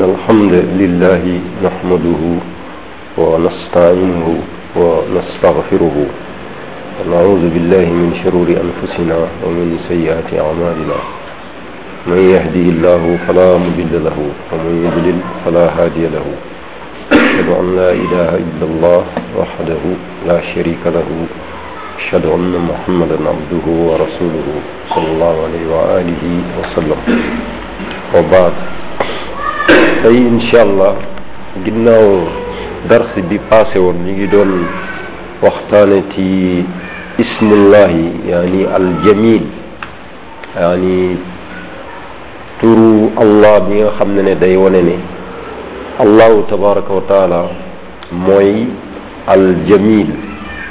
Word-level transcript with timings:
إن 0.00 0.06
الحمد 0.08 0.54
لله 0.82 1.22
نحمده 1.66 2.22
ونستعينه 3.18 4.28
ونستغفره 4.76 5.96
ونعوذ 6.98 7.42
بالله 7.54 7.84
من 7.98 8.08
شرور 8.24 8.48
أنفسنا 8.66 9.16
ومن 9.44 9.76
سيئات 9.88 10.34
أعمالنا 10.44 10.98
من 12.06 12.18
يهدي 12.34 12.64
الله 12.72 13.02
فلا 13.28 13.48
مضل 13.64 13.92
له 14.06 14.18
ومن 14.52 14.72
يضلل 14.88 15.18
فلا 15.44 15.64
هادي 15.78 16.04
له 16.16 16.26
أشهد 17.12 17.48
أن 17.60 17.66
لا 17.76 17.90
إله 17.90 18.30
إلا 18.40 18.64
الله 18.72 19.04
وحده 19.38 19.82
لا 20.32 20.38
شريك 20.54 20.82
له 20.86 21.08
أشهد 22.00 22.24
أن 22.26 22.52
محمدا 22.70 23.18
عبده 23.32 23.66
ورسوله 23.88 24.46
صلى 24.94 25.06
الله 25.12 25.34
عليه 25.44 25.64
وآله 25.74 26.24
وسلم 26.58 27.00
وبعد 28.16 28.52
tey 30.02 30.18
inchallah 30.26 30.94
ginnaaw 31.64 32.10
dars 32.90 33.10
bi 33.30 33.38
passé 33.50 33.78
woon 33.78 33.98
ñu 34.04 34.12
ngi 34.16 34.26
doon 34.34 34.50
waxtaane 35.44 35.98
ci 36.14 36.24
ismullahi 37.24 38.04
yaani 38.30 38.60
al 38.76 38.86
jamil 39.04 39.44
yaani 40.60 40.98
turu 42.60 42.92
allah 43.22 43.54
bi 43.66 43.74
nga 43.80 43.90
xam 43.98 44.10
ne 44.16 44.22
ne 44.28 44.34
day 44.44 44.54
wone 44.58 44.80
ne 44.90 44.96
allahu 46.04 46.46
tabaraka 46.50 46.90
wa 46.98 47.04
taala 47.12 47.40
mooy 48.10 48.52
al 49.26 49.44
jamil 49.68 50.10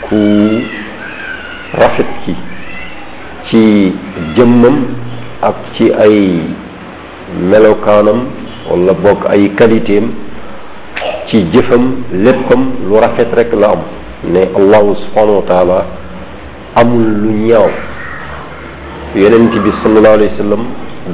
ku 0.09 0.19
rafet 1.81 2.11
ki 2.25 2.33
ci 3.47 3.63
jëmmam 4.35 4.77
ak 5.49 5.57
ci 5.77 5.85
ay 6.05 6.17
melokaanam 7.51 8.38
wala 8.69 8.93
bokk 8.93 9.25
ay 9.33 9.49
qualité 9.57 9.97
ci 11.29 11.41
jëfam 11.51 12.05
léppam 12.13 12.71
lu 12.87 12.97
rafet 13.01 13.33
rek 13.35 13.49
la 13.57 13.69
am 13.73 13.81
ne 14.33 14.45
allahu 14.61 14.93
subhanahu 15.01 15.41
wa 15.41 15.45
taala 15.49 15.79
amul 16.77 17.01
lu 17.25 17.31
ñaaw 17.49 17.65
yonent 19.17 19.53
bi 19.65 19.69
sallallahu 19.81 20.17
alayhi 20.21 20.31
wa 20.31 20.37
sallam 20.39 20.63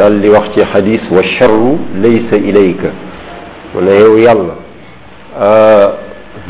dal 0.02 0.16
di 0.20 0.28
wax 0.30 0.52
ci 0.56 0.66
xadis 0.73 1.03
wa 1.12 1.22
charru 1.39 1.80
laysa 2.03 2.36
ilayka 2.38 2.92
mu 3.73 3.80
ne 3.88 3.94
yow 4.03 4.14
yàlla 4.19 4.56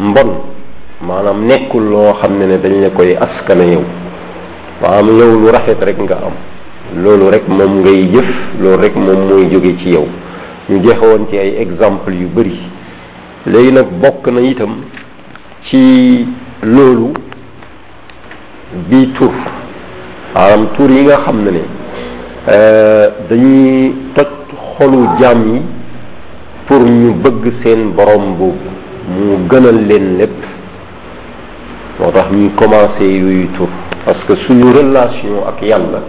mbon 0.02 0.30
maanaam 1.06 1.46
nekkul 1.46 1.86
loo 1.90 2.14
xam 2.22 2.34
ne 2.40 2.46
ne 2.50 2.58
dañ 2.58 2.82
la 2.82 2.90
koy 2.90 3.14
askana 3.14 3.64
yow 3.72 3.84
am 4.90 5.06
yow 5.08 5.38
lu 5.38 5.54
rafet 5.54 5.78
rek 5.86 6.00
nga 6.02 6.18
am 6.26 6.34
loolu 7.02 7.30
rek 7.32 7.46
moom 7.50 7.82
ngay 7.86 8.10
jëf 8.14 8.28
loolu 8.62 8.82
rek 8.82 8.96
moom 8.96 9.22
mooy 9.30 9.46
jóge 9.54 9.78
ci 9.84 9.94
yow 9.94 10.06
ñu 10.70 10.82
jeexewoon 10.82 11.28
ci 11.32 11.38
ay 11.38 11.58
exemple 11.62 12.10
yu 12.16 12.28
bari 12.34 12.58
léegi 13.46 13.72
nag 13.72 13.90
bokk 14.02 14.26
na 14.34 14.42
itam 14.42 14.74
ci 15.70 16.26
loolu 16.64 17.14
bii 18.90 19.14
tur 19.14 19.32
maanaam 20.34 20.68
tur 20.76 20.90
yi 20.90 21.04
nga 21.06 21.22
xam 21.26 21.38
ne 21.44 21.52
ne 21.52 21.62
euh, 22.50 23.06
dañuy 23.30 23.94
toj 24.16 24.32
xolu 24.78 25.06
jaam 25.20 25.46
yi 25.46 25.62
pour 26.68 26.82
ñu 26.82 27.14
bëgg 27.14 27.46
seen 27.64 27.92
borom 27.94 28.34
boobu 28.38 28.70
mu 29.14 29.38
gënal 29.50 29.86
leen 29.86 30.18
lépp 30.18 30.40
moo 32.00 32.12
tax 32.12 32.26
ñuy 32.34 32.50
commencé 32.58 33.06
yooyu 33.20 33.50
tur 33.56 33.70
parce 34.06 34.22
que 34.28 34.34
suñu 34.48 34.74
relation 34.74 35.46
ak 35.48 35.62
yàlla 35.62 36.02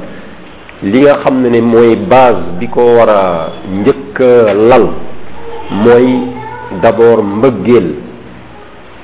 li 0.83 1.01
nga 1.01 1.19
xam 1.25 1.43
ne 1.43 1.49
ne 1.51 1.61
mooy 1.61 1.97
base 1.97 2.41
bi 2.59 2.69
ko 2.69 2.81
war 2.97 3.11
a 3.11 3.23
njëkk 3.69 4.06
njëkk 4.17 4.21
lal 4.69 4.85
mooy 5.83 6.07
d'abord 6.83 7.23
mbëggeel 7.23 7.87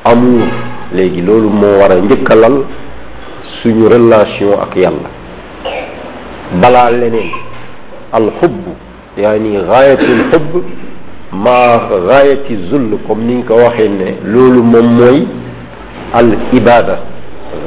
amour 0.05 0.47
léegi 0.93 1.21
loolu 1.23 1.49
moo 1.51 1.79
war 1.81 1.93
a 1.93 2.01
njëkk 2.01 2.31
a 2.31 2.35
lal 2.35 2.55
suñu 3.63 3.89
relation 3.89 4.61
ak 4.61 4.77
yàlla 4.77 5.09
balaa 6.61 6.91
leneen 6.91 7.31
alxubb 8.13 8.61
yaani 9.19 9.51
gaayatul 9.71 10.21
xubb 10.33 10.63
maa 11.33 11.79
gaayati 12.07 12.57
zull 12.71 12.99
comme 13.07 13.25
ni 13.25 13.35
nga 13.37 13.55
ko 13.55 13.61
waxee 13.61 13.89
ne 13.89 14.17
loolu 14.25 14.63
moom 14.63 14.87
mooy 14.99 15.27
al 16.15 16.33
ibada 16.53 16.99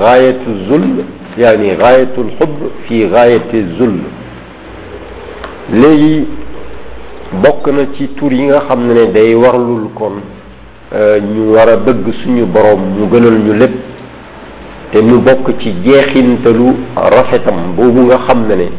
gaayatu 0.02 0.50
zull 0.70 1.06
yaani 1.38 1.78
gaayatul 1.80 2.30
xubb 2.42 2.56
fii 2.88 3.08
gaayati 3.14 3.66
zull 3.78 3.96
léegi 5.74 6.28
bokk 7.44 7.68
na 7.72 7.84
ci 7.98 8.08
tur 8.16 8.32
yi 8.32 8.44
nga 8.46 8.60
xam 8.68 8.88
ne 8.88 9.06
day 9.14 9.34
warlul 9.36 9.90
kon 9.96 10.18
ñu 11.34 11.52
war 11.54 11.70
a 11.70 11.78
bëgg 11.78 12.06
suñu 12.24 12.46
borom 12.46 12.82
mu 12.98 13.08
gënal 13.12 13.38
ñu 13.44 13.54
lépp 13.54 13.76
te 14.92 15.02
mu 15.02 15.20
bokk 15.22 15.58
ci 15.60 15.74
jeexintalu 15.84 16.66
rafetam 16.96 17.76
boobu 17.76 18.06
nga 18.06 18.18
xam 18.28 18.46
ne 18.48 18.56
ne 18.56 18.70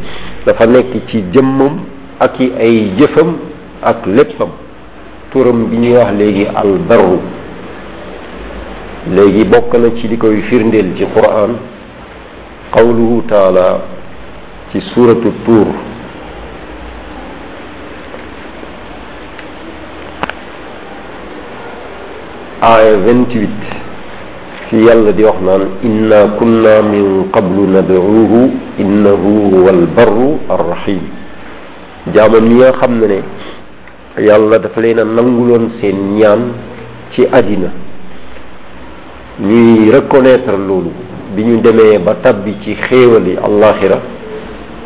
dafa 0.45 0.65
nekk 0.65 0.93
ci 1.07 1.23
jëmmam 1.33 1.75
ak 2.19 2.35
ay 2.39 2.93
jëfam 2.97 3.37
ak 3.83 4.05
léppam 4.05 4.49
turam 5.31 5.65
bi 5.69 5.77
ñuy 5.77 5.93
wax 5.93 6.11
léegi 6.17 6.45
barru 6.89 7.19
léegi 9.11 9.45
bokk 9.45 9.71
na 9.77 9.91
ci 9.99 10.07
li 10.07 10.17
koy 10.17 10.41
firndeel 10.49 10.95
ci 10.97 11.05
quran 11.13 11.53
qawluhu 12.73 13.21
taala 13.29 13.81
ci 14.71 14.81
suratu 14.93 15.31
tur 15.45 15.67
آية 22.63 23.05
28 23.05 23.49
في 24.69 24.77
يلا 24.89 25.11
دي 25.11 25.23
وحنان 25.29 25.69
إنا 25.85 26.25
كنا 26.41 26.81
من 26.81 27.29
قبل 27.31 27.57
ندعوه 27.77 28.33
إنه 28.81 29.23
هو 29.53 29.65
البر 29.77 30.19
الرحيم 30.55 31.01
جامع 32.15 32.39
ميا 32.49 32.71
خمني 32.81 33.19
يلا 34.27 34.57
دفلينا 34.65 35.03
ننقلون 35.03 35.63
سنيان 35.81 36.41
تي 37.15 37.21
أدينا 37.37 37.71
ني 39.47 39.91
ركونيتر 39.95 40.55
لولو 40.67 40.91
بني 41.35 41.55
دمي 41.65 41.91
بطبي 42.05 42.51
تي 42.63 42.71
خيولي 42.89 43.33
الآخرة 43.47 43.99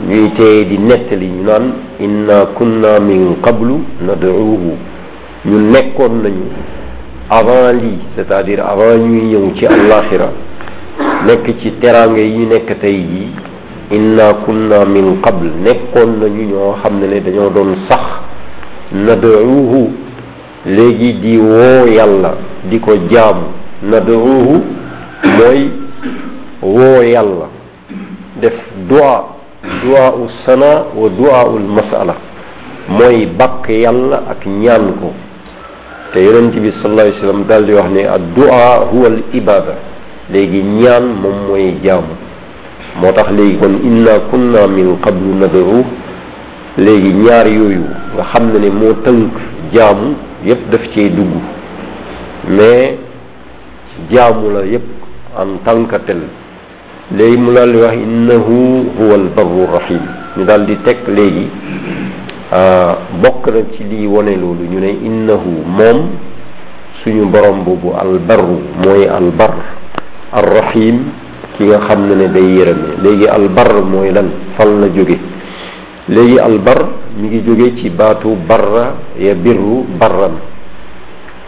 ني 0.10 0.28
تي 0.38 0.64
دي 0.70 0.78
نتلي 0.88 1.28
نان 1.46 1.66
إنا 2.06 2.38
كنا 2.60 3.00
من 3.10 3.22
قبل 3.46 3.70
ندعوه 4.08 4.64
ني 5.46 5.56
نكون 5.74 6.14
نيو 6.24 6.52
avant 7.30 7.72
lii 7.76 8.00
c'est-à-dire 8.16 8.66
avant 8.66 8.98
ñuy 8.98 9.28
ñëw 9.30 9.54
ci 9.58 9.66
àllaaxira 9.66 10.30
nekk 11.28 11.46
ci 11.62 11.72
teraanga 11.82 12.22
yi 12.22 12.38
ñu 12.38 12.48
nekk 12.48 12.80
tey 12.82 12.96
yi 12.98 13.28
inna 13.96 14.34
kunna 14.46 14.86
min 14.86 15.22
qabl 15.22 15.48
nekkoon 15.64 16.20
nañu 16.20 16.44
ñoo 16.48 16.76
xam 16.84 17.00
ne 17.00 17.08
ne 17.08 17.20
dañoo 17.22 17.50
doon 17.50 17.76
sax 17.90 18.02
nad'uuhu 18.94 19.90
léegi 20.66 21.14
di 21.20 21.38
woo 21.38 21.86
yàlla 21.88 22.34
di 22.70 22.80
ko 22.80 22.92
jaamu 23.10 23.46
nad'uuhu 23.84 24.58
mooy 25.38 25.62
woo 26.62 27.02
yàlla 27.04 27.48
def 28.42 28.56
du'a 28.88 29.28
du'a 29.84 30.16
u 30.16 30.28
wa 31.02 31.10
du'a 31.10 31.50
ul 31.50 31.66
mooy 32.90 33.26
bakk 33.38 33.70
yàlla 33.70 34.24
ak 34.30 34.46
ñaan 34.46 34.94
ko 35.00 35.12
te 36.14 36.20
yonent 36.22 36.52
bi 36.52 36.68
sallallahu 36.84 37.00
alayhi 37.00 37.24
wa 37.24 37.46
daal 37.50 37.64
di 37.66 37.74
wax 37.80 37.88
ne 37.96 38.02
addu'a 38.04 38.68
huwa 38.92 39.08
al 39.08 39.20
ibada 39.32 39.76
léegi 40.30 40.60
ñaan 40.80 41.06
moom 41.24 41.36
mooy 41.48 41.80
jaamu 41.86 42.16
moo 43.00 43.12
tax 43.16 43.32
léegi 43.32 43.58
kon 43.62 43.76
inna 43.90 44.16
kunna 44.30 44.68
min 44.68 44.98
qablu 45.06 45.32
nadaru 45.40 45.80
léegi 46.78 47.12
ñaar 47.16 47.48
yooyu 47.48 47.84
nga 48.14 48.24
xam 48.34 48.46
ne 48.52 48.60
ne 48.60 48.70
moo 48.80 48.94
tënk 49.06 49.32
jaamu 49.74 50.08
yépp 50.44 50.62
daf 50.72 50.84
cee 50.96 51.10
dugg 51.10 51.32
mais 52.58 52.98
jaamu 54.12 54.52
la 54.54 54.66
yépp 54.66 54.84
en 55.38 55.58
tant 55.64 55.84
que 55.86 55.98
léegi 57.18 57.38
mu 57.40 57.54
daal 57.56 57.72
wax 57.76 57.96
innahu 57.96 58.60
huwa 59.00 59.16
al 59.16 59.30
barru 59.36 59.68
ñu 60.38 60.44
daal 60.46 60.66
di 60.68 60.76
teg 60.84 60.98
léegi 61.08 61.48
Euh, 62.52 63.08
bokk 63.24 63.48
na 63.48 63.64
ci 63.72 63.88
lii 63.88 64.12
wane 64.12 64.36
loolu 64.36 64.68
ñu 64.68 64.80
ne 64.84 64.92
innahu 65.08 65.64
moom 65.72 66.00
suñu 67.00 67.24
borom 67.32 67.64
boobu 67.64 67.96
albarru 67.96 68.60
mooy 68.84 69.08
albar 69.08 69.56
arrahim 70.36 70.98
ki 71.56 71.64
nga 71.64 71.80
xam 71.88 72.08
ne 72.12 72.14
ne 72.16 72.26
day 72.28 72.44
yërëme 72.52 73.00
léegi 73.04 73.28
albar 73.32 73.72
mooy 73.88 74.12
lan 74.12 74.28
fal 74.60 74.68
la 74.68 74.90
jóge 74.92 75.16
léegi 76.10 76.40
albar 76.40 76.92
mu 77.16 77.28
ngi 77.28 77.40
jóge 77.48 77.72
ci 77.80 77.90
baatu 77.90 78.36
barra 78.48 78.98
ya 79.18 79.34
birru 79.34 79.88
barran 79.98 80.36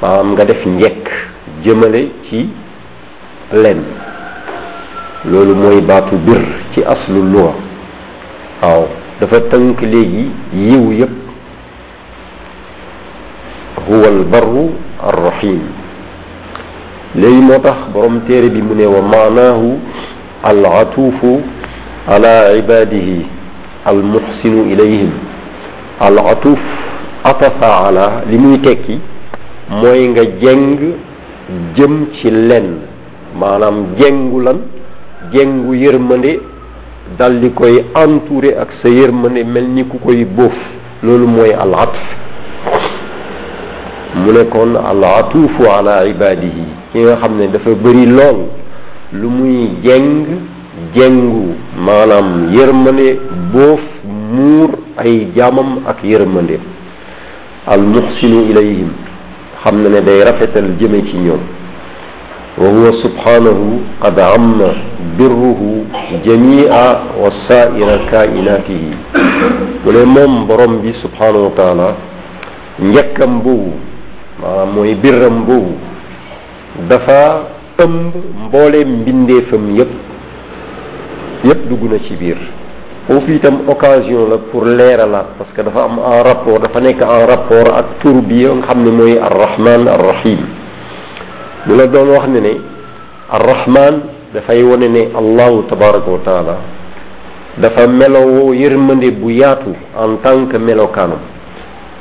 maanaam 0.02 0.32
nga 0.32 0.46
def 0.46 0.66
njekk 0.66 1.04
jëmale 1.66 2.12
ci 2.30 2.48
lenn 3.52 3.82
loolu 5.28 5.54
mooy 5.56 5.82
baatu 5.82 6.16
bir 6.26 6.40
ci 6.74 6.80
aslu 6.88 7.24
luwa 7.28 7.52
waaw 8.64 9.03
dafa 9.22 9.38
tënk 9.52 9.82
léegi 9.92 10.26
yiw 10.70 10.86
yëpp 11.00 11.18
huwa 13.88 14.08
albarru 14.10 14.64
arrahim 15.10 15.60
léegi 17.22 17.42
moo 17.48 17.60
tax 17.62 17.78
borom 17.94 18.22
téere 18.28 18.50
bi 18.50 18.62
mu 18.62 18.74
ne 18.76 18.86
wa 18.90 19.02
maanaahu 19.14 19.78
alatuufu 20.50 21.34
ala 22.16 22.58
ibadihi 22.62 23.18
almuxsinu 23.86 24.66
ilayhim 24.74 25.12
alatuuf 26.02 26.60
atafa 27.24 27.72
ala 27.90 28.08
li 28.30 28.38
muy 28.40 28.58
tekki 28.66 28.98
mooy 29.70 30.08
nga 30.10 30.26
jeng 30.42 30.80
jëm 31.76 31.96
ci 32.16 32.32
lenn 32.34 32.82
maanaam 33.38 33.86
jengu 34.00 34.42
lan 34.42 34.58
jengu 35.34 35.74
yërmande 35.76 36.34
dal 37.20 37.38
di 37.44 37.52
koy 37.54 37.84
entouré 37.94 38.56
ak 38.56 38.80
sa 38.82 38.88
yërmande 38.90 39.44
mel 39.44 39.68
ni 39.68 39.84
ku 39.84 40.00
koy 40.00 40.24
bóof 40.26 40.56
loolu 41.04 41.28
mooy 41.28 41.52
al 41.52 41.74
atf 41.76 42.04
mu 44.24 44.32
ne 44.32 44.44
kon 44.50 44.76
al 44.80 45.04
atufu 45.04 45.68
ala 45.70 46.08
ibadihi 46.08 46.66
ki 46.96 47.04
nga 47.04 47.20
xam 47.22 47.34
ne 47.38 47.48
dafa 47.52 47.72
bari 47.76 48.08
lool 48.08 48.48
lu 49.20 49.28
muy 49.30 49.68
jeng 49.84 50.48
jengu 50.96 51.56
maanaam 51.76 52.50
yërmande 52.56 53.20
bóof 53.54 53.84
muur 54.34 54.72
ay 54.98 55.28
jaamam 55.36 55.84
ak 55.88 56.00
yërmande 56.08 56.58
al 57.68 57.82
muhsinu 57.84 58.48
ilayhim 58.50 58.90
xam 59.64 59.76
na 59.84 59.88
ne 59.92 60.00
day 60.02 60.24
rafetal 60.24 60.72
jëme 60.80 61.02
ci 61.10 61.18
ñoom 61.20 61.44
wa 62.64 62.68
huwa 62.70 62.90
subhanahu 63.04 63.66
qad 64.00 64.16
birruhu 65.20 65.84
jami'a 66.24 67.16
wa 67.20 67.28
sa'ira 67.46 68.08
kainatihi 68.10 68.90
bole 69.84 70.04
mom 70.08 70.48
borom 70.48 70.80
bi 70.82 70.96
subhanahu 71.04 71.52
wa 71.52 71.54
ta'ala 71.54 71.90
dafa 76.90 77.22
ëmb 77.74 78.12
mbooleem 78.50 78.90
mbindeefam 79.02 79.64
yépp 79.78 79.94
yépp 81.46 81.62
dugg 81.70 81.84
na 81.90 81.98
ci 82.08 82.14
biir 82.18 82.38
foofu 83.10 83.30
itam 83.38 83.66
occasion 83.70 84.30
la 84.30 84.38
pour 84.50 84.66
leeralaat 84.66 85.38
parce 85.38 85.54
dafa 85.58 85.82
am 85.86 86.00
en 86.02 86.22
dafa 86.62 86.80
neka 86.82 87.06
en 87.06 87.26
rapport 87.30 87.70
ak 87.76 88.02
tur 88.02 88.22
bi 88.26 88.46
nga 88.46 88.62
xam 88.66 88.80
ne 88.82 88.92
mooy 88.94 89.16
arrahman 89.22 89.86
arrahim 89.86 90.42
mu 91.68 91.74
la 91.78 91.86
doon 91.90 92.10
dafay 94.34 94.64
wone 94.66 94.90
ne 94.90 95.14
allahu 95.14 95.64
tabaraka 95.70 96.12
wa 96.12 96.20
taala 96.26 96.56
dafa 97.62 97.88
melowoo 97.88 98.54
yërmande 98.54 99.12
bu 99.12 99.30
yaatu 99.32 99.74
en 100.06 100.18
tant 100.24 100.48
que 100.48 100.58
melokaanam 100.60 101.20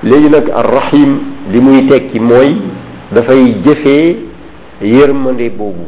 léegi 0.02 0.30
nag 0.30 0.50
arrahim 0.50 1.10
li 1.52 1.60
muy 1.60 1.86
tekki 1.88 2.20
mooy 2.20 2.56
dafay 3.12 3.54
jëfee 3.64 4.16
yërmande 4.80 5.50
boobu 5.50 5.84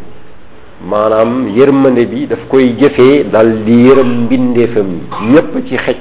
maanaam 0.91 1.49
yërmande 1.57 2.05
bi 2.13 2.27
daf 2.27 2.45
koy 2.53 2.69
jëfee 2.81 3.25
dal 3.33 3.51
di 3.65 3.79
yërëm 3.89 4.11
mbindeefam 4.25 4.89
yi 4.93 5.33
ñépp 5.33 5.53
ci 5.69 5.77
xej 5.79 5.97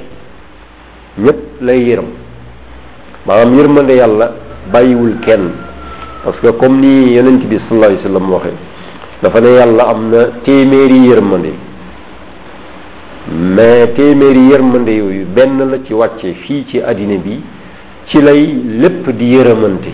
ñépp 1.24 1.40
lay 1.62 1.80
yërëm 1.88 2.10
maanaam 3.26 3.54
yërmande 3.58 3.96
yàlla 3.96 4.32
bàyyiwul 4.72 5.16
kenn 5.26 5.50
parce 6.24 6.38
que 6.40 6.48
comme 6.50 6.80
ni 6.80 7.14
yonent 7.16 7.44
bi 7.48 7.56
sallallahu 7.56 7.90
alayhi 7.92 8.06
wa 8.08 8.14
sallam 8.18 8.30
waxee 8.32 8.73
dafa 9.24 9.40
ne 9.40 9.50
yàlla 9.58 9.82
am 9.88 10.10
na 10.12 10.18
téeméeri 10.44 10.98
yërmande 11.08 11.52
mais 13.56 13.86
téeméeri 13.96 14.42
yërmande 14.50 14.92
yooyu 15.00 15.24
benn 15.36 15.58
la 15.70 15.76
ci 15.86 15.94
wàcce 15.94 16.30
fii 16.44 16.66
ci 16.68 16.78
àddina 16.82 17.16
bi 17.24 17.40
ci 18.08 18.18
lay 18.20 18.42
lépp 18.82 19.08
di 19.16 19.26
yërëmante 19.34 19.92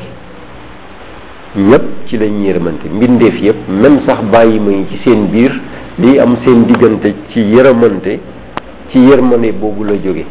ñépp 1.58 1.86
ci 2.08 2.16
lañ 2.18 2.42
yërëmante 2.46 2.86
mbindeef 2.92 3.36
yépp 3.42 3.58
même 3.68 4.00
sax 4.06 4.20
bàyyi 4.32 4.58
ma 4.58 4.70
ngi 4.70 4.86
ci 4.90 4.98
seen 5.06 5.26
biir 5.28 5.52
lii 6.00 6.18
am 6.18 6.32
seen 6.44 6.64
diggante 6.66 7.14
ci 7.30 7.40
yërëmante 7.54 8.12
ci 8.90 8.98
yërmande 8.98 9.48
boobu 9.60 9.84
la 9.84 9.94
jóge 10.04 10.24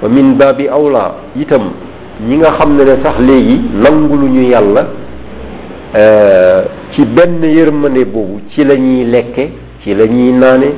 wa 0.00 0.08
min 0.08 0.32
baabi 0.32 0.66
awla 0.68 1.16
itam 1.36 1.72
ñi 2.26 2.36
nga 2.38 2.56
xam 2.58 2.70
ne 2.74 2.84
sax 3.04 3.18
léegi 3.20 3.60
nanguluñu 3.82 4.48
yàlla 4.48 4.82
euh, 5.96 6.62
ci 6.94 7.02
benn 7.06 7.42
yërmande 7.42 8.04
boobu 8.06 8.40
ci 8.54 8.64
la 8.64 8.74
ñuy 8.76 9.04
lekke 9.04 9.50
ci 9.82 9.92
la 9.94 10.06
ñuy 10.06 10.32
naane 10.32 10.68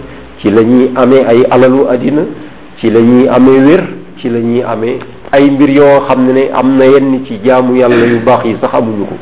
ci 0.41 0.51
lañuy 0.51 0.91
ame 0.97 1.21
ay 1.29 1.45
alalu 1.51 1.85
àddina 1.93 2.23
ci 2.79 2.91
la 2.91 3.01
ñuy 3.01 3.29
amee 3.29 3.61
wér 3.65 3.83
ci 4.19 4.29
la 4.29 4.39
ñuy 4.41 4.63
amee 4.63 4.99
ay 5.33 5.51
mbir 5.51 5.71
yoo 5.71 6.01
xam 6.09 6.25
ne 6.25 6.33
ne 6.33 6.45
am 6.53 6.77
na 6.77 6.85
yenn 6.87 7.25
ci 7.27 7.39
jaamu 7.45 7.77
yàlla 7.77 8.07
yu 8.07 8.21
baax 8.25 8.45
yi 8.45 8.57
sax 8.63 8.79
amuñu 8.81 9.05
ko 9.05 9.17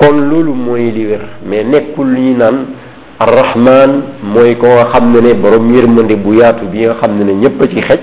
kon 0.00 0.16
loolu 0.28 0.54
mooy 0.54 0.90
li 0.92 1.06
wér 1.06 1.22
mais 1.46 1.64
nekkul 1.64 2.08
lu 2.08 2.34
naan 2.36 2.66
arrahman 3.20 4.02
mooy 4.22 4.56
ko 4.56 4.66
xam 4.92 5.12
ne 5.12 5.20
ne 5.20 5.34
borom 5.34 5.70
yërmande 5.74 6.16
bu 6.16 6.32
yaatu 6.34 6.64
bi 6.72 6.86
nga 6.86 6.96
xam 7.02 7.18
ne 7.18 7.24
ne 7.24 7.32
ñépp 7.34 7.60
a 7.62 7.66
ci 7.68 7.76
xej 7.82 8.00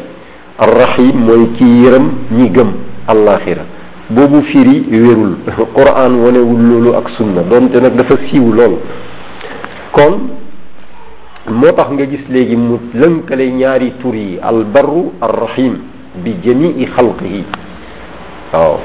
arrahim 0.60 1.26
mooy 1.26 1.50
kii 1.58 1.84
yërëm 1.90 2.10
ñi 2.38 2.50
gëm 2.50 2.72
allaxira 3.08 3.66
boobu 4.12 4.44
firi 4.52 4.84
wérul 4.92 5.40
quran 5.80 6.12
wonewul 6.20 6.60
loolu 6.60 6.90
ak 7.00 7.08
sunna 7.16 7.44
donte 7.48 7.80
nag 7.80 7.96
dafa 7.96 8.20
siiw 8.28 8.52
lool 8.52 8.76
kon 9.96 10.28
moo 11.48 11.72
tax 11.72 11.88
nga 11.92 12.06
gis 12.12 12.26
léegi 12.28 12.56
mu 12.60 12.80
lënkale 12.94 13.48
ñaari 13.52 13.94
tur 14.04 14.12
yi 14.16 14.36
al 14.44 14.66
barru 14.68 15.14
ar 15.24 15.32
rahim 15.32 15.78
bi 16.24 16.36
jamii 16.44 16.84
xalqihi 16.96 17.42
waaw 18.54 18.76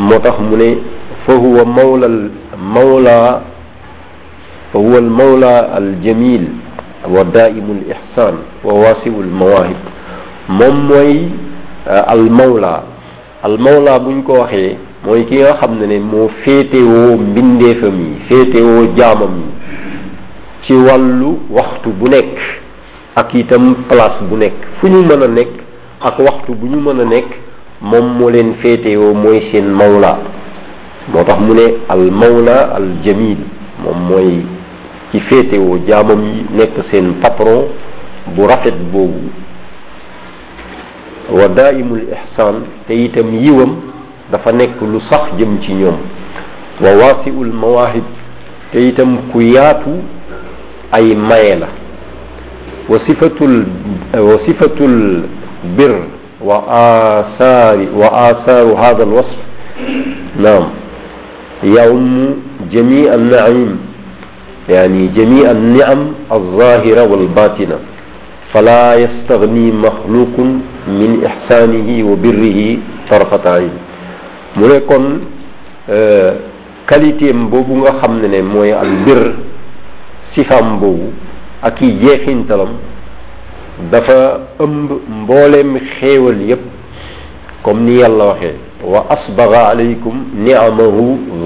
moo 0.00 0.18
tax 0.24 0.38
mu 0.40 0.56
ne 0.56 0.68
fa 1.28 1.34
huwa 1.36 1.62
mawla 1.68 2.08
mawla 2.56 3.18
fa 4.72 4.78
huwa 4.80 4.96
al 4.98 5.10
mawla 5.12 5.54
al 5.76 5.92
jamil 6.02 6.48
wa 7.04 7.20
daimu 7.24 7.84
ihsan 7.84 8.34
wa 8.64 8.72
wasiu 8.80 9.12
almawahib 9.22 9.76
moom 10.56 10.86
mooy 10.88 11.12
almawla 12.08 12.96
المولى 13.46 13.94
بن 14.04 14.22
كوخي 14.26 14.66
موي 15.06 15.22
كي 15.30 15.38
مو 16.12 16.22
فيتي 16.42 16.82
و 16.90 17.14
مبيندي 17.22 17.70
فامي 17.80 18.10
فيتي 18.30 18.62
و 18.74 18.76
جامم 18.98 19.34
تي 20.66 20.74
والو 20.86 21.30
وقتو 21.58 21.90
بو 22.00 22.06
نيك 22.14 22.34
اك 23.20 23.30
يتام 23.40 23.64
بلاص 23.88 24.16
بو 24.28 24.36
اك 26.06 26.16
وقتو 26.26 26.52
بو 26.60 26.66
نيو 26.70 26.80
مانا 26.86 27.04
نيك 27.12 27.28
موم 27.92 28.06
مولين 28.18 28.48
فيتي 28.62 28.96
و 29.04 29.06
موي 29.22 29.38
سين 29.54 29.66
مولا 29.80 30.12
موتاخ 31.14 31.38
المولى 31.94 32.56
الجميل 32.82 33.40
موم 33.86 33.98
موي 34.10 34.34
كي 35.14 35.20
فيتي 35.30 35.58
و 35.68 35.70
جامم 35.88 36.22
نيك 36.58 36.74
سين 36.90 37.06
بابرون 37.22 38.78
بو 38.92 39.06
wa 41.28 41.44
daimul 41.48 42.08
ihsan 42.08 42.64
te 42.88 42.96
itam 42.96 43.28
yiwam 43.36 43.92
dafa 44.32 44.48
nekk 44.52 44.80
lu 44.80 44.96
sax 45.12 45.28
jëm 45.36 45.60
ci 45.60 45.72
ñoom 45.76 45.96
wa 46.80 46.90
wasiul 47.04 47.52
mawahib 47.52 48.04
te 48.72 48.80
itam 48.88 49.28
ku 49.28 49.40
yaatu 49.44 49.92
ay 50.92 51.12
maye 51.14 51.52
la 51.60 51.68
wa 52.88 52.96
sifatul 53.04 53.68
wa 54.16 54.36
sifatul 54.48 55.28
bir 55.76 55.92
wa 56.40 56.64
asari 56.64 57.92
wa 57.92 58.08
asaru 58.32 58.72
hadha 58.76 59.04
alwasf 59.04 59.34
نعم 60.38 60.68
يوم 61.62 62.34
جميع 62.74 63.14
النعيم 63.14 63.76
يعني 64.70 65.02
جميع 65.14 65.50
النعم 65.50 66.12
الظاهرة 66.32 67.02
والباطنة 67.10 67.78
فلا 68.54 68.94
يستغني 68.94 69.66
مخلوق 69.72 70.34
من 70.88 71.10
إحسانه 71.26 71.88
وبره 72.08 72.60
طرفة 73.10 73.44
عين 73.54 73.74
مريكون 74.58 75.04
كاليتي 76.88 77.28
مبوبو 77.36 77.84
خمنا 78.02 78.40
موي 78.42 78.72
البر 78.82 79.24
صفة 80.36 80.58
مبوبو 80.70 81.06
أكي 81.64 81.88
يخين 82.04 82.40
تلم 82.48 82.72
دفا 83.92 84.22
أمب 84.64 84.90
مبولم 85.18 85.80
خيول 86.00 86.36
يب 86.52 86.62
كم 87.64 87.78
ني 87.86 88.06
الله 88.06 88.26
وخير 88.30 88.54
وأصبغ 88.92 89.50
عليكم 89.70 90.14
نعمه 90.46 90.98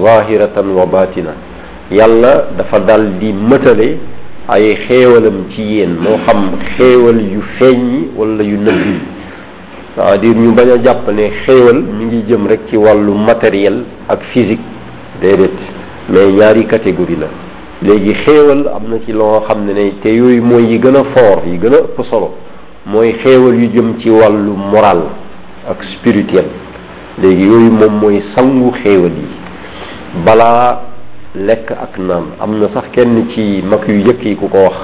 ظاهرة 0.05 0.57
وباطنة 0.77 1.33
يلا 1.97 2.33
دفا 2.57 2.77
دال 2.87 3.19
دي 3.19 3.29
متلي 3.49 3.89
أي 4.53 4.63
خيولم 4.87 5.37
تيين 5.55 5.91
مو 6.03 6.13
خم 6.27 6.41
خيول 6.77 7.17
يفيني 7.37 8.01
ولا 8.17 8.43
ينبيني 8.51 8.99
waa 9.97 10.13
à 10.13 10.17
ñu 10.17 10.51
bañ 10.53 10.69
a 10.71 10.77
jàpp 10.85 11.07
ne 11.13 11.29
xéewal 11.45 11.75
ñu 11.83 12.05
ngi 12.07 12.23
jëm 12.29 12.47
rek 12.47 12.61
ci 12.69 12.77
wàllu 12.77 13.13
matériel 13.13 13.83
ak 14.09 14.19
physique 14.33 14.59
déedéet 15.21 15.53
mais 16.09 16.31
ñaari 16.31 16.65
catégorie 16.67 17.15
la 17.15 17.27
léegi 17.81 18.13
xéewal 18.25 18.67
am 18.75 18.89
na 18.89 18.97
ci 19.05 19.11
loo 19.11 19.39
xam 19.47 19.65
ne 19.65 19.73
ne 19.73 19.89
te 20.03 20.09
yooyu 20.11 20.41
mooy 20.41 20.63
yi 20.63 20.79
gën 20.79 20.95
a 20.95 21.03
fort 21.15 21.43
yi 21.45 21.59
gën 21.59 21.73
a 21.73 21.77
ëpp 21.77 22.01
mooy 22.87 23.11
xéewal 23.23 23.53
yu 23.55 23.69
jëm 23.75 23.93
ci 24.01 24.09
wàllu 24.09 24.51
moral 24.71 25.01
ak 25.69 25.77
spirituel 25.95 26.47
léegi 27.21 27.45
yooyu 27.45 27.71
moom 27.71 27.99
mooy 28.01 28.23
sangu 28.35 28.71
xéewal 28.83 29.11
yi 29.11 30.23
balaa 30.25 30.79
lekk 31.35 31.69
ak 31.71 31.99
naan 31.99 32.31
am 32.41 32.57
na 32.57 32.65
sax 32.73 32.89
kenn 32.95 33.27
ci 33.35 33.61
mag 33.61 33.85
yu 33.87 33.99
yëkk 34.07 34.25
yi 34.25 34.35
ku 34.37 34.47
ko 34.49 34.57
wax 34.57 34.77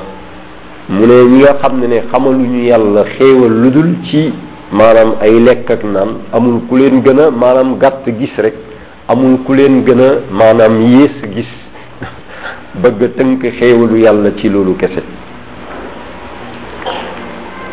mu 0.89 1.01
ne 1.01 1.23
ñi 1.29 1.41
nga 1.41 1.57
xam 1.63 1.79
ne 1.79 1.87
ne 1.87 1.99
xamaluñu 2.13 2.63
yàlla 2.67 3.03
xéewal 3.17 3.51
lu 3.61 3.69
dul 3.71 3.95
ci 4.11 4.31
maanaam 4.71 5.17
ay 5.25 5.33
lekk 5.41 5.65
ak 5.71 5.81
naan 5.83 6.21
amul 6.31 6.61
ku 6.69 6.75
leen 6.77 7.01
gën 7.01 7.19
a 7.19 7.25
maanaam 7.33 7.77
gàtt 7.81 8.05
gis 8.19 8.33
rek 8.37 8.53
amul 9.09 9.41
ku 9.45 9.53
leen 9.57 9.81
gën 9.85 9.99
a 10.01 10.09
maanaam 10.31 10.77
yées 10.81 11.15
gis 11.35 11.51
bëgg 12.81 12.99
a 13.03 13.07
tënk 13.17 13.41
xéewalu 13.57 14.01
yàlla 14.05 14.29
ci 14.39 14.47
loolu 14.49 14.75
kese 14.77 15.01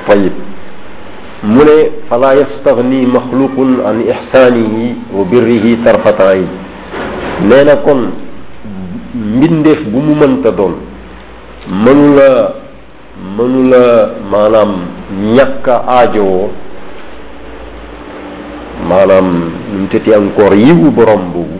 tayib 0.09 0.33
mu 1.45 1.62
ne 1.69 1.76
fala 2.09 2.33
yastagni 2.41 3.05
maxluqun 3.07 3.71
an 3.85 3.97
ixsaanihi 4.00 5.12
wa 5.12 5.25
birrihi 5.31 5.76
tarfata 5.85 6.31
ayn 6.33 6.49
nee 7.45 7.65
na 7.69 7.76
kon 7.76 8.00
mbindeef 9.37 9.85
bu 9.93 10.00
mu 10.00 10.15
mënta 10.17 10.49
doon 10.50 10.75
mënula 11.85 12.55
mënula 13.37 13.87
maanaam 14.33 14.73
ñàkk 15.37 15.67
aajowoo 15.69 16.50
maanaam 18.85 19.28
nu 19.73 19.88
encore 20.21 20.54
yiwu 20.56 20.90
borom 20.90 21.33
boobu 21.33 21.59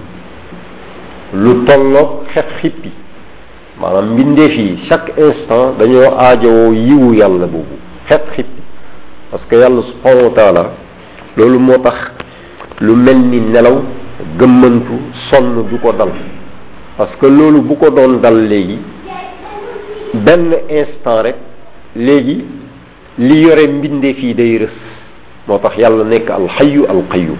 lu 1.35 1.65
tolloog 1.65 2.27
xet 2.35 2.47
chaque 4.89 5.13
instant 5.17 5.77
dañoo 5.79 6.13
aajowoo 6.19 6.73
yiwu 6.75 7.15
yàlla 7.15 7.47
boobu 7.47 7.77
xet 8.09 8.23
parce 9.31 9.43
que 9.51 9.57
yàlla 9.57 9.83
subhanahu 9.83 10.29
wa 10.31 10.35
taala 10.37 10.71
loolu 11.37 11.59
moo 11.59 11.77
lu 12.81 12.95
ni 12.97 13.41
nelaw 13.41 13.83
gëmmantu 14.39 14.97
sonn 15.31 15.55
du 15.69 15.79
dal 15.99 16.11
parce 16.99 17.13
que 17.21 17.27
loolu 17.27 17.63
bu 17.63 17.77
ko 17.77 17.91
doon 17.91 18.21
dal 18.21 18.47
léegi 18.49 18.79
benn 20.15 20.53
instant 20.69 21.23
rek 21.25 21.37
li 23.19 23.35
yore 23.43 24.77
moo 25.47 25.59
tax 25.59 25.77
yàlla 25.79 26.05
nekk 26.05 26.31
alxayu 26.31 26.87
alqayum 26.91 27.39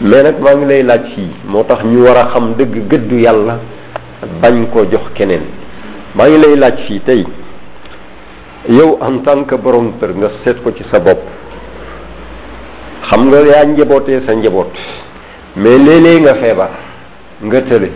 mais 0.00 0.22
nag 0.24 0.40
maa 0.40 0.54
ngi 0.56 0.66
lay 0.66 0.82
laaj 0.82 1.04
fii 1.14 1.28
moo 1.46 1.62
tax 1.64 1.84
ñu 1.84 2.02
war 2.04 2.16
a 2.18 2.30
xam 2.34 2.54
dëgg 2.58 2.88
gëddu 2.90 3.16
yàlla 3.20 3.54
bañ 4.42 4.66
koo 4.72 4.84
jox 4.92 5.04
keneen 5.14 5.44
maa 6.14 6.26
ngi 6.28 6.38
lay 6.42 6.56
laaj 6.56 6.78
fii 6.88 7.00
tey 7.06 7.24
yow 8.70 8.98
en 9.08 9.18
tant 9.22 9.44
que 9.44 9.56
borom 9.56 9.92
kër 10.00 10.12
nga 10.16 10.28
seet 10.44 10.62
ko 10.64 10.72
ci 10.72 10.82
sa 10.92 10.98
bopp 11.00 11.20
xam 13.10 13.22
nga 13.30 13.40
yaa 13.40 13.64
njabootee 13.66 14.20
sa 14.26 14.34
njaboot 14.34 14.72
mais 15.56 15.78
léeg-léeg 15.78 16.20
nga 16.22 16.34
xeebar 16.42 16.72
nga 17.42 17.60
tële 17.62 17.90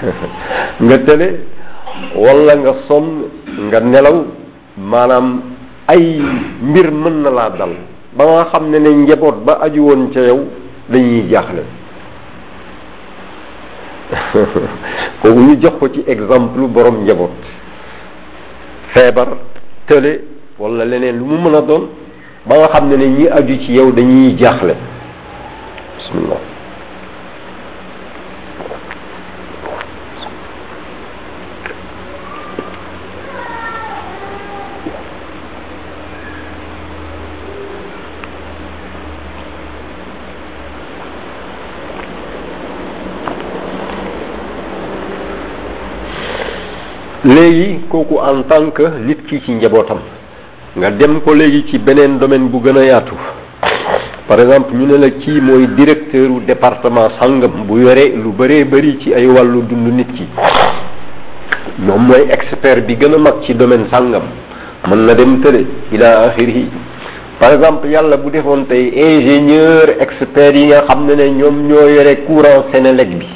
nga 0.86 0.98
tële 0.98 1.28
wala 2.24 2.54
nga 2.56 2.72
sonn 2.88 3.06
nga 3.68 3.80
nelaw 3.80 4.18
maanaam 4.78 5.28
ay 5.88 6.20
mbir 6.62 6.90
mën 6.90 7.22
na 7.22 7.30
laa 7.30 7.50
dal 7.58 7.74
ba 8.16 8.24
nga 8.24 8.42
xam 8.50 8.64
ne 8.72 8.78
ne 8.80 8.90
njaboot 9.04 9.36
ba 9.46 9.54
aju 9.64 9.80
woon 9.86 10.08
ca 10.12 10.20
yow 10.20 10.40
dañuy 10.88 11.28
jaaxle 11.30 11.62
kooku 15.20 15.40
ñu 15.46 15.60
jox 15.62 15.74
ko 15.80 15.88
ci 15.92 16.02
exemple 16.06 16.66
boroom 16.68 17.02
njaboot 17.04 17.36
feebar 18.94 19.28
tële 19.86 20.24
wala 20.58 20.84
leneen 20.84 21.18
lu 21.18 21.24
mu 21.26 21.36
mën 21.38 21.54
a 21.56 21.60
doon 21.62 21.84
ba 22.48 22.56
nga 22.56 22.68
xam 22.72 22.88
ne 22.88 22.96
ne 22.96 23.06
ñi 23.08 23.28
aju 23.28 23.54
ci 23.60 23.72
yow 23.76 23.92
dañuy 23.92 24.34
jaaxle 24.40 24.74
bismillah 25.98 26.55
léegi 47.34 47.80
kooku 47.90 48.16
en 48.22 48.42
tant 48.48 48.70
que 48.70 48.84
nit 49.06 49.20
ki 49.28 49.42
ci 49.44 49.52
njabootam 49.52 49.98
nga 50.78 50.90
dem 50.90 51.20
ko 51.22 51.34
léegi 51.34 51.66
ci 51.68 51.78
beneen 51.78 52.18
domaine 52.18 52.48
bu 52.48 52.60
gën 52.62 52.76
a 52.78 52.84
yaatu 52.84 53.14
par 54.28 54.38
exemple 54.40 54.74
ñu 54.74 54.86
ne 54.86 54.96
la 54.96 55.08
ci 55.20 55.32
mooy 55.42 55.66
directeur 55.76 56.28
u 56.30 56.40
département 56.46 57.08
sangam 57.20 57.64
bu 57.66 57.78
yore 57.80 58.10
lu 58.14 58.30
bëree 58.32 58.64
bëri 58.64 58.98
ci 59.02 59.12
ay 59.12 59.26
wàllu 59.26 59.62
dund 59.62 59.88
nit 59.96 60.06
ki 60.14 60.26
moom 61.78 62.06
mooy 62.06 62.22
expert 62.30 62.86
bi 62.86 62.96
gën 62.96 63.14
a 63.14 63.18
mag 63.18 63.42
ci 63.44 63.54
domaine 63.54 63.86
sangam 63.90 64.26
mën 64.88 65.06
na 65.06 65.14
dem 65.14 65.40
tële 65.42 65.66
ila 65.94 66.26
axirihi 66.28 66.68
par 67.40 67.52
exemple 67.54 67.88
yàlla 67.88 68.16
bu 68.18 68.30
defoon 68.30 68.64
tey 68.70 68.86
ingénieur 68.94 70.00
expert 70.00 70.54
yi 70.56 70.66
nga 70.66 70.82
xam 70.86 71.06
ne 71.06 71.28
ñoom 71.28 71.66
ñoo 71.68 71.88
yore 71.88 72.24
courant 72.26 72.66
Sénélec 72.72 73.10
bi 73.18 73.26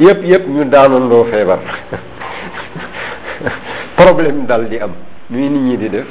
yëpp 0.00 0.24
yëpp 0.32 0.48
ñu 0.48 0.64
daanandoo 0.64 1.24
feebar 1.30 1.58
problème 3.98 4.46
dal 4.46 4.68
di 4.68 4.76
am 4.78 4.92
ñuy 5.30 5.48
nit 5.48 5.62
ñi 5.66 5.76
di 5.76 5.88
def 5.90 6.06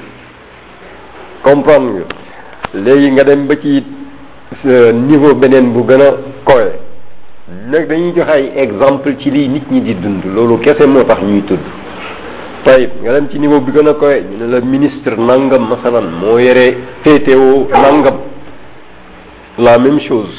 comprendre 1.41 1.93
nga 1.95 2.81
léegi 2.83 3.09
nga 3.11 3.23
dem 3.23 3.45
ba 3.47 3.55
ci 3.61 3.81
niveau 5.07 5.33
beneen 5.35 5.71
bu 5.71 5.85
gën 5.85 6.01
a 6.01 6.11
kowe 6.43 6.67
nag 7.71 7.87
dañuy 7.87 8.11
joxe 8.13 8.29
ay 8.31 8.51
exemple 8.55 9.15
ci 9.19 9.29
lii 9.31 9.47
nit 9.47 9.71
ñi 9.71 9.81
di 9.81 9.97
dund 10.01 10.21
loolu 10.25 10.59
kese 10.59 10.85
moo 10.85 11.05
tax 11.05 11.21
ñuy 11.21 11.43
tudd 11.45 11.63
tey 12.63 12.89
nga 13.03 13.11
dem 13.13 13.29
ci 13.29 13.39
niveau 13.39 13.61
bi 13.61 13.71
gën 13.71 13.87
a 13.87 13.93
kowe 13.93 14.15
ñu 14.21 14.35
ne 14.37 14.47
la 14.51 14.59
ministre 14.61 15.15
nangam 15.15 15.67
masalan 15.69 16.07
moo 16.19 16.37
yore 16.39 16.75
PTO 17.03 17.69
nangam 17.71 18.17
la 19.59 19.79
même 19.79 19.99
chose 20.01 20.35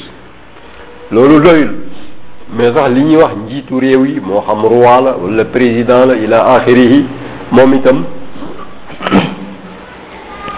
loolu 1.11 1.40
doyul 1.43 1.73
mais 2.52 2.71
sax 2.75 2.90
li 2.90 3.05
ñuy 3.05 3.17
wax 3.17 3.33
njiitu 3.43 3.78
réew 3.81 4.05
yi 4.05 4.21
moo 4.21 4.43
xam 4.43 4.61
roi 4.67 5.00
la 5.02 5.17
wala 5.17 5.45
président 5.47 6.05
la 6.05 6.14
ila 6.14 6.45
axirihi 6.57 7.07
moom 7.52 7.71
itam 7.76 7.99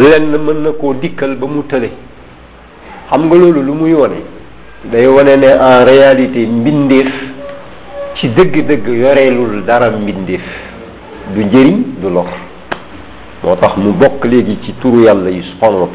lenn 0.00 0.32
mën 0.42 0.58
na 0.64 0.72
koo 0.72 0.94
dikkal 0.94 1.36
ba 1.38 1.46
mu 1.46 1.62
tële 1.62 1.90
xam 3.10 3.24
nga 3.26 3.36
loolu 3.36 3.62
lu 3.62 3.74
muy 3.74 3.92
wone 3.94 4.18
day 4.90 5.06
wone 5.06 5.36
ne 5.38 5.48
en 5.54 5.84
réalité 5.84 6.46
mbindeef 6.46 7.10
ci 8.16 8.28
dëgg-dëgg 8.34 8.86
yoreelul 8.88 9.62
dara 9.64 9.90
mbindeef 9.90 10.42
du 11.34 11.44
njëriñ 11.44 11.78
du 12.00 12.08
lor 12.10 12.26
moo 13.44 13.54
tax 13.56 13.76
mu 13.76 13.92
bokk 13.92 14.24
léegi 14.24 14.58
ci 14.62 14.74
turu 14.80 15.02
yàlla 15.04 15.30
yi 15.30 15.42
subhanahu 15.42 15.86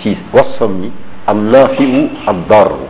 ci 0.00 0.16
wasam 0.32 0.82
yi 0.82 0.92
am 1.26 1.48
naafiu 1.50 2.10
am 2.28 2.44
darru 2.48 2.86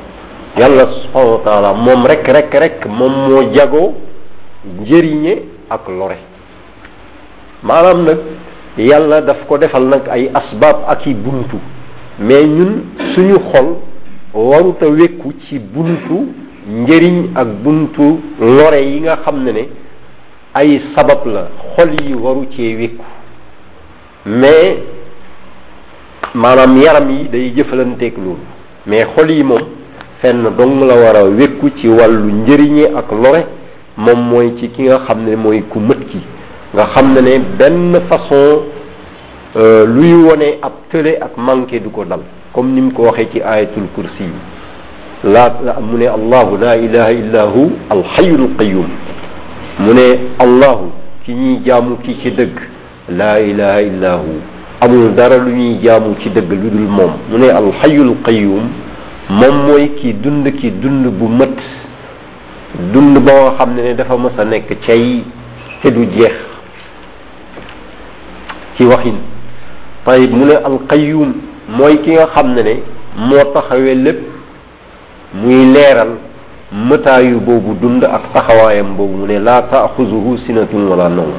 yàlla 0.58 0.84
subhanahu 1.00 1.32
wa 1.34 1.40
taala 1.44 1.72
moom 1.74 2.04
rek 2.06 2.28
rek 2.56 2.86
moom 2.86 3.12
moo 3.28 3.50
jagoo 3.54 3.94
njëriñe 4.80 5.42
ak 5.70 5.88
lore 5.88 6.36
maanaam 7.62 8.04
nag 8.06 8.18
yàlla 8.76 9.20
daf 9.26 9.40
ko 9.48 9.58
defal 9.58 9.84
nag 9.88 10.08
ay 10.10 10.26
asbaab 10.32 10.84
ak 10.88 11.06
yi 11.06 11.14
buntu 11.14 11.58
mais 12.20 12.46
ñun 12.46 12.84
suñu 13.14 13.38
xol 13.52 13.68
waruta 14.34 14.86
wekku 14.90 15.32
ci 15.48 15.58
buntu 15.58 16.26
njëriñ 16.68 17.32
ak 17.34 17.48
buntu 17.62 18.20
lore 18.40 18.80
yi 18.84 19.00
nga 19.00 19.16
xam 19.26 19.42
ne 19.44 19.52
ne 19.52 19.68
ay 20.54 20.80
sabab 20.94 21.26
la 21.26 21.48
xol 21.76 21.94
yi 22.06 22.14
waru 22.14 22.44
cee 22.56 22.76
wekku 22.76 23.04
mais 24.26 24.76
maanaam 26.34 26.76
yaram 26.76 27.10
yi 27.10 27.28
day 27.28 27.52
jëfalanteeg 27.56 28.16
loolu 28.16 28.44
mais 28.86 29.06
xol 29.16 29.30
yi 29.30 29.42
moom 29.44 29.64
fenn 30.22 30.46
dong 30.56 30.80
la 30.86 30.94
war 30.94 31.16
a 31.16 31.24
wekku 31.24 31.70
ci 31.80 31.88
wàllu 31.88 32.30
njëriñe 32.42 32.86
ak 32.96 33.10
lore 33.10 33.42
moom 33.96 34.20
mooy 34.28 34.54
ci 34.60 34.68
ki 34.70 34.82
nga 34.82 34.98
xam 35.08 35.24
ne 35.24 35.36
mooy 35.36 35.62
ku 35.68 35.80
mët 35.80 36.06
ki 36.10 36.20
nga 36.74 36.84
xam 36.94 37.06
ne 37.14 37.20
ne 37.22 37.34
benn 37.58 37.94
façon 38.10 38.62
luy 39.92 40.12
wone 40.24 40.48
ab 40.62 40.72
tële 40.92 41.16
ak 41.20 41.32
manqué 41.38 41.80
du 41.80 41.88
ko 41.90 42.04
dal 42.04 42.20
comme 42.52 42.72
ni 42.74 42.80
mu 42.82 42.90
ko 42.92 43.02
waxee 43.04 43.28
ci 43.32 43.40
ayatul 43.42 43.88
kursi 43.94 44.24
yi 44.24 45.32
laa 45.32 45.80
mu 45.80 45.96
ne 45.96 46.06
allahu 46.08 46.56
laa 46.60 46.76
ilaha 46.76 47.12
illa 47.12 47.46
hu 47.48 47.70
alxayul 47.90 48.50
qayum 48.58 48.86
mu 49.80 49.94
ne 49.94 50.28
allahu 50.38 50.92
ki 51.24 51.32
ñuy 51.34 51.60
jaamu 51.66 51.96
kii 52.02 52.16
ci 52.22 52.30
dëgg 52.32 52.56
laa 53.16 53.38
ilaha 53.40 53.80
illa 53.82 54.16
hu 54.16 54.32
amul 54.82 55.14
dara 55.14 55.38
lu 55.38 55.50
ñuy 55.52 55.78
jaamu 55.82 56.16
ci 56.22 56.28
dëgg 56.28 56.50
lu 56.52 56.70
dul 56.70 56.86
moom 56.88 57.12
mu 57.30 57.38
ne 57.38 57.48
alxayul 57.50 58.12
qayum 58.24 58.68
moom 59.30 59.56
mooy 59.66 59.88
ki 59.94 60.12
dund 60.22 60.44
ki 60.56 60.70
dund 60.72 61.06
bu 61.16 61.28
mët 61.28 61.56
dund 62.92 63.16
ba 63.24 63.32
nga 63.32 63.54
xam 63.58 63.74
ne 63.74 63.80
ne 63.82 63.94
dafa 63.94 64.18
mas 64.18 64.36
a 64.38 64.44
nekk 64.44 64.76
cay 64.86 65.24
te 65.82 65.88
du 65.90 66.04
jeex 66.18 66.47
ci 68.78 68.86
waxin 68.86 69.18
tayib 70.06 70.30
mu 70.32 70.44
ne 70.46 70.54
qayyum 70.88 71.32
moy 71.68 71.98
ki 72.02 72.12
nga 72.14 72.26
xamne 72.34 72.62
ne 72.62 72.74
mo 73.28 73.38
taxawé 73.54 73.94
lépp 73.94 74.18
muy 75.34 75.64
leeral 75.74 76.12
mëtaayu 76.72 77.40
bobu 77.40 77.74
dund 77.82 78.04
ak 78.04 78.32
taxawayam 78.32 78.94
bobu 78.96 79.16
mu 79.18 79.26
ne 79.26 79.38
laa 79.38 79.62
taaxuzuhu 79.62 80.38
sinatun 80.46 80.86
wala 80.88 81.08
nawm 81.08 81.32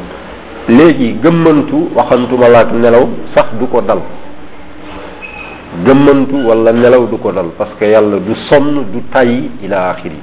legi 0.68 1.14
gëmmantu 1.24 1.90
waxantuma 1.96 2.48
laak 2.50 2.72
nelaw 2.74 3.08
sax 3.36 3.48
du 3.60 3.66
ko 3.68 3.82
dal 3.82 4.02
gëmmantu 5.86 6.46
wala 6.48 6.72
nelaw 6.74 7.06
du 7.08 7.18
ko 7.18 7.32
dal 7.32 7.50
parce 7.58 7.72
que 7.80 7.88
yàlla 7.90 8.20
du 8.20 8.36
sonn 8.52 8.84
du 8.92 9.02
tay 9.14 9.50
ila 9.64 9.92
axiri 9.92 10.20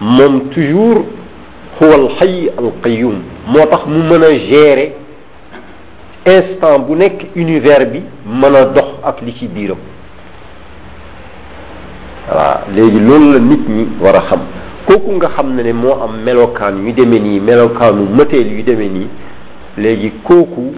mom 0.00 0.48
toujours 0.50 1.04
huwa 1.80 1.94
alxay 1.94 2.50
alqayum 2.58 3.22
moo 3.46 3.66
tax 3.66 3.86
mu 3.86 4.02
mën 4.02 4.20
gérer 4.50 5.05
instant 6.26 6.80
bu 6.88 6.96
nekk 6.98 7.18
univers 7.36 7.86
bi 7.92 8.02
mën 8.40 8.54
a 8.60 8.64
dox 8.76 8.88
ak 9.10 9.20
li 9.22 9.32
ci 9.38 9.46
biiram 9.48 9.78
voilà 12.28 12.64
léegi 12.74 13.00
loolu 13.06 13.32
la 13.32 13.38
nit 13.38 13.62
ñi 13.68 13.86
war 14.02 14.16
a 14.16 14.20
xam 14.28 14.40
kooku 14.88 15.12
nga 15.16 15.28
xam 15.36 15.54
ne 15.54 15.62
ne 15.62 15.72
moo 15.72 15.92
am 16.02 16.22
melokaan 16.24 16.84
yu 16.86 16.92
demee 16.92 17.18
nii 17.20 17.40
melokaanu 17.40 18.04
mëteel 18.16 18.52
yu 18.58 18.62
demee 18.64 18.88
nii 18.88 19.08
léegi 19.78 20.10
kooku 20.24 20.74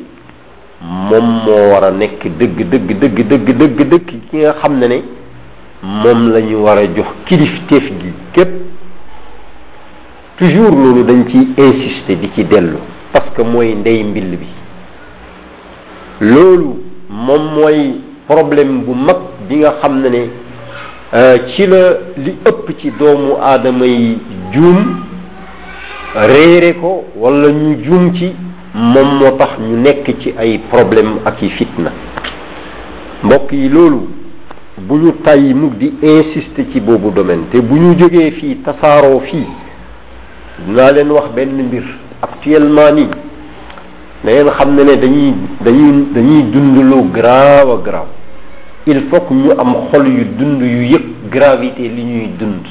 moom 0.82 1.26
moo 1.46 1.70
war 1.72 1.84
a 1.84 1.90
nekk 1.92 2.26
dëgg 2.38 2.58
dëgg 2.70 2.98
dëgg 3.00 3.24
dëgg 3.30 3.52
dëgg 3.58 3.78
dëgg 3.90 4.04
ki 4.30 4.36
nga 4.36 4.52
xam 4.60 4.78
ne 4.78 4.86
ne 4.86 4.98
moom 5.82 6.30
lañu 6.32 6.56
war 6.64 6.76
a 6.78 6.84
jox 6.96 7.08
kilif 7.24 7.50
kilifteef 7.68 7.90
gi 8.02 8.12
képp 8.34 8.52
toujours 10.38 10.74
loolu 10.76 11.04
dañ 11.04 11.24
ciy 11.30 11.54
insister 11.56 12.18
di 12.18 12.30
ci 12.34 12.44
dellu 12.44 12.76
parce 13.14 13.30
que 13.34 13.42
mooy 13.42 13.74
ndey 13.74 14.04
mbill 14.04 14.36
bi 14.36 14.46
loolu 16.20 16.68
moom 17.10 17.42
mooy 17.54 18.00
problème 18.28 18.82
bu 18.86 18.94
mag 18.94 19.18
bi 19.48 19.56
nga 19.56 19.70
xam 19.80 20.00
na 20.02 20.08
ne 20.10 20.26
euh, 21.14 21.36
ci 21.54 21.66
la 21.66 21.90
li 22.16 22.34
ëpp 22.46 22.66
ci 22.80 22.90
doomu 22.98 23.34
aadama 23.40 23.86
yi 23.86 24.18
juum 24.52 25.00
réere 26.14 26.74
ko 26.80 27.04
walla 27.16 27.50
ñu 27.52 27.76
jum 27.84 28.12
ci 28.14 28.34
moom 28.74 29.18
moo 29.20 29.30
tax 29.38 29.58
ñu 29.60 29.76
nekk 29.76 30.18
ci 30.20 30.34
ay 30.38 30.58
problème 30.70 31.20
ak 31.24 31.40
i 31.42 31.50
fitna 31.50 31.92
mbokk 33.22 33.52
yi 33.52 33.68
loolu 33.68 34.08
bu 34.80 34.98
ñu 34.98 35.12
tàyyi 35.24 35.54
mukk 35.54 35.76
di 35.78 35.98
insister 36.02 36.66
ci 36.72 36.80
boobu 36.80 37.10
domaine 37.10 37.48
te 37.52 37.62
bu 37.62 37.76
ñu 37.78 37.94
jógee 37.98 38.30
fii 38.32 38.56
tasaaroo 38.64 39.20
fii 39.20 39.46
dinaa 40.66 40.92
leen 40.92 41.10
wax 41.12 41.30
benn 41.34 41.62
mbir 41.68 41.84
actuellement 42.22 42.92
nii 42.96 43.27
da 44.24 44.32
xam 44.58 44.74
ne 44.74 44.84
ne 44.84 44.96
dañuy 45.00 45.32
dañuy 45.64 46.06
dañuy 46.14 46.42
dund 46.52 46.76
lu 46.78 47.04
grave 47.12 47.70
a 47.72 47.76
grave 47.84 48.08
il 48.86 49.08
faut 49.10 49.30
ñu 49.30 49.50
am 49.56 49.88
xol 49.92 50.08
yu 50.08 50.24
dund 50.36 50.60
yu 50.62 50.82
yëg 50.90 51.02
gravité 51.30 51.88
li 51.88 52.02
ñuy 52.02 52.28
dund 52.38 52.66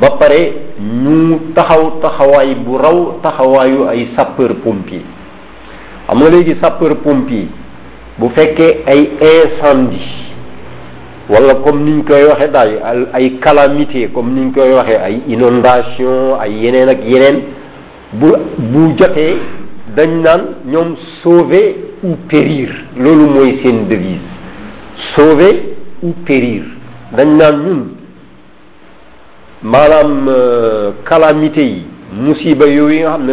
ba 0.00 0.08
pare 0.18 0.72
ñu 0.80 1.52
taxaw 1.54 2.00
taxawaay 2.00 2.54
bu 2.54 2.78
raw 2.78 3.18
taxawaayu 3.22 3.88
ay 3.90 4.08
sapeur 4.16 4.54
pompier 4.64 5.02
am 6.08 6.18
nga 6.18 6.30
léegi 6.30 6.56
sapeur 6.62 6.96
pompier 7.04 7.48
bu 8.18 8.30
fekkee 8.34 8.84
ay 8.86 9.10
incendie 9.20 10.24
wala 11.28 11.54
comme 11.56 11.84
niñ 11.84 12.04
koy 12.08 12.24
waxee 12.24 12.50
daal 12.52 13.08
ay 13.12 13.38
kalamité 13.40 14.08
comme 14.14 14.32
niñ 14.34 14.50
koy 14.54 14.72
waxee 14.76 14.96
ay 14.98 15.20
inondation 15.28 16.40
ay 16.40 16.52
yeneen 16.52 16.88
ak 16.88 17.04
yeneen 17.04 17.42
bu 18.12 18.32
bu 18.56 18.94
jotee 18.96 19.36
dañ 19.96 20.10
naan 20.22 20.40
ñoom 20.66 20.94
sauver 21.22 21.66
ou 22.04 22.16
périr 22.28 22.68
loolu 22.98 23.26
mooy 23.34 23.50
seen 23.64 23.88
devise 23.90 24.28
sauver 25.16 25.56
ou 26.02 26.12
périr 26.26 26.64
dañ 27.16 27.28
naan 27.40 27.56
ñun 27.66 27.82
maanaam 29.62 30.28
euh, 30.28 30.90
calamité 31.08 31.62
yi 31.64 31.86
musiba 32.12 32.66
yooyu 32.66 33.00
nga 33.00 33.14
xam 33.14 33.24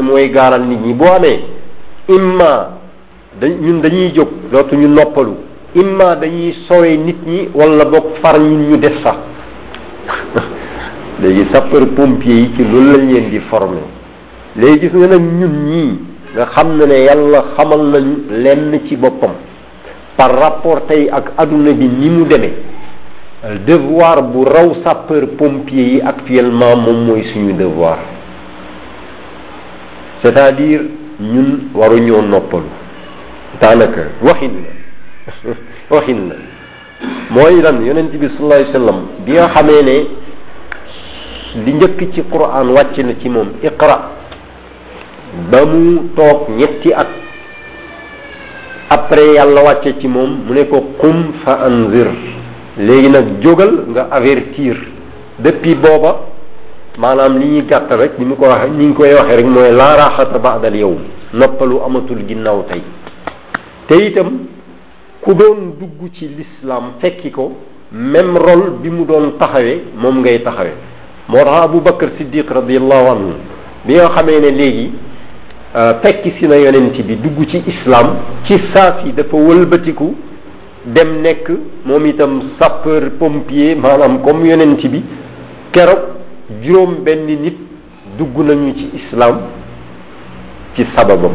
ne 0.70 0.76
nit 0.76 0.96
ñi 0.98 1.40
imma 2.16 2.70
ñun 3.42 3.82
dañuy 3.82 4.14
jóg 4.16 4.68
imma 5.82 6.16
dañuy 6.16 6.54
sowe 6.70 6.86
nit 6.96 7.20
ñi 7.26 7.50
wala 7.54 7.84
boog 7.92 8.08
far 8.24 8.40
ñu 8.40 8.78
des 8.78 8.96
sax 9.04 9.18
léegi 11.22 11.46
sapeur 11.52 11.88
pompier 11.96 12.42
yi 12.42 13.44
nga 16.36 16.46
xam 16.56 16.78
ne 16.78 16.86
ne 16.90 16.98
yàlla 17.08 17.40
xamal 17.58 17.84
nañu 17.94 18.16
lenn 18.44 18.72
ci 18.88 18.96
boppam 18.98 19.34
par 20.18 20.32
rapport 20.34 20.88
tey 20.88 21.08
ak 21.10 21.32
aduna 21.38 21.74
bi 21.74 21.88
ni 21.88 22.10
mu 22.10 22.24
demee 22.26 22.58
devoir 23.68 24.22
bu 24.34 24.40
raw 24.46 24.68
sapeur 24.84 25.28
pompier 25.38 25.88
yi 25.94 26.02
actuellement 26.02 26.76
moom 26.78 27.06
mooy 27.06 27.24
suñu 27.34 27.54
devoir 27.58 28.00
c'est 30.24 30.38
à 30.40 30.52
dire 30.52 30.82
ñun 31.20 31.70
waruñoo 31.76 32.22
noppalu 32.24 32.68
daanaka 33.62 34.02
waxin 34.24 34.54
la 35.46 35.54
waxin 35.96 36.18
la 36.30 36.36
mooy 37.30 37.62
lan 37.62 37.86
yonent 37.86 38.10
bi 38.10 38.28
sallallahu 38.28 38.60
alayhi 38.60 38.72
wasallam 38.72 39.00
bi 39.24 39.32
nga 39.34 39.48
xamee 39.54 39.84
ne 39.84 39.98
li 41.64 41.74
njëkk 41.74 42.12
ci 42.14 42.24
quran 42.32 42.70
wàcc 42.76 42.98
na 43.04 43.14
ci 43.22 43.30
moom 43.30 43.50
iqra 43.62 44.13
ba 45.52 45.66
mu 45.66 46.14
toog 46.16 46.50
ñetti 46.56 46.94
at 46.94 47.10
après 48.90 49.34
yàlla 49.36 49.64
wàcce 49.64 49.96
ci 50.00 50.08
moom 50.08 50.46
mu 50.46 50.54
ne 50.54 50.66
ko 50.68 50.82
qum 51.02 51.34
fa 51.44 51.56
anzir 51.66 52.08
léegi 52.78 53.10
nag 53.10 53.42
jógal 53.42 53.74
nga 53.90 54.08
avertir 54.12 54.78
depuis 55.40 55.76
booba 55.76 56.22
maanaam 57.00 57.38
li 57.40 57.48
ñuy 57.48 57.66
gàtt 57.66 57.90
rek 57.96 58.20
ni 58.20 58.26
mu 58.26 58.36
ko 58.36 58.46
waxee 58.46 58.70
ni 58.70 58.88
ñu 58.88 58.94
koy 58.94 59.14
waxee 59.14 59.38
rek 59.38 59.48
mooy 59.48 59.72
laa 59.72 59.96
raaxata 59.98 60.38
ba'dal 60.40 60.76
yawm 60.76 61.00
noppalu 61.34 61.80
amatul 61.84 62.22
ginnaaw 62.28 62.66
tey 62.70 62.82
te 63.88 63.96
itam 64.06 64.46
ku 65.22 65.34
doon 65.34 65.74
dugg 65.80 66.14
ci 66.14 66.28
l'islam 66.30 66.94
fekki 67.02 67.32
ko 67.32 67.54
même 67.92 68.38
rôle 68.38 68.78
bi 68.82 68.90
mu 68.90 69.04
doon 69.06 69.32
taxawee 69.40 69.82
moom 69.98 70.20
ngay 70.22 70.44
taxawee 70.44 70.76
moo 71.28 71.44
tax 71.44 71.64
Abu 71.66 71.82
Bakr 71.82 72.10
Siddiq 72.20 72.46
radiyallahu 72.52 73.08
anhu 73.10 73.32
bi 73.86 73.96
nga 73.96 74.10
xamee 74.10 74.40
ne 74.40 74.52
léegi 74.52 74.92
fekk 75.74 76.26
euh, 76.28 76.32
si 76.40 76.48
na 76.48 76.56
yonent 76.60 76.94
bi 77.08 77.16
dugg 77.18 77.40
ci 77.50 77.58
islaam 77.68 78.16
ci 78.48 78.54
saas 78.74 79.02
yi 79.06 79.14
dafa 79.14 79.36
wëlbatiku 79.36 80.14
dem 80.86 81.22
nekk 81.24 81.50
moom 81.86 82.06
itam 82.06 82.42
sapeur 82.60 83.10
pompier 83.20 83.74
maanaam 83.76 84.20
comme 84.26 84.46
yonent 84.48 84.84
bi 84.92 85.02
keroog 85.72 86.20
juróom 86.62 86.96
benn 87.04 87.26
nit 87.26 87.58
dugg 88.20 88.38
nañu 88.46 88.74
ci 88.76 88.92
islam 89.02 89.42
ci 90.76 90.86
sababam 90.96 91.34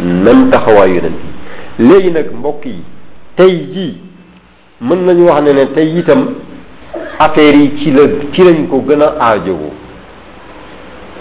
même 0.00 0.50
taxawaay 0.50 0.90
yonent 0.94 1.18
bi 1.18 1.88
léegi 1.88 2.12
nag 2.12 2.30
mbokk 2.32 2.64
yi 2.66 2.82
tey 3.34 3.54
yii 3.74 3.96
mën 4.80 5.04
nañu 5.04 5.24
wax 5.26 5.42
ne 5.42 5.52
ne 5.52 5.64
tey 5.74 5.98
itam 5.98 6.26
affaire 7.18 7.56
yi 7.56 7.72
ci 7.80 7.90
la 7.90 8.02
ci 8.32 8.40
lañ 8.44 8.68
ko 8.68 8.84
gën 8.88 9.02
a 9.02 9.12
aajowoo 9.18 9.74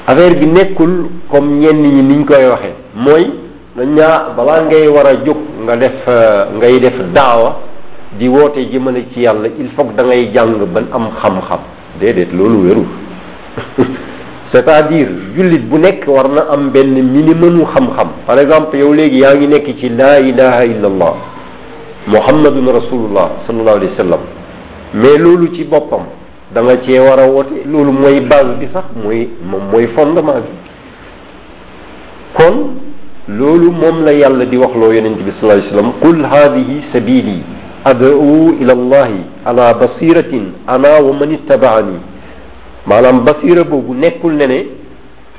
affaire 0.07 0.35
bi 0.39 0.47
nekkul 0.53 1.23
comme 1.31 1.59
ñenn 1.59 1.81
ñi 1.81 2.01
niñ 2.03 2.25
koy 2.25 2.45
waxee 2.49 2.75
mooy 2.95 3.23
dañ 3.77 3.89
naa 3.95 4.33
balaa 4.35 4.61
ngay 4.65 4.87
war 4.89 5.05
a 5.07 5.13
jóg 5.23 5.37
nga 5.63 5.75
def 5.75 6.01
euh, 6.07 6.45
ngay 6.57 6.79
def 6.79 6.97
daawa 7.13 7.55
di 8.17 8.27
woote 8.27 8.57
jëmale 8.71 9.07
ci 9.13 9.21
yàlla 9.21 9.47
il 9.57 9.69
faut 9.75 9.85
que 9.85 9.95
da 9.95 10.03
ngay 10.03 10.31
jàng 10.33 10.57
ban 10.73 10.85
am 10.91 11.09
xam-xam 11.21 11.59
déedéet 11.99 12.33
loolu 12.33 12.57
wérul 12.67 12.85
c'est-à-dire 14.51 15.07
jullit 15.37 15.59
bu 15.69 15.77
nekk 15.77 16.07
war 16.07 16.27
na 16.29 16.47
am 16.51 16.71
benn 16.71 16.93
minimumu 16.93 17.65
xam-xam 17.65 18.09
par 18.25 18.39
exemple 18.39 18.77
yow 18.79 18.93
léegi 18.93 19.19
yaa 19.19 19.35
ngi 19.35 19.47
nekk 19.47 19.77
ci 19.79 19.89
laa 19.89 20.19
ilaha 20.19 20.65
illa 20.65 20.87
allah 20.87 21.13
muhammadun 22.07 22.65
rasulullah 22.73 23.27
sallallahu 23.45 23.77
alayhi 23.77 23.93
wa 23.93 23.97
sallam 23.99 24.21
mais 24.95 25.17
loolu 25.17 25.55
ci 25.55 25.63
boppam 25.63 26.01
da 26.53 26.61
nga 26.61 26.75
cee 26.85 26.99
war 26.99 27.19
a 27.19 27.27
woote 27.27 27.63
loolu 27.65 27.91
mooy 27.93 28.19
base 28.21 28.55
bi 28.59 28.67
sax 28.73 28.83
mooy 29.01 29.27
moom 29.49 29.71
mooy 29.71 29.87
fondement 29.95 30.43
bi 30.43 30.59
kon 32.37 32.73
loolu 33.29 33.71
moom 33.71 34.03
la 34.03 34.11
yàlla 34.13 34.45
di 34.45 34.57
waxloo 34.57 34.91
yonent 34.91 35.21
bi 35.23 35.31
sallallahu 35.39 35.59
alayhi 35.59 35.75
wasallam 35.75 35.91
qul 36.01 36.19
hadihi 36.31 36.77
sabili 36.93 37.43
ad'u 37.85 38.51
ila 38.61 38.73
allahi 38.73 39.19
ala 39.45 39.73
basiratin 39.73 40.51
ana 40.67 40.99
wa 41.01 41.13
man 41.13 41.31
ittaba'ani 41.31 41.97
maanaam 42.85 43.23
basira 43.25 43.63
boobu 43.63 43.93
nekkul 43.95 44.33
ne 44.35 44.45
ne 44.47 44.65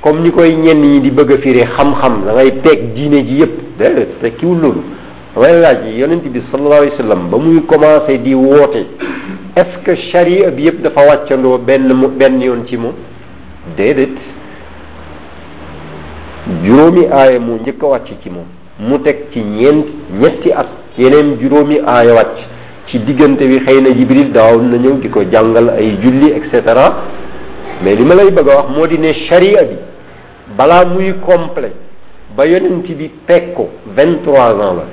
comme 0.01 0.21
ni 0.23 0.31
koy 0.33 0.51
ñenn 0.57 0.81
ñi 0.81 1.01
di 1.01 1.11
bëgg 1.11 1.31
a 1.33 1.39
firee 1.41 1.69
xam-xam 1.77 2.25
da 2.25 2.33
ngay 2.33 2.61
teg 2.63 2.95
diine 2.95 3.23
ji 3.27 3.37
yépp 3.41 3.79
déedéet 3.79 4.19
tekkiwul 4.21 4.59
loolu 4.61 4.83
damay 5.37 5.61
laaj 5.61 5.79
yonent 5.97 6.25
bi 6.27 6.41
sallallahu 6.51 6.83
alayhi 6.83 6.93
wasallam 6.97 7.29
ba 7.31 7.39
muy 7.39 7.61
commencé 7.69 8.19
di 8.23 8.35
woote 8.35 8.87
est-ce 9.55 9.85
que 9.85 9.95
charia 10.13 10.51
bi 10.51 10.65
yëpp 10.67 10.81
dafa 10.83 11.03
wàccandoo 11.09 11.59
benn 11.59 11.93
mu 11.93 12.09
benn 12.09 12.41
yoon 12.41 12.63
ci 12.67 12.77
moom 12.79 12.95
déedéet 13.77 14.15
juróomi 16.65 17.05
aaya 17.13 17.39
moo 17.39 17.57
njëkk 17.61 17.83
a 17.83 17.87
wàcc 17.87 18.23
ci 18.23 18.31
moom 18.31 18.47
mu 18.81 18.99
teg 19.03 19.27
ci 19.33 19.43
ñeent 19.45 19.85
ñetti 20.21 20.51
at 20.53 20.73
yeneen 20.99 21.37
juróomi 21.41 21.81
aaya 21.87 22.15
wàcc 22.15 22.39
ci 22.89 22.99
diggante 23.01 23.45
bi 23.47 23.61
xëy 23.67 23.83
na 23.83 23.91
jibril 23.91 24.33
daaw 24.33 24.59
na 24.61 24.77
ñëw 24.79 24.99
di 25.01 25.09
ko 25.11 25.21
jàngal 25.31 25.69
ay 25.71 25.99
julli 26.03 26.31
et 26.31 26.43
cetera 26.53 26.87
mais 27.85 27.95
li 27.97 28.05
ma 28.07 28.15
lay 28.15 28.31
bëgg 28.31 28.49
a 28.49 28.57
wax 28.57 28.69
moo 28.75 28.87
di 28.87 28.99
ne 28.99 29.13
charia 29.29 29.65
bi 29.65 29.77
balaa 30.57 30.87
muy 30.87 31.15
complet 31.21 31.75
ba 32.35 32.47
yonent 32.47 32.87
bi 32.89 33.11
teg 33.27 33.53
ko 33.55 33.69
vingt 33.95 34.23
trois 34.23 34.55
ans 34.55 34.75
la 34.77 34.85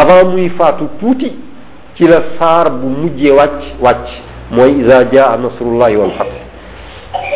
avant 0.00 0.30
muy 0.32 0.48
faatu 0.58 0.88
tuuti 0.98 1.43
ci 1.96 2.06
la 2.08 2.18
saar 2.38 2.70
bu 2.80 2.86
mujjee 2.88 3.30
wàcc 3.32 3.62
wàcc 3.84 4.08
mooy 4.50 4.82
isa 4.84 5.04
jaa 5.12 5.36
nasrullahi 5.38 5.94
walfat 5.96 6.26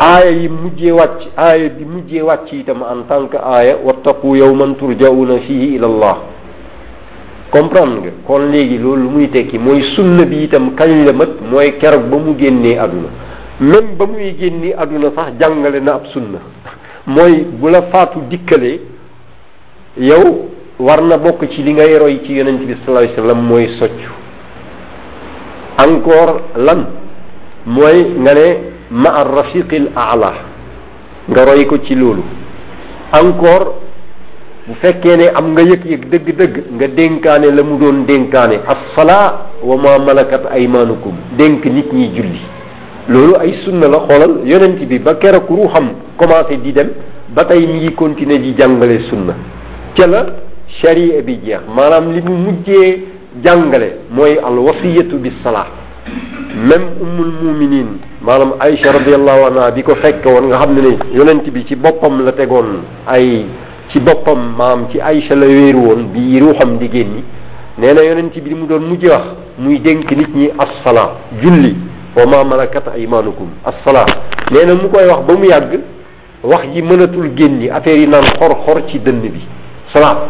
aaya 0.01 0.31
yi 0.41 0.49
mujjee 0.49 0.91
wàcc 0.91 1.21
aaya 1.37 1.69
bi 1.69 1.85
mujjee 1.85 2.21
wàcc 2.21 2.51
itam 2.53 2.83
en 2.91 3.03
tant 3.07 3.27
que 3.29 3.37
aaya 3.37 3.75
wattaqu 3.87 4.35
yowman 4.35 4.75
turjauna 4.75 5.37
fihi 5.47 5.75
ila 5.75 5.87
allah 5.87 6.17
comprendre 7.51 7.99
nga 8.01 8.11
kon 8.27 8.51
léegi 8.51 8.77
loolu 8.77 9.03
lu 9.03 9.09
muy 9.09 9.29
tekki 9.29 9.57
mooy 9.59 9.81
sunna 9.95 10.25
bi 10.25 10.43
itam 10.43 10.75
kañ 10.75 10.91
la 11.07 11.13
mat 11.13 11.31
mooy 11.51 11.71
kerog 11.79 12.09
ba 12.09 12.17
mu 12.17 12.33
génnee 12.37 12.77
aduna 12.77 13.09
même 13.61 13.95
ba 13.97 14.05
muy 14.07 14.35
génnee 14.37 14.73
aduna 14.77 15.07
sax 15.17 15.39
jàngale 15.39 15.79
na 15.79 15.93
ab 15.95 16.05
sunna 16.13 16.39
mooy 17.07 17.43
bu 17.49 17.69
la 17.69 17.81
faatu 17.93 18.19
dikkalee 18.29 18.79
yow 19.97 20.49
war 20.79 21.01
na 21.03 21.17
bokk 21.17 21.47
ci 21.49 21.63
li 21.63 21.71
ngay 21.73 21.97
roy 21.97 22.21
ci 22.25 22.33
yonente 22.33 22.65
bi 22.65 22.75
salaai 22.85 23.15
sallam 23.15 23.41
mooy 23.47 23.65
soccu 23.79 24.18
encore 25.83 26.51
lan 26.59 26.81
mooy 27.65 28.03
nga 28.23 28.33
ne 28.35 28.47
ma 28.91 29.23
rafiqil 29.23 29.89
al 29.95 30.23
a'la 30.23 30.31
nga 31.29 31.41
roy 31.45 31.65
ko 31.65 31.77
ci 31.83 31.95
loolu 31.95 32.23
encore 33.13 33.67
bu 34.67 34.73
fekkee 34.83 35.17
ne 35.17 35.25
am 35.39 35.51
nga 35.53 35.61
yëg-yëg 35.63 36.03
dëgg-dëgg 36.11 36.53
nga 36.77 36.87
dénkaane 36.87 37.47
la 37.55 37.63
mu 37.63 37.77
doon 37.77 38.03
dénkaane 38.07 38.59
as 38.67 39.03
wa 39.05 39.75
ma 39.77 39.99
malakat 40.05 40.43
aymanukum 40.57 41.13
dénk 41.37 41.65
nit 41.65 41.91
ñi 41.93 42.11
julli 42.15 42.41
loolu 43.09 43.33
ay 43.39 43.53
sunna 43.65 43.87
la 43.87 43.99
xoolal 44.07 44.39
yonent 44.45 44.85
bi 44.87 44.99
ba 44.99 45.15
keroog 45.15 45.47
ruuxam 45.47 45.89
commencé 46.17 46.57
di 46.57 46.71
dem 46.73 46.89
ba 47.29 47.45
tey 47.45 47.65
mi 47.67 47.79
ngi 47.79 47.93
continuer 47.93 48.39
di 48.39 48.55
jàngale 48.57 48.99
sunna 49.09 49.35
ca 49.95 50.07
la 50.07 50.25
charia 50.81 51.21
bi 51.21 51.39
jeex 51.43 51.61
maanaam 51.73 52.11
li 52.13 52.21
mu 52.21 52.33
mujjee 52.33 53.17
jàngale 53.43 53.91
mooy 54.11 54.35
al 54.43 54.57
wasiyatu 54.59 55.17
bi 55.19 55.31
salaa 55.45 55.67
même 56.67 56.87
ummul 57.01 57.31
muminin 57.43 57.87
maanaam 58.21 58.53
Aïcha 58.59 58.91
radiallahu 58.91 59.41
anha 59.51 59.71
bi 59.71 59.83
ko 59.83 59.95
fekke 60.03 60.25
woon 60.29 60.47
nga 60.47 60.57
xam 60.59 60.73
ne 60.75 60.81
ne 60.81 61.15
yonent 61.17 61.45
bi 61.53 61.65
ci 61.67 61.75
boppam 61.75 62.23
la 62.25 62.31
tegoon 62.31 62.83
ay 63.07 63.45
ci 63.91 63.99
boppam 64.01 64.55
maam 64.57 64.87
ci 64.91 64.99
Aïcha 65.01 65.35
la 65.35 65.45
wéeru 65.47 65.79
woon 65.87 66.03
bi 66.13 66.39
ruuxam 66.39 66.77
di 66.77 66.89
génn 66.93 67.21
nee 67.77 67.93
na 67.93 68.01
yonent 68.03 68.33
bi 68.33 68.49
li 68.49 68.55
mu 68.55 68.65
doon 68.67 68.81
mujj 68.83 69.05
wax 69.07 69.25
muy 69.59 69.79
dénk 69.79 70.11
nit 70.11 70.35
ñi 70.35 70.49
assalaa 70.57 71.11
julli 71.41 71.75
wa 72.17 72.25
ma 72.25 72.43
malakat 72.43 72.87
aymanukum 72.95 73.47
assalaa 73.65 74.05
nee 74.51 74.65
na 74.65 74.75
mu 74.75 74.89
koy 74.89 75.05
wax 75.07 75.21
ba 75.27 75.35
mu 75.37 75.45
yàgg 75.45 75.79
wax 76.43 76.63
ji 76.73 76.81
mënatul 76.81 77.31
génni 77.37 77.69
affaire 77.69 77.99
yi 77.99 78.07
naan 78.07 78.23
xor 78.39 78.53
xor 78.65 78.85
ci 78.89 78.99
dënn 78.99 79.21
bi 79.21 79.41
salaat 79.93 80.29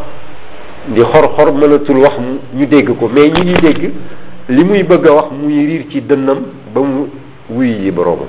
di 0.88 1.02
xor-xor 1.02 1.52
mënatul 1.54 1.98
wax 2.00 2.16
ñu 2.56 2.66
dégg 2.72 2.90
ko 3.00 3.08
mais 3.08 3.30
ñi 3.30 3.42
ñuy 3.44 3.60
dégg 3.62 3.92
li 4.50 4.64
muy 4.64 4.84
bëgg 4.84 5.08
a 5.08 5.14
wax 5.14 5.26
muy 5.42 5.66
riir 5.66 5.86
ci 5.90 6.02
dënnam 6.06 6.40
ba 6.74 6.82
mu 6.82 7.08
wuyu 7.50 7.82
yi 7.84 7.92
boroomam 7.92 8.28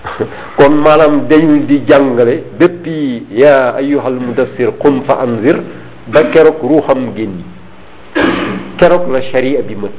kon 0.58 0.74
maanaam 0.74 1.26
dañu 1.28 1.64
di 1.66 1.82
jàngale 1.88 2.44
depuis 2.58 3.24
yaa 3.30 3.74
ayyuhal 3.76 4.18
mudassir 4.20 4.72
qum 4.78 5.02
fa 5.08 5.20
anzir 5.20 5.62
ba 6.08 6.24
keroog 6.30 6.58
ruuxam 6.60 7.14
génn 7.14 7.40
keroog 8.78 9.08
la 9.10 9.22
sharia 9.32 9.62
bi 9.62 9.74
mët 9.74 9.96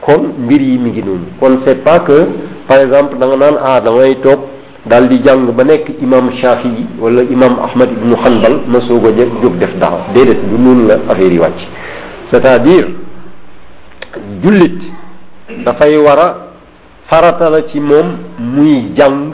kon 0.00 0.34
mbir 0.38 0.60
yi 0.60 0.78
mi 0.78 0.90
ngi 0.90 1.02
noonu 1.02 1.26
kon 1.40 1.62
c'est 1.64 1.82
pas 1.84 2.00
que 2.00 2.26
par 2.68 2.78
exemple 2.78 3.16
danga 3.18 3.36
naan 3.36 3.54
ah 3.64 3.80
da 3.80 3.92
ngay 3.92 4.16
daal 4.86 5.10
di 5.10 5.18
jàng 5.26 5.50
ba 5.56 5.64
nek 5.66 5.90
imam 5.98 6.30
Shafii 6.40 7.02
wala 7.02 7.22
imam 7.26 7.58
Ahmad 7.58 7.90
ibn 7.90 8.14
Hanbal 8.22 8.54
ma 8.70 8.78
soog 8.86 9.06
a 9.10 9.10
jóg 9.18 9.58
def 9.60 9.74
dara 9.82 10.14
dedet 10.14 10.38
du 10.50 10.56
nun 10.58 10.86
la 10.88 10.94
affaire 11.12 11.32
yi 11.34 11.38
wàcc 11.38 11.58
c'est-à-dire 12.30 12.86
julit 14.42 14.78
da 15.66 15.74
fay 15.80 15.96
wara 15.98 16.28
farata 17.10 17.50
la 17.50 17.62
ci 17.68 17.80
mom 17.80 18.08
muy 18.38 18.94
jàng 18.96 19.32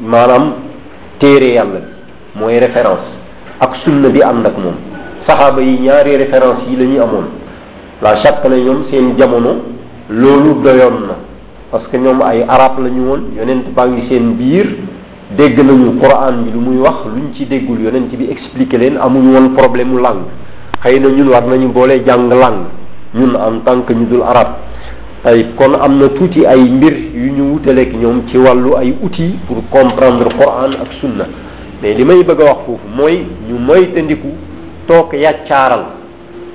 manam 0.00 0.54
téré 1.20 1.52
yàlla 1.54 1.80
moy 2.36 2.54
référence 2.58 3.10
ak 3.60 3.72
sunna 3.84 4.08
bi 4.10 4.20
ànd 4.22 4.46
ak 4.46 4.56
moom 4.58 4.76
saxaaba 5.28 5.60
yi 5.62 5.78
ñaari 5.80 6.16
référence 6.16 6.62
yi 6.68 6.76
lañu 6.76 7.00
amone 7.04 7.28
la 8.02 8.14
chaque 8.22 8.48
ne 8.48 8.60
ñom 8.64 8.86
seen 8.90 9.18
jamono 9.18 9.60
lolu 10.08 10.62
doyon 10.64 10.98
na 11.08 11.16
parce 11.76 11.88
que 11.90 11.98
ñoom 11.98 12.18
ay 12.24 12.42
arab 12.48 12.78
lañu 12.82 13.02
woon 13.06 13.22
yonent 13.36 13.74
baa 13.76 13.86
ngi 13.86 14.08
seen 14.10 14.32
biir 14.36 14.66
dégg 15.36 15.58
nañu 15.58 15.98
quran 16.00 16.44
bi 16.44 16.50
lu 16.52 16.58
muy 16.60 16.76
wax 16.78 17.04
luñ 17.14 17.34
ci 17.36 17.44
déggul 17.46 17.82
yonent 17.82 18.08
bi 18.16 18.30
expliquer 18.30 18.78
leen 18.78 18.96
amuñu 18.96 19.32
woon 19.34 19.54
problème 19.54 19.88
mu 19.90 19.98
langue 20.00 20.24
xëy 20.82 21.00
na 21.00 21.10
ñun 21.10 21.28
war 21.28 21.44
nañu 21.46 21.68
boole 21.68 22.00
jàng 22.06 22.28
langue 22.30 22.64
ñun 23.14 23.34
en 23.36 23.58
tant 23.64 23.82
que 23.82 23.92
ñu 23.94 24.06
dul 24.10 24.22
arab 24.22 24.52
ay 25.26 25.44
kon 25.58 25.74
am 25.78 25.98
na 25.98 26.08
tuuti 26.08 26.46
ay 26.46 26.64
mbir 26.70 26.96
yu 27.14 27.32
ñu 27.34 27.42
wutaleeg 27.52 27.92
ñoom 27.94 28.22
ci 28.28 28.38
wàllu 28.38 28.70
ay 28.78 28.94
outil 29.04 29.34
pour 29.46 29.58
comprendre 29.68 30.24
quran 30.38 30.72
ak 30.80 30.88
sunna 31.02 31.26
mais 31.82 31.92
li 31.92 32.04
may 32.06 32.24
bëgg 32.24 32.40
a 32.40 32.44
wax 32.44 32.60
foofu 32.64 32.88
mooy 32.96 33.26
ñu 33.50 33.58
moytandiku 33.58 34.28
toog 34.88 35.12
yàccaaral 35.12 35.84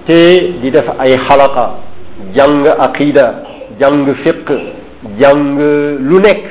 te 0.08 0.56
di 0.64 0.72
def 0.72 0.90
ay 0.98 1.16
xalaqa 1.30 1.74
jàng 2.36 2.66
aqida 2.80 3.44
jàng 3.80 4.08
fiqh 4.26 4.81
jàng 5.20 5.58
lu 6.10 6.20
nekk 6.20 6.44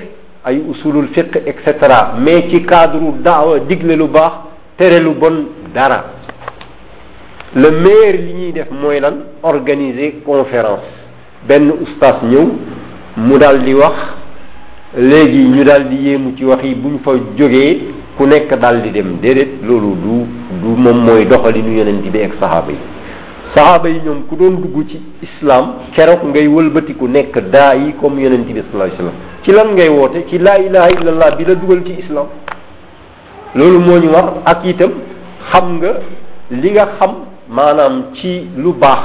ay 0.44 0.60
usulul 0.70 1.06
fiq 1.14 1.36
et 1.46 1.56
cetera 1.66 2.14
mais 2.18 2.42
ci 2.52 2.64
cadre 2.64 3.12
daawa 3.22 3.58
digle 3.68 3.96
lu 3.96 4.08
baax 4.08 4.32
tere 4.76 5.00
lu 5.04 5.14
bon 5.14 5.44
dara 5.74 5.98
le 7.54 7.70
meilleur 7.70 8.18
li 8.24 8.32
ñuy 8.34 8.52
def 8.52 8.70
mooy 8.70 9.00
lan 9.00 9.16
organiser 9.42 10.12
conférence 10.26 10.86
benn 11.48 11.70
ustaas 11.80 12.20
ñëw 12.22 12.46
mu 13.16 13.38
dal 13.38 13.62
di 13.64 13.74
wax 13.74 13.96
léegi 14.96 15.48
ñu 15.48 15.62
dal 15.64 15.88
di 15.88 15.96
yéemu 16.08 16.34
ci 16.36 16.44
wax 16.44 16.62
yi 16.64 16.76
fa 17.04 17.10
jógee 17.36 17.92
ku 18.16 18.24
nekk 18.26 18.56
dal 18.58 18.80
di 18.82 18.90
dem 18.90 19.18
déedéet 19.20 19.62
loolu 19.62 19.94
du 19.94 20.26
du 20.60 20.68
moom 20.76 21.04
mooy 21.04 21.24
doxalinu 21.26 21.76
yonent 21.76 22.10
bi 22.10 22.22
ak 22.22 22.32
saxaaba 22.40 22.72
yi 22.72 22.78
saxaaba 23.54 23.88
yi 23.88 24.00
ñoom 24.04 24.24
ku 24.28 24.36
doon 24.36 24.60
dugg 24.62 24.86
ci 24.88 25.00
islam 25.22 25.74
keroog 25.96 26.20
ngay 26.24 26.46
wëlbatiku 26.46 27.06
nekk 27.08 27.38
daa 27.52 27.74
yi 27.74 27.94
comme 28.00 28.20
yonent 28.22 28.44
bi 28.44 28.52
sallallahu 28.60 28.90
alayhi 28.90 28.98
wasallam 28.98 29.18
ci 29.44 29.50
lan 29.52 29.68
ngay 29.74 29.88
woote 29.88 30.26
ci 30.28 30.38
laa 30.38 30.58
ilaha 30.58 30.88
illallah 30.90 31.28
bi 31.36 31.44
la 31.44 31.54
dugal 31.54 31.82
ci 31.86 31.92
islam 32.02 32.26
loolu 33.54 33.78
moo 33.80 33.98
ñu 33.98 34.10
war 34.10 34.34
ak 34.46 34.64
itam 34.64 34.92
xam 35.52 35.76
nga 35.78 35.94
li 36.50 36.70
nga 36.70 36.86
xam 37.00 37.12
maanaam 37.48 38.14
ci 38.14 38.46
lu 38.56 38.72
baax 38.74 39.02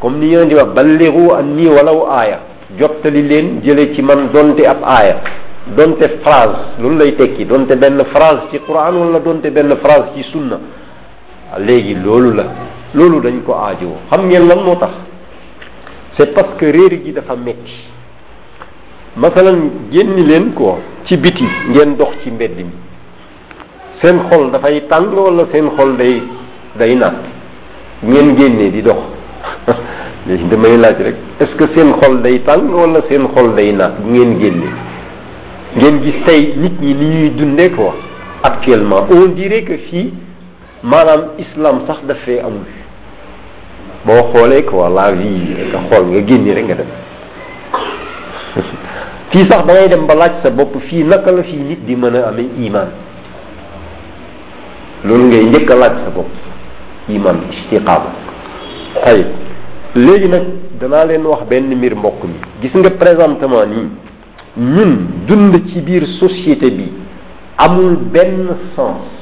comme 0.00 0.18
ni 0.18 0.32
yonent 0.32 0.50
bi 0.50 0.54
wax 0.56 0.70
balliru 0.74 1.32
anni 1.38 1.68
walaw 1.68 2.08
aaya 2.10 2.38
jottali 2.78 3.22
leen 3.22 3.60
jële 3.64 3.94
ci 3.94 4.02
man 4.02 4.30
donte 4.34 4.66
ab 4.66 4.82
aaya 4.84 5.16
donte 5.76 6.20
phrase 6.24 6.76
loolu 6.80 6.96
lay 6.98 7.12
tekki 7.16 7.44
donte 7.46 7.76
benn 7.78 7.98
phrase 8.14 8.50
ci 8.50 8.58
quran 8.66 8.94
wala 9.00 9.18
donte 9.18 9.48
benn 9.50 9.70
phrase 9.84 10.12
ci 10.14 10.22
sunna 10.30 10.58
léegi 11.58 11.94
loolu 11.94 12.32
la 12.34 12.44
loolu 12.94 13.20
dañ 13.22 13.40
ko 13.46 13.52
aajoo 13.56 13.96
xam 14.10 14.28
ngeen 14.28 14.46
lan 14.48 14.60
moo 14.64 14.74
tax 14.76 14.92
c'est 16.18 16.34
parce 16.34 16.56
que 16.58 16.66
réer 16.66 17.02
gi 17.04 17.12
dafa 17.12 17.34
metti 17.36 17.74
masalan 19.16 19.88
génni 19.90 20.24
leen 20.24 20.52
ko 20.52 20.78
ci 21.06 21.16
biti 21.16 21.44
ngeen 21.70 21.96
dox 21.96 22.12
ci 22.22 22.30
mbedd 22.30 22.56
mi 22.58 22.70
seen 24.02 24.16
xol 24.30 24.50
dafay 24.50 24.80
tàng 24.90 25.14
wala 25.14 25.44
seen 25.52 25.68
xol 25.78 25.96
day 25.96 26.20
day 26.78 26.94
naat 26.96 27.14
ngeen 28.02 28.36
génnee 28.36 28.70
di 28.70 28.82
dox 28.82 29.02
léegi 30.26 30.44
damay 30.50 30.76
laaj 30.78 30.98
rek 31.06 31.16
est-ce 31.40 31.56
que 31.56 31.66
seen 31.76 31.92
xol 32.00 32.22
day 32.22 32.38
tàng 32.46 32.70
wala 32.72 33.00
seen 33.10 33.24
xol 33.34 33.54
day 33.56 33.72
naat 33.72 33.92
bu 34.02 34.08
ngeen 34.10 34.38
génnee 34.40 34.72
ngeen 35.76 36.02
gis 36.02 36.18
tey 36.26 36.54
nit 36.56 36.74
ñi 36.80 36.94
ni 36.94 37.06
ñuy 37.14 37.30
dundee 37.38 37.70
ko 37.70 37.90
actuellement 38.42 39.06
on 39.10 39.32
dirait 39.34 39.62
que 39.64 39.76
fii 39.90 40.12
maanaam 40.82 41.24
islam 41.38 41.78
sax 41.86 41.98
daf 42.06 42.28
amul 42.46 42.81
boo 44.04 44.32
xoolee 44.34 44.64
quoi 44.64 44.90
la 44.90 45.10
vie 45.12 45.70
nga 45.70 45.78
xool 45.88 46.06
nga 46.10 46.24
génni 46.26 46.52
rek 46.52 46.64
nga 46.66 46.74
dem 46.74 46.88
fii 49.30 49.48
sax 49.50 49.64
da 49.66 49.74
ngay 49.74 49.88
dem 49.90 50.06
ba 50.06 50.14
laaj 50.14 50.34
sa 50.44 50.50
bopp 50.50 50.74
fii 50.88 51.04
naka 51.04 51.30
la 51.32 51.42
fii 51.42 51.56
nit 51.68 51.84
di 51.84 51.94
mën 51.96 52.16
a 52.16 52.26
amee 52.28 52.50
iman 52.66 52.88
loolu 55.04 55.24
ngay 55.28 55.44
njëkk 55.48 55.70
a 55.70 55.74
laaj 55.74 55.94
sa 56.04 56.10
bopp 56.16 56.30
iman 57.08 57.36
istiqaama 57.52 58.10
tayib 59.04 59.26
léegi 59.94 60.28
nag 60.28 60.44
danaa 60.80 61.06
leen 61.06 61.24
wax 61.26 61.46
benn 61.48 61.74
mbir 61.76 61.94
mbokk 61.96 62.24
mi 62.24 62.34
gis 62.60 62.74
nga 62.74 62.90
présentement 62.90 63.66
nii 63.66 63.88
ñun 64.58 64.92
dund 65.28 65.54
ci 65.70 65.80
biir 65.80 66.04
société 66.18 66.70
bi 66.70 66.90
amul 67.56 67.96
benn 68.10 68.50
sens 68.74 69.21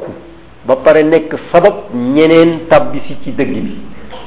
ba 0.65 0.75
pare 0.77 1.01
nek 1.03 1.33
sabab 1.51 1.89
ñeneen 1.93 2.67
tabbi 2.69 3.01
si 3.07 3.17
ci 3.23 3.31
dëgg 3.33 3.51
bi 3.51 3.75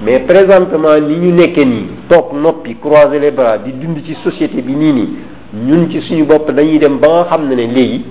mais 0.03 0.19
présentement 0.21 0.95
li 1.01 1.17
ñu 1.17 1.33
nekke 1.33 1.65
ni 1.65 1.87
toog 2.09 2.33
noppi 2.35 2.77
croiser 2.81 3.21
les 3.21 3.31
bras 3.31 3.59
di 3.59 3.73
dund 3.79 4.03
ci 4.05 4.17
société 4.25 4.61
bi 4.61 4.75
nii 4.75 4.93
nii 4.93 5.19
ñun 5.67 5.89
ci 5.91 6.01
suñu 6.03 6.25
bopp 6.27 6.51
dañuy 6.51 6.79
dem 6.79 6.99
ba 6.99 7.07
nga 7.09 7.25
xam 7.31 7.47
ne 7.47 7.55
ne 7.55 7.73
léegi 7.73 8.05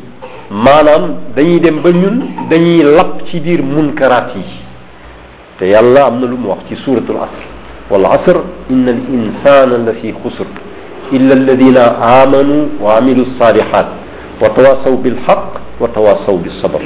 maanaam 0.50 1.18
dañuy 1.36 1.60
dem 1.60 1.82
ba 1.82 1.90
ñun 1.92 2.24
dañuy 2.50 2.82
lap 2.96 3.24
ci 3.26 3.42
biir 3.42 3.62
munkaraat 3.62 4.30
yi 4.38 4.44
te 5.58 5.66
yàlla 5.66 6.06
am 6.06 6.20
na 6.22 6.26
lu 6.26 6.38
mu 6.38 6.48
wax 6.48 6.60
ci 6.70 6.76
suratul 6.78 7.18
asr 7.18 7.92
wal 7.92 8.06
asr 8.06 8.42
inna 8.70 8.92
al 8.92 9.12
insana 9.12 9.78
la 9.84 9.94
fi 10.00 10.14
xusr 10.14 10.46
illa 11.12 11.34
alladina 11.34 12.00
amanu 12.00 12.70
wa 12.80 12.96
amilu 12.98 13.26
salihat 13.38 13.88
wa 14.42 14.48
tawasaw 14.50 14.96
bilxaq 14.96 15.60
wa 15.82 15.88
tawasaw 15.90 16.40
sabr 16.62 16.80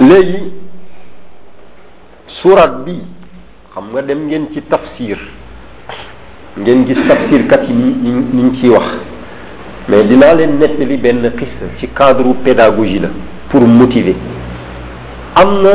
léegi 0.00 0.42
surat 2.42 2.82
bi 2.84 2.98
xam 3.74 3.84
nga 3.94 4.02
dem 4.02 4.26
ngeen 4.26 4.50
ci 4.52 4.60
tafsir 4.66 5.18
ngeen 6.58 6.84
gis 6.86 6.98
tafsir 7.08 7.46
kat 7.46 7.62
yi 7.68 7.74
ni 7.74 8.10
ngi 8.32 8.60
ciy 8.60 8.70
wax 8.74 8.86
mais 9.88 10.02
dinaa 10.10 10.34
leen 10.34 10.58
nettali 10.58 10.96
benn 10.96 11.22
xis 11.38 11.52
ci 11.78 11.86
cadre 11.94 12.34
pédagogie 12.44 12.98
la 13.00 13.08
pour 13.50 13.62
motiver 13.66 14.16
am 15.36 15.62
na 15.62 15.74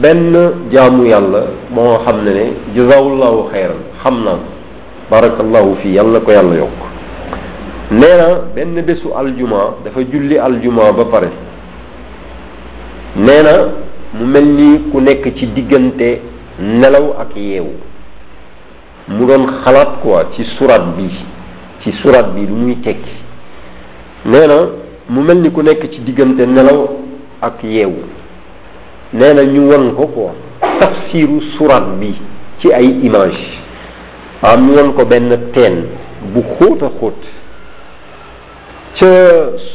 benn 0.00 0.32
jaamu 0.72 1.04
yàlla 1.04 1.44
moo 1.70 1.98
xam 2.04 2.24
ne 2.24 2.32
ne 2.32 2.44
jazawullahu 2.76 3.50
xayran 3.52 3.82
xam 4.02 4.24
naa 4.24 4.38
barakallahu 5.10 5.76
fii 5.82 5.94
yàlla 5.94 6.20
ko 6.20 6.30
yàlla 6.32 6.54
yokk 6.56 6.80
nee 7.90 8.16
na 8.16 8.28
benn 8.54 8.80
bésu 8.80 9.12
aljuma 9.14 9.74
dafa 9.84 10.00
julli 10.04 10.38
aljuma 10.38 10.92
ba 10.96 11.04
pare 11.04 11.51
nee 13.16 13.42
na 13.42 13.72
mu 14.14 14.26
mel 14.26 14.44
ni 14.44 14.90
ku 14.90 15.00
nekk 15.00 15.34
ci 15.38 15.46
diggante 15.52 16.20
nelaw 16.58 17.12
ak 17.20 17.36
yeewu 17.36 17.74
mu 19.08 19.26
doon 19.26 19.44
xalaat 19.64 20.00
ko 20.02 20.16
ci 20.36 20.42
surat 20.56 20.80
bi 20.96 21.08
ci 21.82 21.92
surat 22.04 22.32
bi 22.32 22.46
lu 22.46 22.56
muy 22.56 22.76
tekki 22.76 23.12
nee 24.24 24.48
mu 25.10 25.20
mel 25.20 25.38
ni 25.42 25.50
ku 25.52 25.60
nekk 25.62 25.90
ci 25.92 26.00
diggante 26.04 26.46
nelaw 26.46 26.88
ak 27.42 27.62
yeewu 27.62 28.04
nee 29.12 29.34
na 29.34 29.42
ñu 29.44 29.68
won 29.68 29.92
ko 29.96 30.06
quoi 30.08 30.32
tafsiru 30.80 31.38
surat 31.58 31.84
bi 32.00 32.16
ci 32.60 32.72
ay 32.72 32.86
image 33.04 33.44
am 34.44 34.64
ñu 34.66 34.72
won 34.74 34.92
ko 34.96 35.04
benn 35.04 35.28
teen 35.52 35.84
bu 36.32 36.40
xóot 36.58 36.82
a 36.82 36.88
xóot 36.98 37.20
ca 38.96 39.12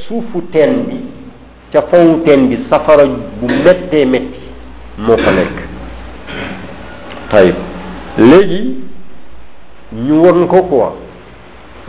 suufu 0.07 0.41
teen 0.51 0.73
bi 0.89 1.16
ca 1.71 1.81
fontaine 1.91 2.47
bi 2.49 2.59
safara 2.71 3.03
bu 3.41 3.45
méttee 3.47 4.05
métti 4.05 4.41
moo 4.99 5.17
fa 5.23 5.31
nekk 5.33 5.55
tayib 7.31 7.55
léegi 8.17 8.75
ñu 10.05 10.15
won 10.23 10.47
ko 10.47 10.63
quoi 10.63 10.91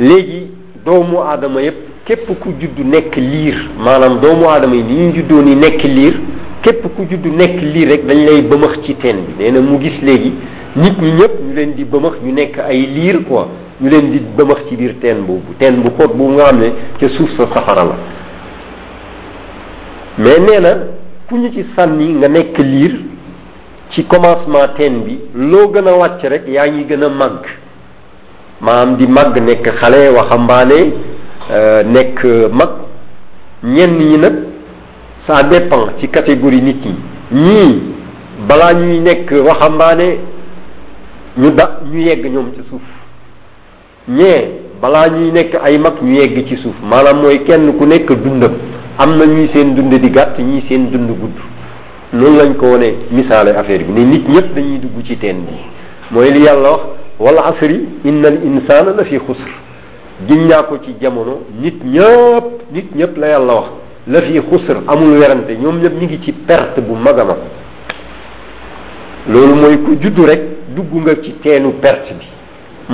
léegi 0.01 0.51
doomu 0.85 1.19
aadama 1.23 1.63
yépp 1.63 1.77
képp 2.05 2.27
ku 2.41 2.49
judd 2.61 2.79
nekk 2.87 3.17
liir 3.17 3.55
maanaam 3.79 4.19
doomu 4.21 4.49
aadama 4.49 4.75
yi 4.75 4.83
ni 4.83 5.07
ñu 5.07 5.15
juddoo 5.15 5.43
ni 5.45 5.55
nekk 5.55 5.83
liir 5.85 6.21
képp 6.63 6.83
ku 6.97 7.07
judd 7.11 7.25
nekk 7.27 7.63
liir 7.63 7.89
rek 7.91 8.05
dañ 8.07 8.19
lay 8.27 8.43
bëmax 8.43 8.83
ci 8.87 8.95
teen 8.97 9.17
bi 9.27 9.33
nee 9.45 9.53
na 9.53 9.61
mu 9.61 9.79
gis 9.81 9.97
léegi 10.03 10.33
nit 10.75 10.99
ñi 11.01 11.11
ñëpp 11.21 11.35
ñu 11.47 11.55
leen 11.55 11.75
di 11.75 11.85
bëmax 11.85 12.15
ñu 12.25 12.33
nekk 12.33 12.59
ay 12.69 12.81
liir 12.95 13.21
quoi 13.25 13.45
ñu 13.81 13.89
leen 13.89 14.11
di 14.11 14.19
bëmax 14.37 14.61
ci 14.69 14.75
biir 14.77 14.95
teen 15.01 15.19
ne 15.69 16.69
ca 17.01 17.09
suuf 17.17 17.31
sa 17.39 17.47
safara 17.55 17.85
la 17.85 17.97
mais 20.19 20.41
nee 20.41 20.61
na 20.61 20.73
ku 21.29 21.37
ñu 21.37 21.51
ci 21.53 21.65
sànni 21.77 22.13
nga 22.15 22.29
nekk 22.29 22.59
liir 22.59 22.91
ci 23.93 24.05
commencement 24.07 24.67
teen 24.77 25.05
bi 25.05 25.21
loo 25.33 25.71
gën 25.71 25.87
a 25.89 25.93
wàcc 25.95 26.23
rek 26.23 26.47
yaa 26.49 26.67
ngi 26.69 26.85
gën 26.89 27.05
a 27.05 27.09
màgg 27.09 27.43
maanaam 28.61 28.97
di 28.99 29.07
màgg 29.07 29.39
nekk 29.49 29.67
xale 29.81 30.01
waxambaane 30.17 30.79
euh, 31.55 31.83
nekk 31.85 32.19
mag 32.51 32.71
ñenn 33.63 33.97
ñi 33.97 34.19
nag 34.19 34.35
ça 35.29 35.43
dépend 35.45 35.87
ci 36.01 36.09
catégorie 36.09 36.63
nit 36.63 36.83
ñi 36.85 36.95
ñii 37.31 37.81
balaa 38.49 38.73
ñuy 38.75 38.99
nekk 38.99 39.31
waxambaane 39.47 40.19
ñu 41.39 41.51
da 41.53 41.81
ñu 41.93 42.01
yegg 42.01 42.27
ñoom 42.27 42.53
ci 42.55 42.61
suuf 42.69 42.83
ñee 44.09 44.63
balaa 44.83 45.09
ñuy 45.11 45.31
nekk 45.31 45.61
ay 45.65 45.79
mag 45.79 45.95
ñu 46.03 46.13
yegg 46.19 46.45
ci 46.49 46.57
suuf 46.57 46.75
maanaam 46.83 47.21
mooy 47.23 47.45
kenn 47.45 47.77
ku 47.79 47.85
nekk 47.87 48.11
dundam 48.23 48.55
am 48.99 49.13
na 49.19 49.27
ñuy 49.27 49.49
seen 49.55 49.75
dund 49.75 49.95
di 49.95 50.11
gàtt 50.11 50.39
ñii 50.39 50.65
seen 50.69 50.91
dund 50.91 51.11
gudd 51.21 51.37
loolu 52.13 52.37
lañ 52.39 52.55
ko 52.57 52.67
wone 52.67 52.95
misaale 53.11 53.51
affaire 53.57 53.85
bi 53.85 53.93
ne 53.93 54.05
nit 54.05 54.29
ñëpp 54.29 54.53
dañuy 54.55 54.79
dugg 54.81 55.05
ci 55.07 55.17
teen 55.19 55.45
bi 55.45 55.55
mooy 56.11 56.33
li 56.33 56.41
yàlla 56.43 56.69
wax 56.69 56.83
wala 57.21 57.45
asri 57.47 57.89
innal 58.05 58.33
al 58.37 58.43
insana 58.45 58.93
la 58.97 59.05
fi 59.05 59.17
xusr 59.19 59.51
giñ 60.27 60.49
ko 60.69 60.79
ci 60.83 60.97
jamono 61.01 61.43
nit 61.61 61.79
ñëpp 61.85 62.47
nit 62.73 62.89
ñëpp 62.97 63.17
la 63.19 63.27
yàlla 63.29 63.53
wax 63.55 63.69
la 64.09 64.21
fi 64.21 64.35
xusr 64.49 64.77
amul 64.93 65.17
werante 65.21 65.51
ñoom 65.57 65.77
ñëpp 65.83 65.95
ñu 66.01 66.05
ngi 66.07 66.19
ci 66.21 66.33
perte 66.33 66.81
bu 66.83 66.95
mag 66.97 67.19
a 67.21 67.25
mag 67.25 67.39
loolu 69.33 69.55
mooy 69.61 69.81
ku 69.83 69.95
juddu 70.03 70.25
rek 70.27 70.43
dugg 70.75 70.93
nga 71.03 71.21
ci 71.23 71.37
teenu 71.41 71.75
perte 71.81 72.15
bi 72.19 72.27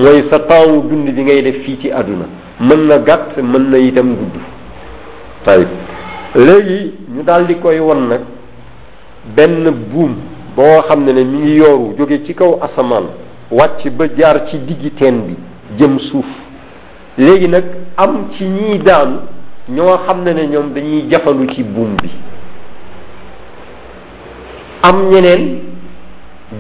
mooy 0.03 0.27
sa 0.31 0.39
temps 0.41 0.83
dund 0.87 1.09
bi 1.09 1.23
ngay 1.23 1.41
def 1.41 1.63
fii 1.65 1.79
ci 1.81 1.91
àdduna 1.91 2.27
mën 2.61 2.87
na 2.89 2.99
gàtt 2.99 3.39
mën 3.41 3.71
na 3.71 3.79
itam 3.79 4.15
gudd 4.19 4.37
tayib 5.45 5.69
léegi 6.35 6.95
ñu 7.15 7.23
daldi 7.23 7.55
koy 7.57 7.79
wan 7.79 8.09
nag 8.09 8.21
benn 9.37 9.71
buum 9.91 10.17
boo 10.57 10.83
xam 10.89 11.05
ne 11.05 11.13
ne 11.13 11.25
mi 11.25 11.39
ngi 11.39 11.55
yooru 11.61 11.95
jóge 11.99 12.25
ci 12.27 12.35
kaw 12.35 12.59
asamaan 12.63 13.05
wàcc 13.51 13.89
ba 13.97 14.07
jaar 14.19 14.49
ci 14.51 14.59
diggi 14.65 14.91
teen 14.95 15.23
bi 15.27 15.37
jëm 15.79 15.99
suuf 15.99 16.27
léegi 17.17 17.49
nag 17.49 17.65
am 17.97 18.31
ci 18.37 18.45
ñiy 18.45 18.79
daanu 18.79 19.19
ñoo 19.69 19.99
xam 20.07 20.23
ne 20.25 20.33
ne 20.33 20.47
ñoom 20.49 20.73
dañuy 20.75 21.05
jafandu 21.11 21.53
ci 21.55 21.63
buum 21.63 21.95
bi 22.03 22.11
am 24.83 25.09
ñeneen 25.09 25.61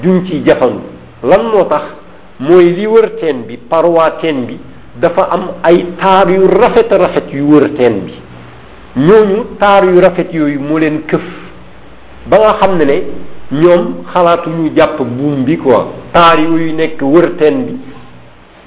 duñ 0.02 0.24
ci 0.26 0.42
jafandu 0.46 0.82
lan 1.22 1.46
moo 1.52 1.64
tax 1.64 1.82
mooy 2.38 2.70
li 2.70 2.86
wër 2.86 3.16
teen 3.18 3.42
bi 3.44 3.56
paroi 3.58 4.18
teen 4.20 4.46
bi 4.46 4.58
dafa 5.00 5.22
am 5.32 5.52
ay 5.64 5.96
taar 5.98 6.30
yu 6.30 6.42
rafet 6.46 6.92
a 6.92 6.98
rafet 6.98 7.26
yu 7.32 7.48
wër 7.50 7.72
teen 7.76 8.00
bi 8.06 8.12
ñooñu 8.96 9.44
taar 9.58 9.84
yu 9.88 10.00
rafet 10.00 10.32
yooyu 10.32 10.60
moo 10.60 10.78
leen 10.78 11.02
këf 11.08 11.20
ba 12.28 12.38
nga 12.38 12.52
xam 12.60 12.76
ne 12.78 12.84
ne 12.84 12.96
ñoom 13.60 14.04
xalaatuñu 14.14 14.70
jàpp 14.76 14.98
buum 15.02 15.42
bi 15.44 15.58
quoi 15.58 15.84
taar 16.12 16.38
yooyu 16.40 16.72
nekk 16.72 17.00
wër 17.02 17.30
bi 17.32 17.76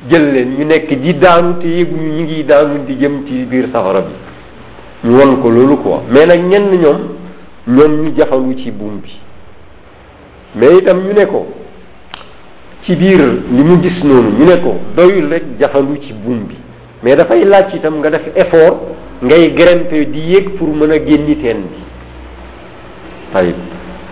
jël 0.10 0.32
leen 0.34 0.50
ñu 0.60 0.66
nekk 0.66 0.90
ji 1.02 1.14
daanu 1.18 1.60
te 1.62 1.68
yéeguñu 1.68 2.10
ñu 2.14 2.24
ngi 2.24 2.44
daanu 2.46 2.80
di 2.86 2.98
jëm 3.00 3.26
ci 3.26 3.46
biir 3.46 3.70
safara 3.74 4.02
bi 4.02 5.08
ñu 5.08 5.16
won 5.16 5.42
ko 5.42 5.50
loolu 5.50 5.78
quoi 5.82 6.04
mais 6.12 6.26
nag 6.26 6.44
ñenn 6.44 6.72
ñoom 6.76 7.00
ñoom 7.68 8.02
ñu 8.02 8.14
jafandu 8.18 8.58
ci 8.60 8.70
buum 8.72 9.00
bi 9.00 9.18
mais 10.56 10.78
itam 10.80 11.00
ñu 11.04 11.14
ne 11.14 11.26
ko 11.26 11.48
ci 12.84 12.96
biir 12.98 13.22
li 13.50 13.64
mu 13.64 13.80
gis 13.82 14.04
noonu 14.04 14.32
ñu 14.40 14.46
ne 14.46 14.60
ko 14.62 14.76
doyul 14.94 15.30
rek 15.30 15.44
jafandu 15.58 15.96
ci 16.02 16.12
buum 16.12 16.48
bi 16.48 16.56
mais 17.02 17.16
dafay 17.16 17.44
laaj 17.46 17.74
itam 17.76 18.00
nga 18.00 18.10
def 18.10 18.28
effort 18.36 18.78
ngay 19.22 19.50
grimper 19.54 20.06
di 20.14 20.20
yéeg 20.34 20.50
pour 20.58 20.68
mën 20.70 20.92
a 20.92 20.96
génni 21.00 21.36
teen 21.42 21.62
bi 21.62 21.84
tayib 23.34 23.56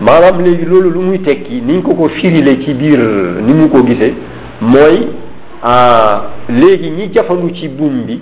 maanaam 0.00 0.40
léegi 0.44 0.64
loolu 0.64 0.90
lu 0.90 0.98
muy 1.00 1.18
tekki 1.22 1.60
niñ 1.62 1.80
ko 1.82 1.94
ko 1.96 2.08
firile 2.20 2.60
ci 2.64 2.74
biir 2.74 2.98
ni 3.46 3.54
mu 3.54 3.68
ko 3.68 3.82
gisee 3.86 4.14
mooy 4.60 5.06
léegi 6.48 6.90
ñi 6.90 7.10
jafandu 7.14 7.54
ci 7.54 7.68
buum 7.68 8.04
bi 8.06 8.20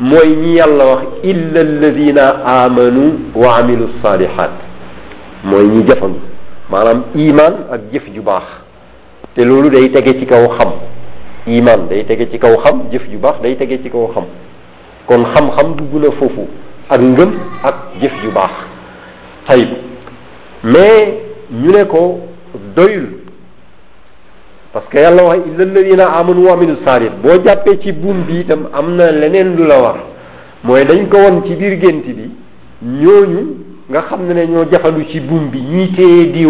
mooy 0.00 0.34
ñi 0.36 0.56
yàlla 0.56 0.84
wax 0.84 1.02
illa 1.24 1.60
alladina 1.60 2.28
amanu 2.44 3.20
wa 3.34 3.56
amilu 3.56 3.88
salihat 4.04 4.50
mooy 5.44 5.66
ñi 5.66 5.82
jafandu 5.88 6.18
maanaam 6.70 7.04
iman 7.14 7.54
ak 7.72 7.80
jëf 7.92 8.04
ju 8.14 8.20
baax 8.22 8.44
te 9.34 9.46
loolu 9.46 9.70
day 9.70 9.88
tege 9.90 10.12
ci 10.20 10.26
kaw 10.26 10.44
xam 10.60 10.72
iman 11.46 11.88
day 11.88 12.04
tege 12.04 12.28
ci 12.30 12.38
kaw 12.38 12.52
xam 12.64 12.82
jëf 12.92 13.08
ju 13.10 13.16
baax 13.18 13.40
day 13.42 13.56
tege 13.56 13.80
ci 13.82 13.88
kaw 13.88 14.06
xam 14.14 14.24
kon 15.12 15.24
xam-xam 15.34 15.68
dugg 15.78 15.92
na 16.02 16.08
foofu 16.18 16.44
ak 16.88 17.00
ngëm 17.00 17.30
ak 17.68 17.76
jëf 18.00 18.14
yu 18.24 18.30
baax 18.32 18.54
tayib 19.46 19.68
mais 20.62 21.04
ñu 21.50 21.68
ne 21.72 21.84
ko 21.84 22.20
doyul 22.76 23.06
parce 24.72 24.86
que 24.88 24.96
yàlla 24.98 25.22
wax 25.24 25.38
illa 25.48 25.64
alladina 25.64 26.06
amanu 26.16 26.46
wa 26.46 26.52
amilu 26.54 26.76
saalih 26.86 27.10
boo 27.22 27.36
jàppee 27.44 27.78
ci 27.82 27.92
buum 27.92 28.24
bi 28.26 28.40
itam 28.40 28.68
am 28.72 28.96
na 28.96 29.10
leneen 29.10 29.56
lu 29.56 29.64
la 29.66 29.80
war 29.82 29.98
mooy 30.64 30.84
dañ 30.84 31.08
ko 31.08 31.18
won 31.28 31.44
ci 31.44 31.56
biir 31.56 31.78
gént 31.80 32.04
bi 32.06 32.30
ñooñu 33.02 33.42
nga 33.90 34.02
xam 34.08 34.26
ne 34.26 34.34
ne 34.34 34.46
ñoo 34.46 34.64
jafandu 34.72 35.04
ci 35.10 35.20
buum 35.20 35.50
bi 35.50 35.60
ñuy 35.60 35.90
téye 35.94 36.26
di 36.32 36.46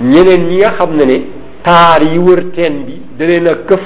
ñeneen 0.00 0.48
ñi 0.48 0.56
nga 0.56 0.72
xam 0.78 0.96
na 0.96 1.04
ne 1.04 1.22
taar 1.62 2.02
yi 2.02 2.18
wër 2.18 2.44
teen 2.54 2.84
bi 2.86 3.02
da 3.18 3.26
leen 3.26 3.44
këf 3.68 3.84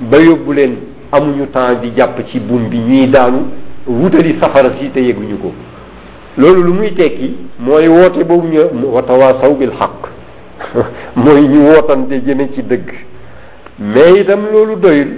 ba 0.00 0.18
yóbbu 0.18 0.52
leen 0.52 0.89
amuñu 1.12 1.46
temps 1.46 1.74
di 1.80 1.92
jàpp 1.96 2.18
ci 2.30 2.38
buum 2.40 2.68
bi 2.70 2.78
ñuy 2.78 3.08
daanu 3.08 3.46
wutali 3.86 4.38
safara 4.40 4.76
si 4.80 4.90
te 4.90 5.02
yeguñu 5.02 5.38
ko 5.38 5.52
loolu 6.36 6.62
lu 6.62 6.72
muy 6.74 6.92
tekki 6.94 7.36
mooy 7.58 7.88
woote 7.88 8.22
boobu 8.24 8.46
ñu 8.46 8.60
watawaasaw 8.94 9.54
bil 9.58 9.72
xaq 9.80 10.08
mooy 11.16 11.46
ñu 11.48 11.64
wootante 11.66 12.20
jëme 12.24 12.48
ci 12.54 12.62
dëgg 12.62 12.88
mais 13.78 14.20
itam 14.20 14.40
loolu 14.52 14.76
doyul 14.76 15.10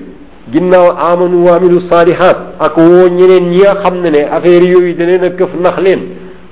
ginnaaw 0.52 0.96
amanu 0.98 1.44
waamilu 1.44 1.80
saalihaat 1.90 2.38
ak 2.58 2.76
woo 2.76 3.08
ñeneen 3.10 3.50
ñi 3.50 3.60
nga 3.60 3.76
xam 3.84 4.00
ne 4.00 4.10
ne 4.10 4.22
affaire 4.30 4.64
yooyu 4.68 4.94
da 4.94 5.04
leen 5.04 5.24
a 5.24 5.30
këf 5.30 5.52
nax 5.60 5.76
leen 5.84 6.00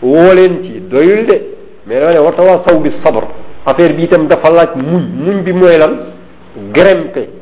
woo 0.03 0.35
leen 0.35 0.62
ci 0.64 0.81
doyul 0.90 1.26
de 1.26 1.40
mais 1.87 2.00
dama 2.00 2.12
ne 2.12 2.18
watawaasaw 2.18 2.79
bi 2.81 2.90
sabr 3.05 3.24
affaire 3.66 3.94
bi 3.94 4.05
itam 4.05 4.26
dafa 4.29 4.50
laaj 4.50 4.74
muñ 4.76 5.05
muñ 5.24 5.42
bi 5.42 5.53
mooy 5.53 5.79
lan 5.79 5.94
gërëmte 6.74 7.39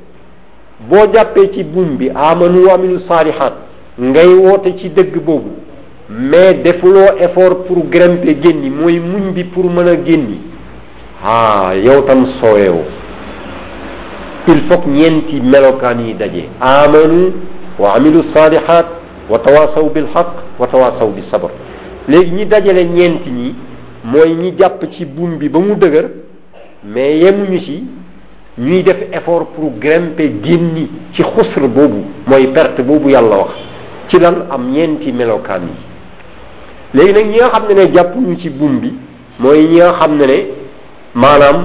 boo 0.80 1.06
jàppee 1.12 1.48
ci 1.54 1.64
buum 1.64 1.96
bi 1.96 2.10
amanu 2.14 2.70
aminu 2.74 3.00
saalihaat 3.08 3.52
ngay 4.00 4.34
woote 4.44 4.72
ci 4.80 4.88
dëgg 4.90 5.16
boobu 5.24 5.50
mais 6.08 6.54
defuloo 6.54 7.18
effort 7.18 7.64
pour 7.66 7.84
grimper 7.90 8.36
génni 8.42 8.70
mooy 8.70 9.00
muñ 9.00 9.32
bi 9.34 9.42
pour 9.44 9.64
mën 9.64 9.88
a 9.88 9.96
génni 10.04 10.38
ah 11.26 11.74
yow 11.74 12.02
tam 12.02 12.24
sooweewu 12.40 12.84
il 14.46 14.60
faut 14.70 14.82
ñeenti 14.88 15.40
melokaan 15.42 16.00
yi 16.06 16.14
daje 16.14 16.48
amanu 16.60 17.32
wa 17.78 17.94
amilu 17.96 18.22
saalihaat 18.34 18.86
wa 19.28 19.38
tawaasaw 19.38 19.90
bil 19.90 20.06
haq 20.14 20.28
wa 20.60 20.66
tawaasaw 20.66 21.10
bi 21.10 21.22
sabr 21.32 21.50
léegi 22.08 22.30
ñi 22.30 22.44
dajale 22.46 22.84
ñeenti 22.84 23.30
ñi 23.30 23.54
mooy 24.04 24.32
ñi 24.34 24.54
jàpp 24.56 24.84
ci 24.92 25.04
buum 25.04 25.38
bi 25.38 25.48
ba 25.48 25.58
mu 25.58 25.74
dëgër 25.74 26.08
mais 26.84 27.18
yemuñu 27.18 27.58
ci 27.62 27.84
ñuy 28.58 28.82
def 28.82 28.98
effort 29.12 29.46
pour 29.54 29.70
grimper 29.78 30.32
génni 30.42 30.90
ci 31.14 31.22
xusr 31.22 31.68
boobu 31.68 32.02
mooy 32.26 32.46
perte 32.52 32.82
boobu 32.82 33.08
yàlla 33.10 33.36
wax 33.38 33.54
ci 34.08 34.20
lan 34.20 34.46
am 34.50 34.70
ñeenti 34.72 35.12
melokaan 35.12 35.62
yi 35.62 37.00
léegi 37.00 37.12
nag 37.12 37.26
ñi 37.30 37.36
nga 37.36 37.50
xam 37.52 37.66
ne 37.68 37.74
ne 37.74 37.94
jàppuñu 37.94 38.36
ci 38.40 38.50
buum 38.50 38.80
bi 38.80 38.92
mooy 39.38 39.64
ñi 39.68 39.76
nga 39.76 39.92
xam 40.00 40.16
ne 40.16 40.26
ne 40.26 40.46
maanaam 41.14 41.64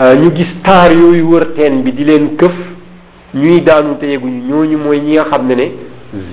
euh, 0.00 0.14
ñu 0.16 0.34
gis 0.34 0.48
taar 0.64 0.90
yooyu 0.92 1.22
wërteen 1.30 1.82
bi 1.82 1.92
di 1.92 2.04
leen 2.04 2.36
këf 2.36 2.54
ñuy 3.34 3.60
daanu 3.62 3.96
te 4.00 4.06
yeguñu 4.06 4.42
ñooñu 4.48 4.78
mooy 4.78 4.98
ñi 5.00 5.12
nga 5.12 5.28
xam 5.30 5.46
ne 5.46 5.54
ne 5.54 5.70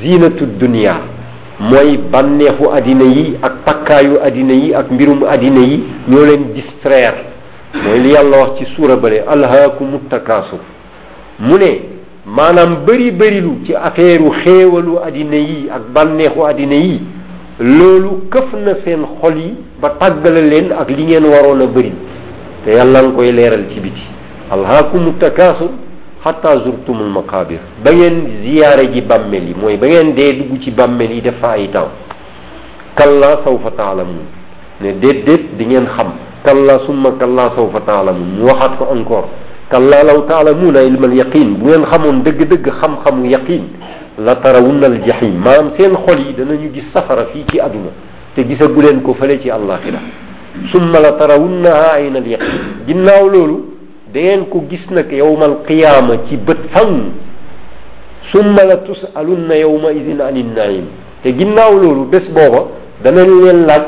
ziinatu 0.01 0.45
dunia 0.57 0.95
mooy 1.59 1.97
bànneexu 2.11 2.69
àddina 2.75 3.03
yi 3.05 3.37
ak 3.41 3.57
pakkaayu 3.65 4.15
àddina 4.25 4.53
yi 4.55 4.73
ak 4.73 4.89
mbirum 4.89 5.23
àddina 5.25 5.59
yi 5.59 5.83
ñoo 6.07 6.25
leen 6.25 6.53
distraire 6.55 7.32
mooy 7.73 7.99
li 7.99 8.11
yàlla 8.13 8.37
wax 8.37 8.59
ci 8.59 8.65
suura 8.75 8.95
bële 8.95 9.19
alhaakumu 9.27 9.99
takaasur 10.09 10.59
mu 11.39 11.57
ne 11.57 11.71
maanaam 12.25 12.85
bëri 12.85 13.11
bërilu 13.11 13.61
ci 13.65 13.73
affaire 13.75 14.23
xéewalu 14.43 14.99
àddina 15.05 15.35
yi 15.35 15.69
ak 15.73 15.81
bànneexu 15.93 16.41
àddina 16.49 16.75
yi 16.75 17.01
loolu 17.59 18.11
këf 18.29 18.53
na 18.63 18.73
seen 18.85 19.03
xol 19.21 19.37
yi 19.37 19.55
ba 19.81 19.89
tàggale 19.89 20.41
leen 20.41 20.71
ak 20.71 20.89
li 20.89 21.03
ngeen 21.03 21.25
waroon 21.25 21.61
a 21.63 21.67
bëri 21.67 21.91
te 22.63 22.75
yàlla 22.77 23.01
nga 23.01 23.11
koy 23.15 23.31
leeral 23.31 23.65
ci 23.73 23.79
biti 23.79 24.03
alhaakumu 24.51 25.13
takaasur 25.19 25.71
xatta 26.23 26.51
zurtumul 26.65 27.09
maqabir 27.09 27.59
ba 27.83 27.91
ngeen 27.91 28.43
ziyaare 28.43 28.85
ji 28.93 29.01
bàmmeel 29.01 29.47
yi 29.47 29.55
mooy 29.59 29.77
ba 29.77 29.87
ngeen 29.87 30.13
dee 30.15 30.33
dugg 30.37 30.61
ci 30.63 30.69
bàmmeel 30.71 31.11
yi 31.11 31.21
def 31.21 31.39
fa 31.41 31.51
ay 31.53 31.69
temps 31.73 31.89
kalla 32.95 33.41
sawfa 33.43 33.71
ne 34.81 34.93
déet 34.93 35.57
di 35.57 35.65
ngeen 35.65 35.87
xam 35.97 36.11
كلا 36.45 36.75
ثم 36.87 37.03
كلا 37.19 37.45
سوف 37.57 37.73
تعلمون 37.89 38.37
وحد 38.47 38.75
انكور 38.95 39.25
كلا 39.71 39.99
لو 40.09 40.17
تعلمون 40.31 40.75
علم 40.85 41.01
اليقين 41.09 41.47
بوين 41.63 41.81
خمون 41.91 42.15
دق 42.27 42.39
دق 42.51 42.65
خم 42.79 42.93
خم 43.07 43.17
يقين 43.35 43.63
لا 44.25 44.33
ترون 44.43 44.83
الجحيم 44.91 45.35
ما 45.45 45.51
ام 45.59 45.67
سين 45.79 45.93
خولي 46.03 46.31
دنا 46.37 46.53
نيو 46.61 46.69
غي 46.75 46.81
سفر 46.95 47.19
في 47.33 47.39
تي 47.49 47.57
ادنا 47.65 47.91
تي 48.35 48.41
غيسغو 48.47 48.79
لين 48.85 48.97
كو 49.05 49.11
فلي 49.19 49.37
تي 49.41 49.49
الله 49.57 49.77
كده 49.87 50.01
ثم 50.75 50.91
لا 51.03 51.11
ترونها 51.19 51.89
عين 51.97 52.15
اليقين 52.21 52.41
جناو 52.91 53.23
لولو 53.33 53.55
دين 54.13 54.41
كو 54.51 54.57
جسنا 54.71 55.01
يوم 55.23 55.41
القيامه 55.51 56.13
تي 56.29 56.35
بتفن 56.47 56.95
ثم 58.33 58.55
لا 58.69 58.75
تسالون 58.87 59.49
إذن 59.99 60.19
عن 60.27 60.35
النعيم 60.43 60.85
تي 61.25 61.29
جناو 61.39 61.71
لولو 61.81 62.03
بس 62.13 62.25
بوبا 62.37 62.61
دنا 63.03 63.23
لين 63.27 63.59
لاج 63.69 63.83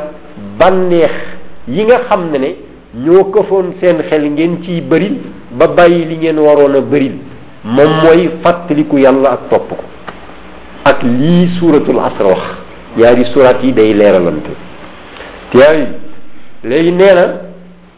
yi 1.67 1.83
nga 1.83 1.97
xam 2.09 2.29
na 2.31 2.37
ne 2.39 2.55
ñoo 2.95 3.31
këfoon 3.31 3.73
seen 3.83 3.97
xel 4.11 4.29
ngeen 4.31 4.61
ciy 4.63 4.81
bëril 4.81 5.17
ba 5.57 5.67
bàyyi 5.67 6.05
li 6.05 6.15
ngeen 6.17 6.39
waroon 6.39 6.75
a 6.75 6.81
bëril 6.81 7.15
moom 7.63 7.91
mooy 8.03 8.29
fàttaliku 8.43 8.97
yàlla 8.97 9.29
ak 9.31 9.49
topp 9.49 9.69
ko 9.69 9.83
ak 10.85 11.03
lii 11.03 11.49
suuratul 11.59 11.99
asr 11.99 12.25
wax 12.25 12.41
ñaari 12.97 13.25
suuraat 13.33 13.59
yi 13.63 13.73
day 13.73 13.93
leeralante 13.93 14.49
te 15.51 15.59
léegi 16.63 16.91
nee 16.93 17.13
na 17.15 17.25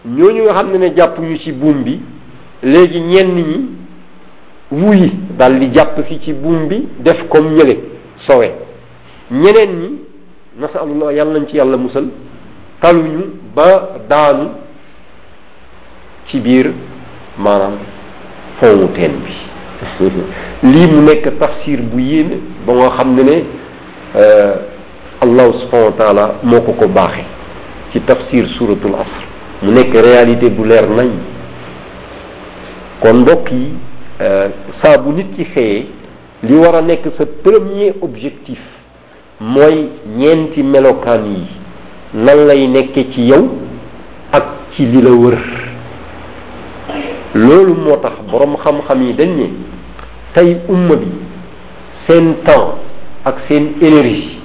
ñooñu 0.05 0.43
nga 0.43 0.53
xam 0.53 0.71
ne 0.71 0.77
ne 0.77 0.95
jàppuñu 0.95 1.37
ci 1.37 1.51
buum 1.51 1.83
bi 1.83 1.99
léegi 2.63 2.99
ñenn 3.01 3.33
ñi 3.35 3.69
wuyi 4.71 5.11
dal 5.37 5.59
di 5.59 5.69
jàpp 5.75 6.01
fi 6.07 6.19
ci 6.21 6.33
buum 6.33 6.67
bi 6.67 6.87
def 6.99 7.27
comme 7.27 7.51
ñële 7.53 7.79
soowe 8.27 8.47
ñeneen 9.31 9.77
ñi 9.79 9.89
nasalullah 10.59 11.11
yàlla 11.11 11.39
nañ 11.39 11.47
ci 11.49 11.57
yàlla 11.57 11.77
musal 11.77 12.07
taluñu 12.81 13.45
ba 13.57 13.97
daanu 14.07 14.45
ci 16.29 16.37
biir 16.45 16.69
maanaam 17.41 17.75
foowu 18.61 18.87
teen 18.93 19.15
bi 19.25 19.33
lii 20.73 20.87
mu 20.93 21.01
nekk 21.07 21.25
tafsir 21.41 21.79
bu 21.91 21.97
yéeme 21.99 22.37
ba 22.67 22.71
nga 22.79 22.89
xam 22.97 23.09
ne 23.17 23.23
ne 23.29 23.37
euh, 24.21 24.53
allahu 25.23 25.51
subhanahu 25.61 25.89
wa 25.91 25.97
taala 25.99 26.25
moo 26.43 26.61
ko 26.67 26.71
ko 26.81 26.85
ci 27.91 27.99
tafsir 28.09 28.45
suratul 28.59 28.93
asr 29.03 29.25
mu 29.63 29.71
nekk 29.73 29.93
réalité 30.09 30.49
bu 30.51 30.63
leer 30.63 30.87
nañ 30.93 31.11
kon 33.01 33.21
mbokk 33.21 33.51
yi 33.51 33.73
euh, 34.21 34.47
saa 34.83 35.01
bu 35.03 35.13
nit 35.13 35.33
ki 35.35 35.45
xëyee 35.53 35.85
li 36.43 36.55
war 36.63 36.75
a 36.75 36.81
nekk 36.81 37.05
sa 37.17 37.25
premier 37.25 37.93
objectif 38.01 38.59
mooy 39.39 39.89
ñeenti 40.15 40.61
melokaan 40.63 41.25
yi 41.35 41.56
nan 42.25 42.47
lay 42.49 42.65
nekke 42.67 43.13
ci 43.13 43.29
yow 43.29 43.45
ak 44.33 44.73
ci 44.73 44.85
li 44.89 45.01
la 45.01 45.11
wër 45.13 45.37
loolu 47.35 47.73
moo 47.75 47.97
tax 48.01 48.15
borom 48.31 48.57
xam-xam 48.63 49.01
yi 49.03 49.13
dañ 49.13 49.31
ne 49.37 49.47
tey 50.33 50.57
umma 50.67 50.95
bi 50.97 51.05
seen 52.07 52.33
temps 52.43 52.73
ak 53.23 53.35
seen 53.47 53.75
énergie 53.81 54.39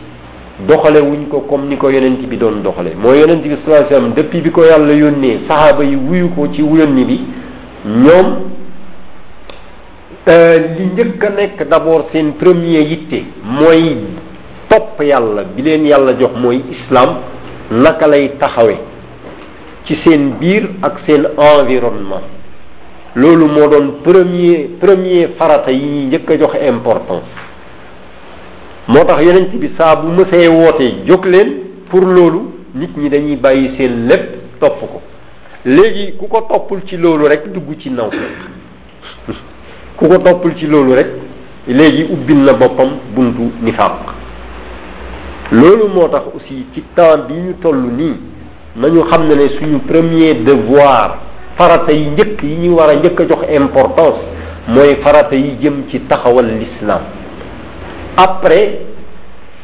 doxale 0.68 1.00
wuñ 1.00 1.28
ko 1.30 1.40
comme 1.48 1.66
ni 1.68 1.76
ko 1.78 1.88
yonent 1.88 2.20
bi 2.28 2.36
doon 2.36 2.60
doxale 2.62 2.92
moo 3.00 3.14
yonent 3.14 3.40
bi 3.42 3.56
salaa 3.64 3.88
sallam 3.90 4.12
depuis 4.14 4.42
bi 4.42 4.50
ko 4.50 4.62
yàlla 4.64 4.92
yónnee 4.92 5.40
sahaaba 5.48 5.84
yi 5.84 5.96
wuyu 5.96 6.28
ko 6.36 6.48
ci 6.52 6.60
yónni 6.60 7.04
bi 7.04 7.18
ñoom 7.86 8.28
euh, 10.28 10.58
li 10.78 10.84
njëkk 10.92 11.24
a 11.24 11.30
nekk 11.30 11.58
d' 11.64 12.32
premier 12.38 12.84
yitte 12.84 13.24
mooy 13.42 13.96
topp 14.68 15.00
yàlla 15.00 15.44
bi 15.44 15.62
leen 15.62 15.86
yàlla 15.86 16.12
jox 16.20 16.32
mooy 16.36 16.60
islam 16.70 17.31
naka 17.72 18.06
lay 18.06 18.28
taxawe 18.38 18.72
ci 19.88 19.96
seen 20.04 20.32
biir 20.38 20.68
ak 20.82 21.00
seen 21.08 21.24
environnement 21.38 22.22
loolu 23.14 23.46
moo 23.48 23.68
doon 23.68 24.02
premier 24.04 24.76
premier 24.80 25.30
farata 25.38 25.70
yi 25.72 25.80
ñuy 25.86 26.06
njëkk 26.08 26.30
a 26.32 26.38
jox 26.40 26.52
importance 26.70 27.30
moo 28.88 29.04
tax 29.04 29.24
yonent 29.24 29.56
bi 29.58 29.70
saa 29.78 29.96
bu 29.96 30.08
mësee 30.12 30.48
wootee 30.48 31.04
jóg 31.08 31.24
leen 31.24 31.50
pour 31.90 32.04
loolu 32.06 32.40
nit 32.74 32.90
ñi 32.96 33.08
dañuy 33.10 33.36
bàyyi 33.36 33.76
seen 33.78 34.06
lépp 34.06 34.58
topp 34.60 34.78
ko 34.80 35.00
léegi 35.64 36.12
ku 36.18 36.26
ko 36.28 36.40
toppul 36.42 36.82
ci 36.86 36.96
loolu 36.96 37.24
rek 37.28 37.48
dugg 37.52 37.78
ci 37.80 37.90
naw 37.90 38.10
ku 39.96 40.08
ko 40.08 40.18
toppul 40.18 40.56
ci 40.58 40.66
loolu 40.66 40.92
rek 40.94 41.08
léegi 41.68 42.04
ubbil 42.12 42.44
na 42.44 42.52
boppam 42.52 42.98
buntu 43.16 43.52
nifaaq 43.62 44.20
loolu 45.52 45.88
moo 45.94 46.08
tax 46.08 46.22
aussi 46.34 46.66
ci 46.74 46.80
temps 46.96 47.18
bi 47.28 47.34
ñu 47.34 47.54
tollu 47.60 47.90
nii 47.96 48.14
nañu 48.76 49.02
xam 49.10 49.26
ne 49.26 49.34
ne 49.34 49.48
suñu 49.58 49.78
premier 49.80 50.34
devoir 50.42 51.18
farata 51.58 51.92
yi 51.92 52.10
njëkk 52.10 52.42
yi 52.42 52.56
ñu 52.68 52.74
war 52.74 52.88
a 52.90 52.94
njëkk 52.96 53.20
a 53.20 53.24
jox 53.28 53.42
importance 53.54 54.16
mooy 54.68 54.96
farata 55.04 55.34
yi 55.36 55.56
jëm 55.60 55.82
ci 55.90 56.00
taxawal 56.06 56.46
l'islam 56.58 57.02
après 58.16 58.80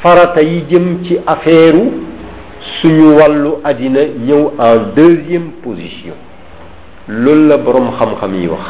farata 0.02 0.42
yi 0.42 0.64
jëm 0.70 1.04
ci 1.04 1.16
affaire 1.26 1.74
suñu 2.80 3.14
wàllu 3.18 3.54
àddina 3.64 4.00
ñëw 4.26 4.50
en 4.58 4.92
deuxième 4.94 5.50
position 5.64 6.14
loolu 7.08 7.46
la 7.48 7.56
boroom 7.56 7.92
xam-xam 7.98 8.34
yi 8.34 8.46
wax 8.46 8.68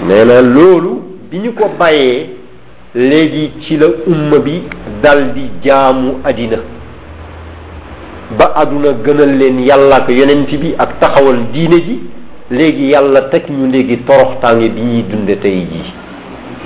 nee 0.00 0.24
na 0.24 0.42
loolu 0.42 1.00
bi 1.30 1.38
ñu 1.38 1.52
ko 1.54 1.68
bàyyee 1.78 2.35
léegi 2.94 3.52
ci 3.60 3.76
la 3.76 3.86
umma 4.06 4.38
bi 4.38 4.62
daldi 5.00 5.32
di 5.40 5.50
jaamu 5.62 6.18
adina 6.22 6.56
ba 8.38 8.52
aduna 8.54 8.92
gënal 9.02 9.36
leen 9.36 9.58
yàlla 9.60 9.96
ak 9.96 10.10
yonent 10.10 10.48
bi 10.56 10.74
ak 10.78 10.98
taxawal 11.00 11.36
diine 11.52 11.76
ji 11.82 12.08
léegi 12.50 12.88
yàlla 12.90 13.28
teg 13.28 13.44
ñu 13.50 13.66
léegi 13.70 13.98
toroxtaange 14.06 14.70
bi 14.70 14.80
ñuy 14.80 15.04
dunde 15.08 15.38
tey 15.40 15.66
ji 15.70 15.82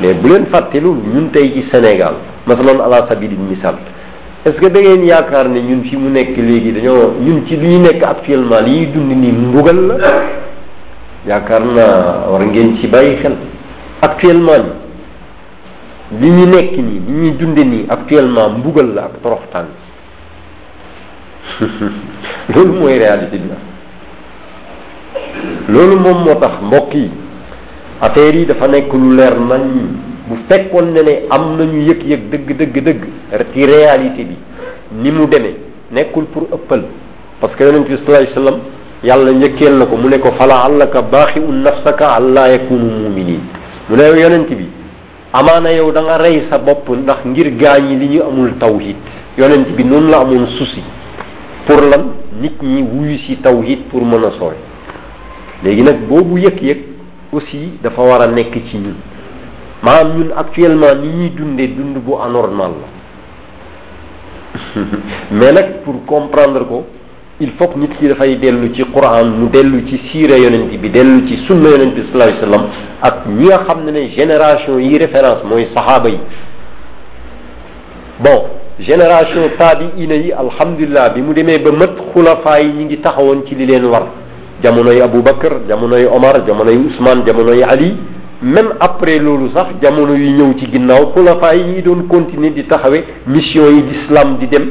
mais 0.01 0.15
bu 0.15 0.29
leen 0.29 0.47
fàttelul 0.53 0.99
ñun 1.13 1.31
tey 1.31 1.53
ci 1.53 1.65
sénégal 1.73 2.15
masalan 2.47 2.81
ala 2.81 3.07
sabili 3.11 3.37
misal 3.37 3.77
est 4.47 4.53
ce 4.53 4.55
que 4.61 4.69
da 4.73 4.81
ngeen 4.81 5.05
yaakaar 5.07 5.49
ne 5.49 5.61
ñun 5.61 5.83
fi 5.85 5.97
mu 5.97 6.11
nekk 6.11 6.37
léegi 6.37 6.73
dañoo 6.73 7.15
ñun 7.21 7.45
ci 7.47 7.57
lu 7.57 7.79
nekk 7.81 8.05
actuellement 8.07 8.61
li 8.67 8.77
ñuy 8.77 8.87
dund 8.93 9.13
ni 9.13 9.33
mbugal 9.33 9.87
la 9.87 10.07
yaakaar 11.27 11.65
naa 11.65 12.29
war 12.31 12.45
ngeen 12.45 12.79
ci 12.81 12.89
bàyyi 12.89 13.17
xel 13.23 13.35
actuellement 14.03 14.80
li 16.19 16.29
ñu 16.29 16.45
nekk 16.47 16.73
nii 16.77 17.01
li 17.07 17.13
ñuy 17.21 17.31
dunde 17.39 17.63
nii 17.65 17.87
actuellement 17.89 18.59
mbugal 18.59 18.89
la 18.95 19.03
ak 19.05 19.23
toroxtaan 19.23 19.67
loolu 22.55 22.73
mooy 22.81 22.99
réalité 22.99 23.39
bi 23.39 23.49
loolu 25.69 25.97
moom 26.01 26.25
moo 26.25 26.35
tax 26.35 26.53
mbokk 26.63 26.95
yi 26.95 27.11
affaire 28.01 28.39
yi 28.39 28.47
dafa 28.47 28.67
nekk 28.69 28.93
lu 28.93 29.11
leer 29.17 29.37
nañ 29.39 29.63
bu 30.29 30.37
fekkoon 30.49 30.87
ne 30.95 31.01
ne 31.09 31.15
am 31.31 31.57
nañu 31.57 31.79
yëg-yëg 31.89 32.23
dëgg 32.31 32.49
dëgg 32.59 32.75
dëgg 32.87 33.03
ci 33.53 33.67
réalité 33.67 34.25
bi 34.25 34.37
ni 35.03 35.13
mu 35.13 35.27
demee 35.27 35.57
nekkul 35.93 36.25
pour 36.25 36.43
ëppal 36.53 36.83
parce 37.41 37.55
que 37.55 37.63
yonent 37.65 37.85
bi 37.87 37.95
sallallahu 37.95 38.15
alayhi 38.17 38.33
wasallam 38.39 38.61
yàlla 39.05 39.33
njëkkeel 39.33 39.79
na 39.79 39.87
ko 39.87 39.97
mu 39.97 40.09
ne 40.09 40.19
ko 40.19 40.33
fala 40.39 40.65
allaka 40.67 41.03
baaxiun 41.03 41.63
nafsaka 41.63 42.15
allah 42.19 42.51
yakunu 42.51 42.89
muminin 43.05 43.41
mu 43.89 43.97
ne 43.97 44.21
yonent 44.21 44.49
bi 44.59 44.70
amaana 45.33 45.71
yow 45.71 45.87
ya 45.89 45.93
da 45.93 46.01
nga 46.03 46.17
rey 46.19 46.47
sa 46.51 46.59
bopp 46.59 46.89
ndax 46.91 47.19
ngir 47.25 47.51
gaañi 47.57 47.95
li 47.99 48.09
ñu 48.17 48.23
amul 48.25 48.59
tawhid 48.59 48.97
yonent 49.39 49.69
bi 49.77 49.85
nikni 49.85 50.11
la 50.11 50.23
amoon 50.23 50.47
souci 50.59 50.83
pour 51.69 51.77
lan 51.83 52.15
nit 52.41 52.61
ñi 52.63 52.83
wuyu 52.83 53.17
si 53.27 53.37
tawhid 53.41 53.87
pour 53.91 54.05
mën 54.05 54.19
a 54.25 54.31
sooy 54.41 54.57
léegi 55.63 55.83
nag 55.85 56.09
boobu 56.09 56.39
yëg 56.39 56.79
aussi 57.33 57.79
dafa 57.81 58.01
war 58.03 58.29
nekk 58.33 58.53
ci 58.71 58.77
ñun 58.77 58.97
ñun 60.17 60.33
actuellement 60.37 60.99
ni 61.01 61.31
dund 61.31 61.99
bu 62.05 62.13
anormal 62.21 62.73
la 64.75 64.83
mais 65.31 65.75
pour 65.85 66.05
comprendre 66.07 66.67
ko 66.67 66.85
il 67.43 67.53
faut 67.59 67.73
nit 67.77 67.89
ki 67.99 68.07
dafay 68.09 68.37
delu 68.37 68.71
ci 68.75 68.83
quran 68.93 69.31
mu 69.39 69.49
delu 69.49 69.83
ci 69.89 69.99
siira 70.09 70.37
yonent 70.39 70.77
bi 70.77 70.91
delu 70.91 71.27
ci 71.27 71.39
sunna 71.49 71.71
yonent 71.71 71.95
bi 71.95 72.03
sallallahu 72.05 72.29
alayhi 72.29 72.39
wasallam 72.47 72.67
ak 73.01 73.27
ñi 73.29 73.45
nga 73.47 73.65
xamne 73.67 73.91
ne 73.91 74.11
génération 74.15 74.79
yi 74.79 74.99
référence 74.99 75.43
moy 75.49 75.67
sahaba 75.75 76.09
yi 76.11 76.19
bon 78.23 78.45
génération 78.79 79.41
tabi 79.59 79.87
ina 79.97 80.15
yi 80.17 80.33
alhamdulillah 80.33 81.11
bi 81.15 81.23
mu 81.23 81.33
deme 81.33 81.59
ba 81.65 81.71
mat 81.73 81.97
khulafa 82.15 82.59
yi 82.61 82.73
ñi 82.75 82.85
ngi 82.85 82.99
taxawon 83.01 83.43
ci 83.49 83.55
li 83.55 83.65
leen 83.65 83.87
war 83.87 84.07
jamono 84.63 84.91
abou 85.03 85.23
bakr 85.23 85.63
jamono 85.67 85.97
jamonoy 85.97 86.05
omar 86.15 86.45
jamono 86.47 86.71
usman 86.73 87.25
jamono 87.27 87.55
jamonoy 87.57 87.63
ali 87.63 87.97
même 88.43 88.75
après 88.81 89.19
lolu 89.19 89.49
sax 89.57 89.69
jamono 89.83 90.15
yi 90.15 90.33
ñëw 90.33 90.59
ci 90.59 90.69
ginnaw 90.75 91.15
khulafa 91.17 91.55
yi 91.57 91.81
doon 91.83 92.03
continuer 92.07 92.51
di 92.53 92.67
taxawe 92.67 92.99
mission 93.27 93.67
yi 93.75 93.81
d'islam 93.83 94.37
di 94.37 94.47
dem 94.47 94.71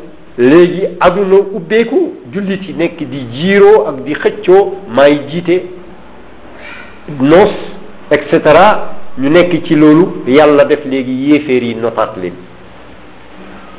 léegi 0.37 0.87
aduna 0.99 1.35
ubbeeku 1.55 2.13
jullit 2.33 2.61
yi 2.67 2.73
nekk 2.73 2.97
di 3.03 3.19
jiiroo 3.31 3.87
ak 3.87 4.03
di 4.05 4.13
xëccoo 4.15 4.73
maay 4.95 5.19
jiite 5.29 5.63
noos 7.19 7.51
et 8.11 8.21
cetera 8.31 8.95
ñu 9.17 9.27
nekk 9.29 9.65
ci 9.65 9.75
loolu 9.75 10.23
yàlla 10.27 10.65
def 10.65 10.85
léegi 10.85 11.11
yéeféer 11.29 11.63
yi 11.63 11.75
notaat 11.75 12.15
leen 12.17 12.33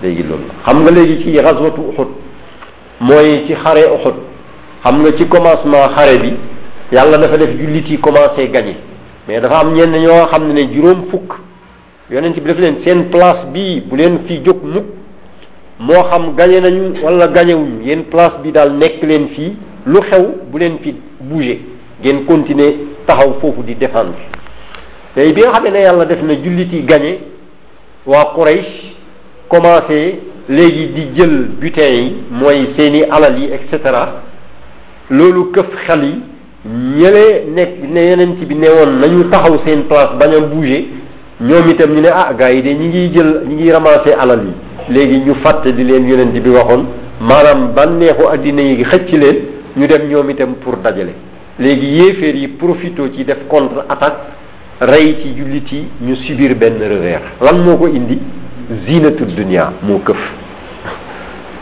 léegi 0.02 0.22
loolu 0.22 0.44
xam 0.66 0.80
nga 0.82 0.90
léegi 0.90 1.22
ci 1.24 1.32
ghazwatu 1.32 1.80
Uhud 1.80 2.08
mooy 3.00 3.44
ci 3.46 3.54
xare 3.54 3.86
Uhud 3.88 4.14
xam 4.84 5.00
nga 5.00 5.10
ci 5.18 5.28
commencement 5.28 5.88
xare 5.96 6.18
bi 6.20 6.34
yàlla 6.92 7.16
dafa 7.16 7.36
def 7.38 7.56
jullit 7.56 7.88
yi 7.88 7.98
commencé 7.98 8.48
gagné 8.50 8.76
mais 9.26 9.40
dafa 9.40 9.60
am 9.60 9.72
ñenn 9.72 9.92
ñoo 9.98 10.26
xam 10.30 10.52
ne 10.52 10.70
juróom 10.74 11.06
fukk 11.10 11.32
yonent 12.10 12.34
bi 12.34 12.42
daf 12.50 12.58
leen 12.60 12.82
seen 12.84 13.08
place 13.08 13.46
bii 13.52 13.80
bu 13.80 13.96
leen 13.96 14.26
fi 14.26 14.42
jóg 14.44 14.58
mukk 14.62 15.00
moo 15.78 15.94
xam 16.12 16.36
gañe 16.36 16.60
nañu 16.60 17.02
wala 17.02 17.26
gañewuñu 17.28 17.84
yéen 17.84 18.04
place 18.04 18.34
bi 18.42 18.52
daal 18.52 18.72
nekk 18.72 19.02
leen 19.02 19.28
fii 19.34 19.52
lu 19.86 20.00
xew 20.10 20.24
bu 20.50 20.58
leen 20.58 20.78
fi 20.82 20.94
bouger 21.20 21.56
ngeen 22.04 22.24
continuer 22.26 22.72
taxaw 23.06 23.32
foofu 23.40 23.62
di 23.66 23.74
défendre 23.74 24.18
tey 25.14 25.32
bi 25.32 25.40
nga 25.42 25.52
xam 25.52 25.64
ne 25.72 25.80
yàlla 25.82 26.04
def 26.04 26.22
na 26.22 26.34
jullit 26.44 26.72
yi 26.72 26.82
gañe 26.86 27.18
waa 28.06 28.32
Quraysh 28.34 28.72
commencé 29.48 30.20
léegi 30.48 30.86
di 30.94 31.02
jël 31.18 31.46
butin 31.60 31.92
yi 31.92 32.14
mooy 32.30 32.74
seeni 32.76 33.02
alal 33.10 33.38
yi 33.38 33.44
et 33.46 33.60
cetera 33.70 34.22
loolu 35.10 35.52
këf 35.52 35.86
xel 35.88 36.02
yi 36.04 36.14
ñëlee 36.68 37.44
nekk 37.56 37.70
ne 37.92 38.00
yeneen 38.08 38.36
ci 38.38 38.44
bi 38.46 38.54
ne 38.56 38.68
woon 38.68 38.98
nañu 39.00 39.24
taxaw 39.30 39.56
seen 39.66 39.84
place 39.84 40.12
bañ 40.20 40.32
a 40.36 40.40
bouger 40.40 40.84
ñoom 41.40 41.66
itam 41.68 41.92
ñu 41.94 42.00
ne 42.02 42.08
ah 42.12 42.32
gars 42.38 42.52
yi 42.54 42.62
de 42.62 42.74
ñi 42.74 42.88
ngi 42.88 43.12
jël 43.16 43.42
ñi 43.48 43.54
ngi 43.54 43.72
ramasser 43.72 44.14
alal 44.20 44.40
yi 44.46 44.61
léegi 44.88 45.18
ñu 45.20 45.34
fàttali 45.44 45.84
leen 45.84 46.08
yonent 46.08 46.32
bi 46.32 46.48
waxoon 46.50 46.86
maanaam 47.20 47.72
bànneexu 47.74 48.26
addina 48.30 48.62
yi 48.62 48.84
xëcc 48.84 49.10
leen 49.12 49.36
ñu 49.76 49.86
dem 49.86 50.08
ñoom 50.08 50.30
itam 50.30 50.54
pour 50.60 50.76
dajale 50.76 51.12
léegi 51.58 51.86
yéeféer 51.86 52.34
yi 52.34 52.48
profito 52.48 53.04
ci 53.14 53.24
def 53.24 53.38
contre 53.48 53.84
attaque 53.88 54.16
rey 54.80 55.18
ci 55.22 55.34
jullit 55.36 55.70
yi 55.72 55.88
ñu 56.02 56.16
subir 56.16 56.54
benn 56.56 56.78
revers 56.80 57.20
lan 57.40 57.62
moo 57.64 57.76
ko 57.78 57.86
indi 57.88 58.18
zinatu 58.88 59.24
dunia 59.26 59.72
moo 59.82 59.98
këf 60.00 60.18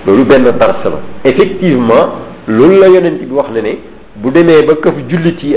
loolu 0.07 0.25
benn 0.25 0.45
dars 0.45 0.83
la 0.85 0.99
effectivement 1.25 2.11
loolu 2.47 2.79
la 2.81 2.89
yonent 2.89 3.19
bi 3.19 3.33
wax 3.35 3.49
ne 3.55 3.61
ne 3.63 3.77
bu 4.17 4.31
demee 4.31 4.65
ba 4.67 4.75
këf 4.77 4.95
jullit 5.09 5.43
yi 5.43 5.57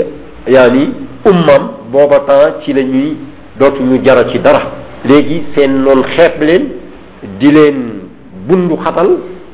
yaa 0.50 0.68
ni 0.70 0.92
ummam 1.26 1.70
booba 1.90 2.20
temps 2.20 2.64
ci 2.64 2.72
la 2.72 2.82
ñuy 2.82 3.16
dootuñu 3.58 4.02
jara 4.04 4.28
ci 4.30 4.38
dara 4.38 4.70
léegi 5.04 5.44
seen 5.56 5.82
noon 5.82 6.02
xeeb 6.16 6.42
leen 6.42 6.83
di 7.38 7.48
leen 7.50 7.78
bundu 8.46 8.76
xatal 8.84 9.08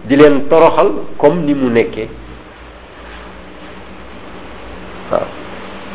di 0.07 0.15
leen 0.19 0.47
toroxal 0.49 0.91
comme 1.17 1.41
ni 1.47 1.55
mu 1.55 1.69
nekkee 1.71 2.09
waaw 5.13 5.27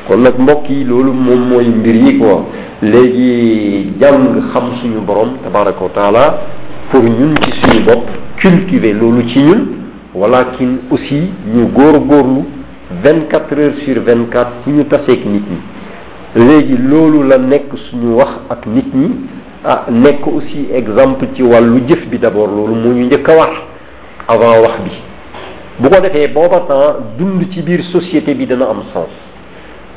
kon 0.08 0.22
nag 0.22 0.38
mbokk 0.40 0.70
yi 0.70 0.84
loolu 0.86 1.12
moom 1.14 1.42
mooy 1.50 1.68
mbir 1.68 1.96
yi 1.96 2.18
quoi 2.20 2.40
léegi 2.82 3.94
jàng 4.00 4.52
xam 4.54 4.66
suñu 4.82 5.02
borom 5.06 5.38
tabaraka 5.44 5.84
wa 5.84 5.90
taala 5.90 6.40
pour 6.92 7.04
ñun 7.04 7.34
ci 7.44 7.52
suñu 7.62 7.84
bopp 7.86 8.06
cultiver 8.42 8.94
loolu 8.94 9.22
ci 9.30 9.40
ñun 9.44 9.68
walakin 10.14 10.78
aussi 10.92 11.30
ñu 11.54 11.66
góorgóorlu 11.74 12.44
vingt 13.04 13.28
quatre 13.30 13.58
heures 13.58 13.76
sur 13.84 14.02
vingt 14.04 14.30
quatre 14.32 14.54
fu 14.64 14.70
ñu 14.70 14.84
taseeg 14.88 15.26
nit 15.26 15.44
ñi 15.52 15.60
léegi 16.36 16.78
loolu 16.78 17.24
la 17.24 17.38
nekk 17.38 17.72
suñu 17.90 18.16
wax 18.16 18.32
ak 18.50 18.66
nit 18.68 18.94
ñi 18.94 19.10
ah 19.68 19.86
nekk 19.90 20.28
aussi 20.28 20.68
exemple 20.78 21.26
ci 21.36 21.42
wàllu 21.42 21.80
jëf 21.90 22.04
bi 22.12 22.20
d' 22.22 22.26
abord 22.30 22.52
loolu 22.56 22.76
moo 22.76 22.94
ñu 22.94 23.06
njëkk 23.08 23.28
a 23.30 23.36
wax 23.36 23.54
avant 24.28 24.62
wax 24.62 24.76
bi 24.86 24.94
bu 25.80 25.90
ko 25.90 26.02
defee 26.02 26.30
booba 26.34 26.60
temps 26.70 26.98
dund 27.18 27.42
ci 27.52 27.64
biir 27.64 27.82
société 27.92 28.36
bi 28.36 28.46
dana 28.46 28.70
am 28.70 28.84
sens 28.94 29.10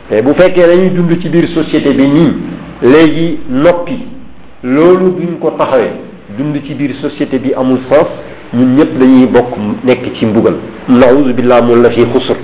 te 0.09 0.23
bu 0.25 0.33
fekkee 0.39 0.64
dañuy 0.73 0.91
dund 0.97 1.12
ci 1.21 1.29
biir 1.29 1.49
société 1.53 1.93
bi 1.95 2.09
nii 2.09 2.33
léegi 2.83 3.41
noppi 3.51 3.99
loolu 4.62 5.12
duñ 5.21 5.39
ko 5.39 5.51
taxawee 5.61 5.93
dund 6.39 6.57
ci 6.64 6.75
biir 6.75 6.95
société 7.03 7.39
bi 7.39 7.53
amul 7.53 7.81
sens 7.91 8.09
ñun 8.55 8.73
ñëpp 8.77 8.97
dañuy 9.03 9.27
bokk 9.29 9.53
nekk 9.85 10.14
ci 10.16 10.27
mbugal 10.29 10.57
naoudu 10.89 11.35
billah 11.35 11.61
mun 11.62 11.83
la 11.83 11.91
fi 11.91 12.07
xusur 12.09 12.39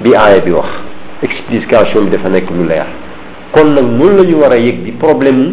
bi 0.00 0.14
aaya 0.14 0.40
bi 0.44 0.52
wax 0.52 0.68
explication 1.22 2.04
bi 2.04 2.10
dafa 2.10 2.28
nekk 2.28 2.48
lu 2.50 2.64
leer 2.70 2.86
kon 3.50 3.72
nag 3.74 3.84
noonu 3.98 4.18
la 4.18 4.22
ñu 4.30 4.34
war 4.38 4.52
a 4.52 4.58
yëg 4.58 4.84
di 4.84 4.92
problème 4.92 5.52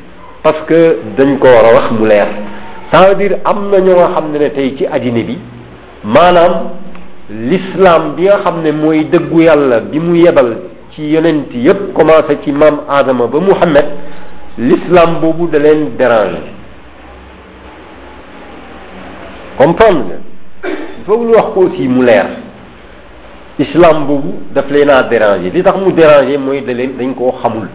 parce 0.43 0.65
que 0.67 0.81
dañ 1.17 1.37
ko 1.37 1.47
war 1.47 1.65
a 1.65 1.71
wax 1.79 1.87
mu 1.93 2.07
leer 2.09 2.27
ça 2.91 3.07
veut 3.13 3.15
dire 3.17 3.39
am 3.45 3.69
na 3.69 3.79
ñoo 3.79 4.07
xam 4.13 4.31
ne 4.33 4.39
ne 4.41 4.49
tey 4.51 4.75
ci 4.77 4.85
adina 4.85 5.21
bi 5.23 5.37
maanaam 6.03 6.71
l'islam 7.29 8.15
bi 8.15 8.23
nga 8.23 8.39
xam 8.45 8.61
ne 8.63 8.71
mooy 8.71 9.05
dëggu 9.05 9.41
yàlla 9.41 9.79
bi 9.79 9.99
mu 9.99 10.15
yebal 10.17 10.57
ci 10.91 11.09
yonent 11.13 11.47
yépp 11.53 11.93
commencé 11.93 12.39
ci 12.43 12.51
maam 12.51 12.81
aadama 12.89 13.27
ba 13.27 13.39
muhammad 13.39 13.87
l'islam 14.57 15.19
boobu 15.21 15.47
da 15.47 15.59
leen 15.59 15.95
déranger 15.97 16.41
comprendre 19.57 20.07
nga 20.09 20.69
il 20.69 21.05
faut 21.05 21.17
wax 21.19 21.53
ko 21.53 21.67
aussi 21.67 21.87
mu 21.87 22.01
leer 22.03 22.27
islam 23.59 24.07
boobu 24.07 24.33
daf 24.55 24.65
leen 24.71 24.89
a 24.89 25.03
déranger 25.03 25.51
li 25.53 25.61
tax 25.63 25.77
mu 25.79 25.91
déranger 25.93 26.37
mooy 26.39 26.61
da 26.65 26.73
leen 26.73 26.97
dañ 26.97 27.13
koo 27.13 27.31
xamul 27.43 27.69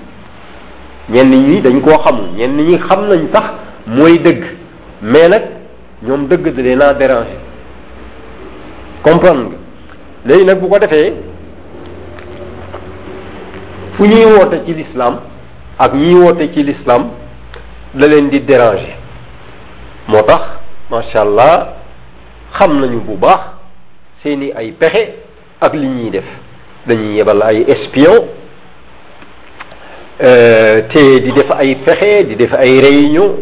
ñenn 1.08 1.30
ñi 1.30 1.60
dañ 1.64 1.80
koo 1.80 1.98
xamul 2.04 2.26
ñenn 2.36 2.56
ñi 2.56 2.76
xam 2.88 3.08
nañ 3.08 3.26
sax 3.32 3.44
mooy 3.86 4.18
dëgg 4.24 4.42
mais 5.02 5.28
nag 5.28 5.42
ñoom 6.02 6.26
dëgg 6.28 6.46
da 6.56 6.62
leen 6.62 6.82
a 6.82 6.92
déranger 6.94 7.38
comprendre 9.02 9.44
nga 9.46 9.54
léegi 10.24 10.44
nag 10.44 10.60
bu 10.60 10.68
ko 10.68 10.78
defee 10.78 11.12
fu 13.94 14.02
ñuy 14.06 14.24
woote 14.24 14.64
ci 14.66 14.74
l'islam 14.74 15.14
ak 15.78 15.94
ñiy 15.94 16.14
woote 16.14 16.52
ci 16.52 16.62
l'islam 16.64 17.02
da 17.94 18.06
leen 18.08 18.28
di 18.28 18.40
déranger 18.44 18.96
moo 20.08 20.22
tax 20.22 20.42
macha 20.90 21.20
allah 21.20 21.74
xam 22.58 22.80
nañu 22.80 23.00
bu 23.00 23.16
baax 23.16 23.40
seeni 24.22 24.50
ay 24.54 24.72
pexe 24.72 25.14
ak 25.60 25.72
li 25.72 25.86
ñuy 25.88 26.10
def 26.10 26.24
dañuy 26.86 27.14
yebal 27.18 27.42
ay 27.42 27.64
espion 27.68 28.24
Euh, 30.18 30.80
té 30.94 31.20
di 31.20 31.28
def 31.36 31.52
ay 31.60 31.76
fexé 31.84 32.24
di 32.24 32.36
def 32.40 32.56
ay 32.56 32.80
réunion 32.80 33.36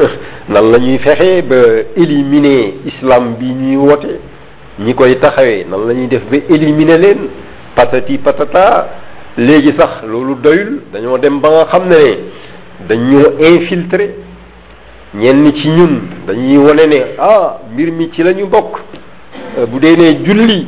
nan 0.48 0.72
lañuy 0.72 0.96
fexé 0.98 1.42
ba 1.42 1.56
éliminer 1.94 2.80
islam 2.88 3.34
bi 3.38 3.52
ni 3.52 3.76
woté 3.76 4.16
ñi 4.78 4.94
koy 4.94 5.18
taxawé 5.20 5.66
nan 5.68 5.86
lañuy 5.86 6.08
def 6.08 6.22
ba 6.30 6.38
éliminer 6.54 6.96
leen 6.98 7.28
patati 7.76 8.16
patata 8.16 8.88
légui 9.36 9.74
sax 9.78 10.02
lolu 10.08 10.36
doyul 10.42 10.80
dañoo 10.90 11.18
dem 11.18 11.38
ba 11.38 11.50
nga 11.50 11.64
xamné 11.70 11.92
ne 11.92 12.88
dañoo 12.88 13.34
infiltrer 13.38 14.14
ñenn 15.14 15.44
ci 15.52 15.68
ñun 15.68 16.00
dañuy 16.26 16.56
wane 16.56 16.86
né 16.88 16.96
ah 17.18 17.58
mbir 17.74 17.92
mi 17.92 18.10
ci 18.14 18.22
lañu 18.22 18.46
bok 18.46 18.78
euh, 19.58 19.66
bu 19.66 19.78
dee 19.78 19.98
ne 19.98 20.24
julli 20.26 20.66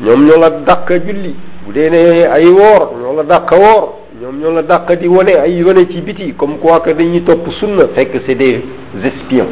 ñom 0.00 0.26
ñola 0.26 0.50
la 0.66 0.82
julli 1.06 1.36
bu 1.64 1.70
dee 1.72 1.88
ne 1.88 2.26
ay 2.26 2.46
wor 2.48 2.96
ñola 2.98 3.22
la 3.22 3.46
wor 3.56 4.01
ñoom 4.22 4.38
ñoo 4.38 4.52
la 4.52 4.62
dàq 4.62 4.92
di 5.00 5.08
wane 5.08 5.34
ay 5.36 5.62
wane 5.64 5.84
ci 5.90 6.00
biti 6.00 6.32
comme 6.36 6.58
quoi 6.60 6.78
que 6.80 6.94
dañuy 6.94 7.24
topp 7.24 7.44
sunna 7.58 7.88
fekk 7.96 8.20
c'est 8.24 8.36
des 8.36 8.62
espions 9.02 9.50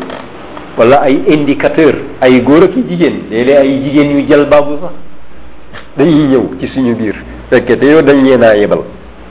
walla 0.79 1.03
ay 1.03 1.23
indicateurs 1.29 1.99
ay 2.21 2.41
góor 2.43 2.63
ak 2.63 2.77
i 2.77 2.85
jigéen 2.89 3.25
léeg-léeg 3.29 3.59
ay 3.67 3.83
jigéen 3.83 4.11
yu 4.17 4.27
jël 4.31 4.47
baabu 4.49 4.75
sax 4.81 4.93
dañuy 5.99 6.23
ñëw 6.29 6.51
ci 6.61 6.69
suñu 6.69 6.95
biir 6.95 7.17
fekk 7.51 7.77
te 7.81 7.85
yow 7.87 8.01
dañ 8.03 8.23
leen 8.23 8.43
a 8.45 8.55
yebal 8.57 8.83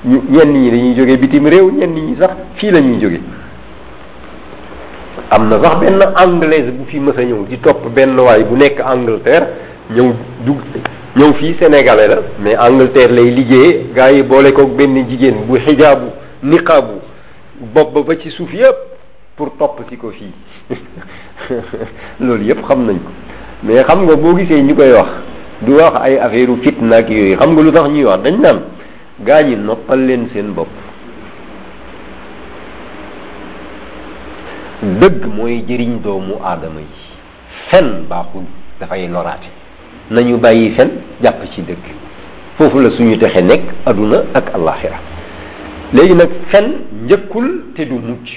ñu 0.03 0.21
ñenn 0.29 0.51
ñi 0.57 0.71
dañuy 0.71 0.95
jóge 0.99 1.17
bitim 1.17 1.45
réew 1.47 1.71
ñenn 1.71 1.93
ñi 1.93 2.17
sax 2.19 2.31
fii 2.55 2.71
la 2.71 2.79
jóge 3.01 3.21
am 5.31 5.47
na 5.47 5.63
sax 5.63 5.77
benn 5.79 5.99
anglaise 6.17 6.69
bu 6.71 6.83
fi 6.85 6.99
mës 6.99 7.15
ñëw 7.17 7.45
di 7.47 7.59
topp 7.61 7.87
benn 7.95 8.19
waay 8.19 8.43
bu 8.43 8.55
nekk 8.57 8.79
Angleterre 8.81 9.47
ñëw 9.95 10.11
dugg 10.45 10.59
ñëw 11.19 11.31
fii 11.37 11.55
sénégalais 11.59 12.07
la 12.07 12.15
mais 12.43 12.57
angleterre 12.57 13.11
lay 13.11 13.29
liggéey 13.37 13.71
gars 13.95 14.11
yi 14.11 14.23
boole 14.23 14.53
koog 14.53 14.71
benn 14.77 14.95
jigéen 15.09 15.37
bu 15.47 15.55
xijaabu 15.65 16.07
niqaabu 16.43 16.95
bopp 17.73 17.95
ba 18.07 18.13
ci 18.21 18.29
suuf 18.31 18.53
yëpp 18.53 18.77
pour 19.35 19.49
topp 19.59 19.81
si 19.89 19.97
ko 19.97 20.11
fii 20.11 20.77
loolu 22.21 22.43
yëpp 22.49 22.63
xam 22.67 22.85
nañ 22.87 22.97
ko 23.03 23.11
mais 23.63 23.83
xam 23.83 24.03
nga 24.05 24.15
boo 24.15 24.33
gisee 24.37 24.63
ñu 24.63 24.73
koy 24.75 24.91
wax 24.93 25.09
du 25.63 25.73
wax 25.75 25.93
ay 26.01 26.17
affaire 26.19 26.55
fitna 26.63 26.95
ak 26.97 27.09
yooyu 27.09 27.35
xam 27.41 27.51
nga 27.53 27.63
lu 27.63 27.71
tax 27.73 27.87
ñuy 27.89 28.05
wax 28.05 28.21
dañ 28.23 28.35
naan 28.41 28.59
gaa 29.27 29.43
ñi 29.43 29.55
noppal 29.57 30.05
leen 30.05 30.29
seen 30.33 30.53
bopp 30.53 30.69
dëgg 34.83 35.25
mooy 35.35 35.63
jëriñ 35.67 35.99
doomu 36.01 36.35
aadama 36.43 36.79
yi 36.79 36.87
fen 37.71 38.05
baaxul 38.07 38.45
dafay 38.79 39.07
loraate 39.09 39.58
nañu 40.09 40.37
bàyyi 40.37 40.75
fen 40.77 40.89
jàpp 41.21 41.39
ci 41.55 41.61
dëkk 41.67 41.83
foofu 42.57 42.79
la 42.81 42.89
suñu 42.97 43.17
texe 43.17 43.41
nekk 43.43 43.63
aduna 43.85 44.17
ak 44.33 44.49
alaxira 44.55 44.97
léegi 45.93 46.15
nag 46.15 46.29
fen 46.51 46.65
njëkkul 47.03 47.47
te 47.75 47.81
du 47.85 47.93
mucc 47.99 48.27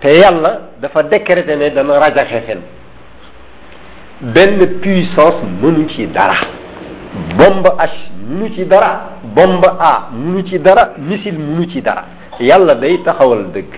te 0.00 0.08
yàlla 0.20 0.60
dafa 0.80 1.02
décrété 1.04 1.56
ne 1.56 1.70
dana 1.74 1.98
rajaxe 1.98 2.42
fen 2.46 2.58
benn 4.20 4.80
puissance 4.80 5.40
mënu 5.62 5.88
ci 5.88 6.06
dara 6.06 6.34
bombe 7.38 7.70
H 7.78 7.86
mënu 8.28 8.50
ci 8.54 8.64
dara 8.66 9.10
bombe 9.22 9.68
A 9.80 10.10
mënu 10.14 10.44
ci 10.48 10.58
dara 10.58 10.92
missile 10.98 11.38
mënu 11.38 11.68
ci 11.72 11.80
dara 11.82 12.04
yàlla 12.40 12.74
day 12.74 12.98
taxawal 13.04 13.46
dëkk 13.54 13.72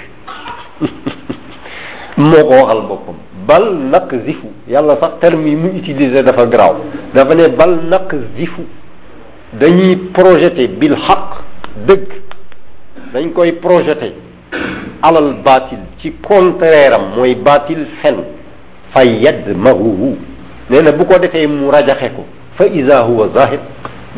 moo 2.18 2.44
ko 2.44 2.50
waxal 2.50 2.86
boppam 2.88 3.16
بل 3.48 3.64
نقذف 3.94 4.40
يلا 4.74 4.94
سقر 5.04 5.32
مي 5.44 5.54
مو 5.62 5.68
اتيليزي 5.78 6.20
دا 6.28 6.32
غراو 6.40 6.74
دا 7.16 7.22
بل 7.58 7.70
نقذف 7.94 8.52
داني 9.60 9.88
بروجيتي 10.16 10.66
بالحق 10.80 11.30
دك 11.88 12.08
داني 13.12 13.28
كوي 13.36 13.50
بروجيتي 13.64 14.10
على 15.06 15.18
الباطل 15.26 15.80
تي 16.00 16.08
كونترير 16.28 16.92
موي 17.16 17.32
باطل 17.48 17.80
فن 18.00 18.16
فيد 18.94 19.38
مغوه 19.66 20.02
نينا 20.72 20.90
بوكو 20.98 21.16
ديفاي 21.22 21.46
مو 21.58 21.70
راجاخيكو 21.76 22.24
فاذا 22.58 22.96
هو 23.08 23.18
ظاهر 23.36 23.60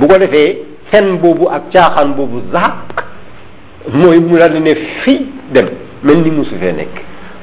بوكو 0.00 0.16
ديفاي 0.22 0.46
فن 0.92 1.06
بوبو 1.22 1.44
اك 1.56 1.64
تياخان 1.72 2.08
بوبو 2.18 2.38
زاك 2.54 2.84
موي 4.00 4.18
مولا 4.28 4.46
ني 4.66 4.74
في 5.02 5.14
دم 5.54 5.68
ملني 6.06 6.30
موسو 6.36 6.54
فيه 6.62 7.14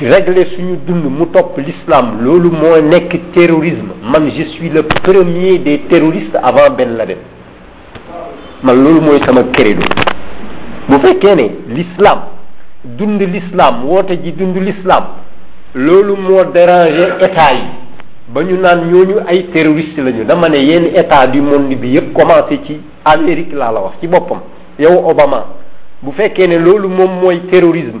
régler 0.00 0.46
suñu 0.54 0.76
dund 0.76 1.04
mu 1.04 1.24
l'islam 1.58 2.18
l'olou 2.20 2.50
moi 2.52 2.80
terrorisme 3.34 3.94
man 4.04 4.30
je 4.36 4.42
suis 4.50 4.68
le 4.68 4.82
premier 4.82 5.56
des 5.58 5.78
terroristes 5.88 6.36
avant 6.42 6.74
Ben 6.76 6.96
Laden 6.96 7.16
man 8.62 8.76
moi 8.82 9.16
Vous 10.88 10.98
faites 11.02 11.24
l'islam 11.68 12.20
de 12.84 13.24
l'islam 13.24 14.54
l'islam 14.60 15.04
l'olou 15.74 16.16
moi 16.16 16.44
déranger 16.44 17.08
état 17.20 17.54
nous 18.34 18.42
ñooñu 18.42 19.14
ay 19.28 19.44
terroriste 19.54 19.96
lañu 19.98 20.24
dama 20.26 20.48
ne 20.50 20.98
état 20.98 21.26
du 21.26 21.40
monde 21.40 21.72
commencé 22.14 22.80
Amérique 23.04 23.52
la 23.54 23.72
la 23.72 24.90
Obama 25.06 25.46
Vous 26.02 26.12
terrorisme 27.50 28.00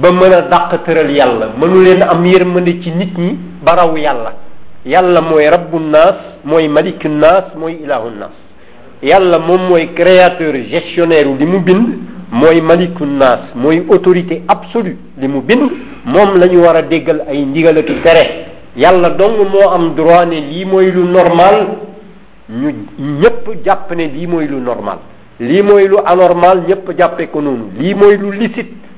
ba 0.00 0.12
mën 0.12 0.32
a 0.32 0.40
dàq 0.50 0.70
tëral 0.84 1.10
yàlla 1.16 1.46
mënu 1.60 1.80
leen 1.84 2.02
am 2.08 2.24
yërmande 2.24 2.82
ci 2.82 2.90
nit 2.90 3.14
ñi 3.18 3.36
baraw 3.64 3.92
yàlla 3.96 4.32
yàlla 4.86 5.20
mooy 5.28 5.46
rabbu 5.48 5.78
naas 5.78 6.18
mooy 6.44 6.68
maliku 6.68 7.08
naas 7.08 7.46
mooy 7.60 7.74
ilahu 7.84 8.08
naas 8.20 8.36
yàlla 9.10 9.38
moom 9.38 9.62
mooy 9.68 9.92
créateur 9.94 10.54
gestionnaire 10.70 11.28
li 11.40 11.46
mu 11.46 11.60
bind 11.60 11.88
mooy 12.32 12.60
maliku 12.62 13.04
naas 13.04 13.42
mooy 13.54 13.84
autorité 13.92 14.42
absolue 14.48 14.96
li 15.20 15.28
mu 15.28 15.40
bind 15.42 15.68
moom 16.04 16.30
la 16.40 16.46
ñu 16.46 16.60
war 16.62 16.76
a 16.76 16.82
déggal 16.82 17.24
ay 17.28 17.44
ndigalatu 17.44 17.92
tere 18.02 18.24
yàlla 18.76 19.10
dong 19.10 19.38
moo 19.52 19.68
am 19.74 19.94
droit 19.96 20.26
ne 20.26 20.40
lii 20.50 20.64
mooy 20.64 20.90
lu 20.92 21.02
normal 21.04 21.56
ñu 22.48 22.70
ñëpp 23.20 23.46
jàpp 23.66 23.92
ne 23.94 24.06
lii 24.06 24.26
mooy 24.26 24.46
lu 24.48 24.60
normal 24.60 24.98
lii 25.40 25.62
mooy 25.62 25.84
lu 25.88 25.96
anormal 26.06 26.64
ñëpp 26.68 26.90
jàppe 26.98 27.28
ko 27.30 27.40
noonu 27.42 27.66
lii 27.78 27.94
mooy 27.94 28.16
lu 28.18 28.30
licite 28.38 28.88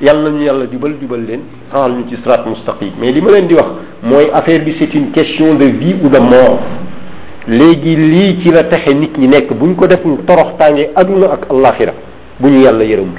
yàlla 0.00 0.30
nañu 0.30 0.42
yàlla 0.44 0.66
jubal 0.72 0.92
jubal 1.00 1.20
leen 1.26 1.40
xamal 1.72 1.92
ñu 1.98 2.08
ci 2.08 2.16
sirat 2.22 2.44
mustaqim 2.46 2.92
mais 3.00 3.10
li 3.12 3.20
ma 3.20 3.30
leen 3.32 3.46
di 3.48 3.54
wax 3.54 3.66
mooy 4.02 4.28
affaire 4.32 4.62
bi 4.64 4.76
c'est 4.80 4.94
une 4.94 5.10
question 5.10 5.54
de 5.56 5.64
vie 5.64 5.96
ou 6.02 6.08
de 6.08 6.18
mort 6.18 6.60
léegi 7.48 7.96
lii 7.96 8.40
ci 8.42 8.52
la 8.52 8.62
taxe 8.64 8.94
nit 8.94 9.10
ñi 9.18 9.26
nekk 9.26 9.52
buñ 9.54 9.74
ko 9.74 9.86
deful 9.88 10.18
torox 10.24 10.56
tànge 10.56 10.90
aduna 10.94 11.32
ak 11.32 11.46
alaxira 11.50 11.94
bu 12.38 12.48
ñu 12.48 12.60
yàlla 12.62 12.84
yërëm 12.84 13.12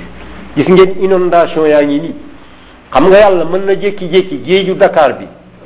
gis 0.56 0.66
ngeen 0.70 1.04
inondation 1.04 1.66
yaa 1.68 1.84
ngi 1.84 2.00
nii 2.00 2.14
xam 2.94 3.08
nga 3.10 3.18
yàlla 3.24 3.46
mën 3.46 3.66
na 3.66 3.74
jékki-jékki 3.74 4.40
géeju 4.46 4.76
Dakar 4.76 5.18
bi 5.20 5.26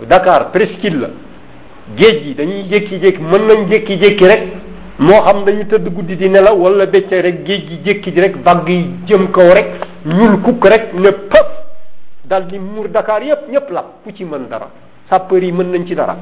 Dakar 0.09 0.51
presqu'île 0.51 0.99
la 0.99 1.09
géej 1.95 2.23
gi 2.25 2.33
dañuy 2.33 2.65
jékki-jékki 2.71 3.21
mën 3.21 3.47
nañ 3.49 3.69
jékki-jékki 3.71 4.25
rek 4.25 4.43
moo 4.97 5.21
xam 5.23 5.43
dañu 5.45 5.65
tëdd 5.69 5.93
guddi 5.93 6.15
di 6.17 6.27
nelaw 6.29 6.55
wala 6.57 6.85
bëccëg 6.87 7.21
rek 7.21 7.45
géej 7.45 7.63
gi 7.69 7.79
jékki 7.85 8.11
rek 8.17 8.43
bàgg 8.43 8.67
yi 8.67 8.85
jëm 9.05 9.29
kaw 9.31 9.53
rek 9.53 9.67
ñuul 10.05 10.41
kukk 10.41 10.65
rek 10.67 10.93
ne 10.95 11.11
pëp 11.31 11.47
dal 12.25 12.45
di 12.47 12.59
muur 12.59 12.89
Dakar 12.89 13.23
yépp 13.23 13.47
ñépp 13.49 13.69
la 13.71 13.85
ku 14.03 14.11
ci 14.13 14.23
mën 14.25 14.47
dara 14.49 14.69
sapeur 15.09 15.41
yi 15.43 15.51
mën 15.51 15.63
nañ 15.69 15.85
ci 15.87 15.95
dara 15.95 16.17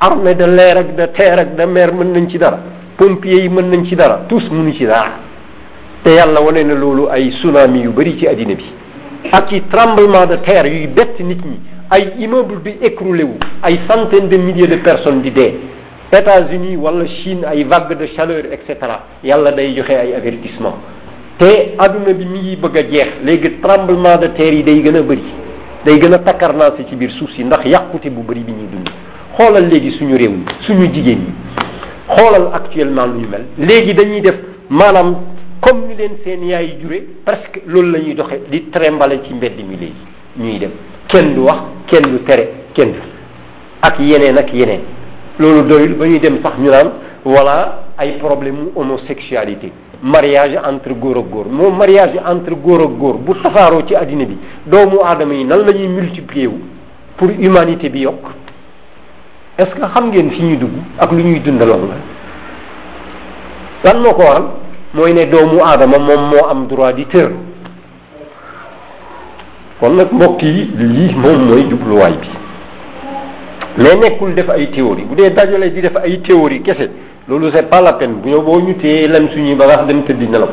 armée 0.00 0.34
de 0.34 0.44
l'air 0.44 0.76
ak 0.76 0.94
de 0.94 1.02
terre 1.16 1.38
ak 1.40 1.56
de 1.56 1.66
mer 1.66 1.92
mën 1.94 2.12
nañ 2.12 2.28
ci 2.28 2.36
dara 2.38 2.58
pompiers 2.98 3.42
yi 3.42 3.48
mën 3.48 3.70
nañ 3.70 3.86
ci 3.86 3.94
dara 3.96 4.20
tous 4.28 4.48
mënu 4.50 4.72
ci 4.74 4.84
dara 4.84 5.12
te 6.04 6.10
yàlla 6.10 6.40
wane 6.42 6.62
na 6.64 6.74
loolu 6.74 7.08
ay 7.10 7.30
tsunami 7.30 7.80
yu 7.80 7.90
bari 7.92 8.18
ci 8.18 8.26
addina 8.26 8.54
bi 8.54 8.64
ak 9.32 9.50
i 9.52 9.62
tremblement 9.68 10.26
de 10.26 10.36
terre 10.44 10.66
yuy 10.68 10.86
bett 10.88 11.18
nit 11.20 11.40
ñi 11.42 11.60
ay 11.90 12.12
immeuble 12.18 12.60
di 12.62 12.76
écroulé 12.82 13.22
wu 13.24 13.36
ay 13.62 13.78
centaines 13.88 14.28
de 14.28 14.36
milliers 14.38 14.68
de 14.68 14.76
personnes 14.76 15.22
di 15.22 15.30
dee 15.32 15.58
États-Unis 16.12 16.76
wala 16.76 17.06
Chine 17.06 17.42
ay 17.46 17.64
vague 17.64 17.96
de 17.98 18.06
chaleur 18.16 18.44
et 18.52 18.60
cetera 18.66 19.00
yàlla 19.24 19.52
day 19.52 19.74
joxe 19.74 19.94
ay 19.94 20.12
avertissement 20.14 20.76
te 21.38 21.74
àdduna 21.78 22.12
bi 22.14 22.24
mi 22.26 22.56
bëgg 22.56 22.76
a 22.76 22.84
jeex 22.92 23.10
léegi 23.24 23.58
tremblement 23.62 24.16
de 24.22 24.26
terre 24.38 24.54
yi 24.56 24.62
day 24.62 24.80
gën 24.84 24.96
a 24.96 25.02
bëri 25.02 25.22
day 25.84 25.98
gën 26.02 26.14
a 26.14 26.18
takkarnaase 26.18 26.84
ci 26.88 26.96
biir 26.96 27.10
suuf 27.12 27.30
si 27.34 27.42
ndax 27.44 27.64
yàqute 27.66 28.10
bu 28.10 28.22
bëri 28.22 28.40
bi 28.40 28.52
ñuy 28.52 28.68
dund 28.72 28.88
xoolal 29.38 29.68
léegi 29.68 29.90
suñu 29.98 30.14
réew 30.16 30.30
mi 30.32 30.44
suñu 30.66 30.84
jigéen 30.94 31.20
ñi 31.24 31.32
xoolal 32.16 32.50
actuellement 32.54 33.06
lu 33.06 33.20
ñu 33.20 33.26
mel 33.28 33.44
léegi 33.58 33.94
dañuy 33.94 34.20
def 34.20 34.38
maanaam 34.68 35.16
comme 35.60 35.88
ñu 35.88 35.94
leen 35.96 36.10
seen 36.24 36.42
yaay 36.46 36.76
jure 36.82 37.02
presque 37.24 37.62
loolu 37.66 37.92
la 37.92 37.98
ñuy 38.00 38.14
doxe 38.14 38.40
di 38.50 38.68
trembale 38.70 39.20
ci 39.26 39.32
mbedd 39.34 39.56
mi 39.60 39.76
léegi 39.76 39.92
ñuy 40.38 40.58
dem 40.58 40.70
kenn 41.08 41.34
du 41.34 41.40
wax 41.42 41.60
kenn 41.86 42.12
du 42.12 42.22
tere 42.24 42.48
kenn 42.74 42.92
ak 43.80 43.98
yeneen 43.98 44.38
ak 44.38 44.52
yeneen 44.52 44.80
loolu 45.38 45.62
doyul 45.66 45.94
ba 45.94 46.06
ñuy 46.06 46.18
dem 46.20 46.40
sax 46.44 46.58
ñu 46.58 46.66
naan 46.70 46.92
wala 47.24 47.84
ay 47.96 48.18
problème 48.18 48.56
mu 48.58 48.68
homosexualité 48.76 49.72
mariage 50.02 50.58
entre 50.58 50.94
góor 50.98 51.18
ak 51.18 51.28
góor 51.30 51.46
moom 51.46 51.78
mariage 51.78 52.18
entre 52.26 52.54
góor 52.58 52.82
ak 52.82 52.92
góor 52.98 53.16
bu 53.18 53.32
tasaaroo 53.38 53.86
ci 53.86 53.94
àddina 53.94 54.24
bi 54.26 54.36
doomu 54.66 54.98
aadama 55.06 55.32
yi 55.32 55.44
nan 55.44 55.60
lañuy 55.62 55.86
ñuy 55.86 55.94
multiplier 56.02 56.50
pour 57.16 57.28
humanité 57.30 57.88
bi 57.88 58.00
yokk 58.00 58.26
est-ce 59.58 59.70
que 59.74 59.80
xam 59.94 60.08
ngeen 60.10 60.30
fi 60.32 60.42
ñuy 60.42 60.56
dugg 60.56 60.74
ak 60.98 61.12
lu 61.12 61.22
ñuy 61.22 61.38
dundaloon 61.40 61.88
la 63.84 63.92
lan 63.92 64.02
moo 64.02 64.12
ko 64.14 64.22
waral 64.26 64.48
mooy 64.92 65.12
ne 65.12 65.24
doomu 65.26 65.62
aadama 65.62 65.98
moom 65.98 66.30
moo 66.30 66.48
am 66.50 66.66
droit 66.66 66.94
di 66.94 67.06
tër 67.06 67.30
kon 69.80 69.90
nag 69.94 70.08
mbokk 70.10 70.42
yi 70.42 70.70
lii 70.78 71.14
moom 71.14 71.46
mooy 71.46 71.62
jubluwaay 71.70 72.12
bi 72.22 72.28
mais 73.78 73.96
nekkul 73.98 74.34
def 74.34 74.50
ay 74.50 74.68
théorie 74.72 75.04
bu 75.04 75.14
dee 75.14 75.30
dajale 75.32 75.70
di 75.72 75.80
def 75.80 75.96
ay 76.02 76.20
théorie 76.20 76.60
kese 76.60 76.90
loolu 77.28 77.50
c'est 77.54 77.68
pas 77.68 77.80
la 77.80 77.92
peine 77.94 78.14
bu 78.22 78.30
yow 78.30 78.42
boo 78.42 78.60
ñu 78.60 78.74
téye 78.76 79.06
lem 79.08 79.28
suñuy 79.30 79.54
bagaas 79.54 79.84
dem 79.86 80.02
tëddi 80.04 80.28
nelaw 80.28 80.48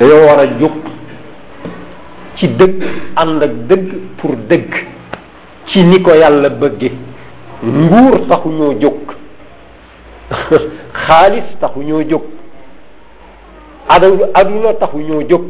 dañoo 0.00 0.26
war 0.26 0.40
a 0.40 0.46
jóg 0.60 0.72
ci 2.36 2.48
dëgg 2.56 2.82
ànd 3.16 3.42
ak 3.42 3.52
dëgg 3.66 3.88
pour 4.18 4.36
dëgg 4.48 4.72
ci 5.66 5.84
ni 5.84 6.00
ko 6.02 6.10
yàlla 6.14 6.48
bëgge 6.50 6.90
nguur 7.64 8.28
taxu 8.28 8.48
ñoo 8.48 8.74
jóg 8.80 9.00
xaalis 11.06 11.48
taxu 11.60 11.80
ñoo 11.82 12.02
jóg 12.08 12.22
aduna 13.88 14.24
aduna 14.34 14.72
taxu 14.74 14.98
ñoo 14.98 15.22
jóg 15.28 15.42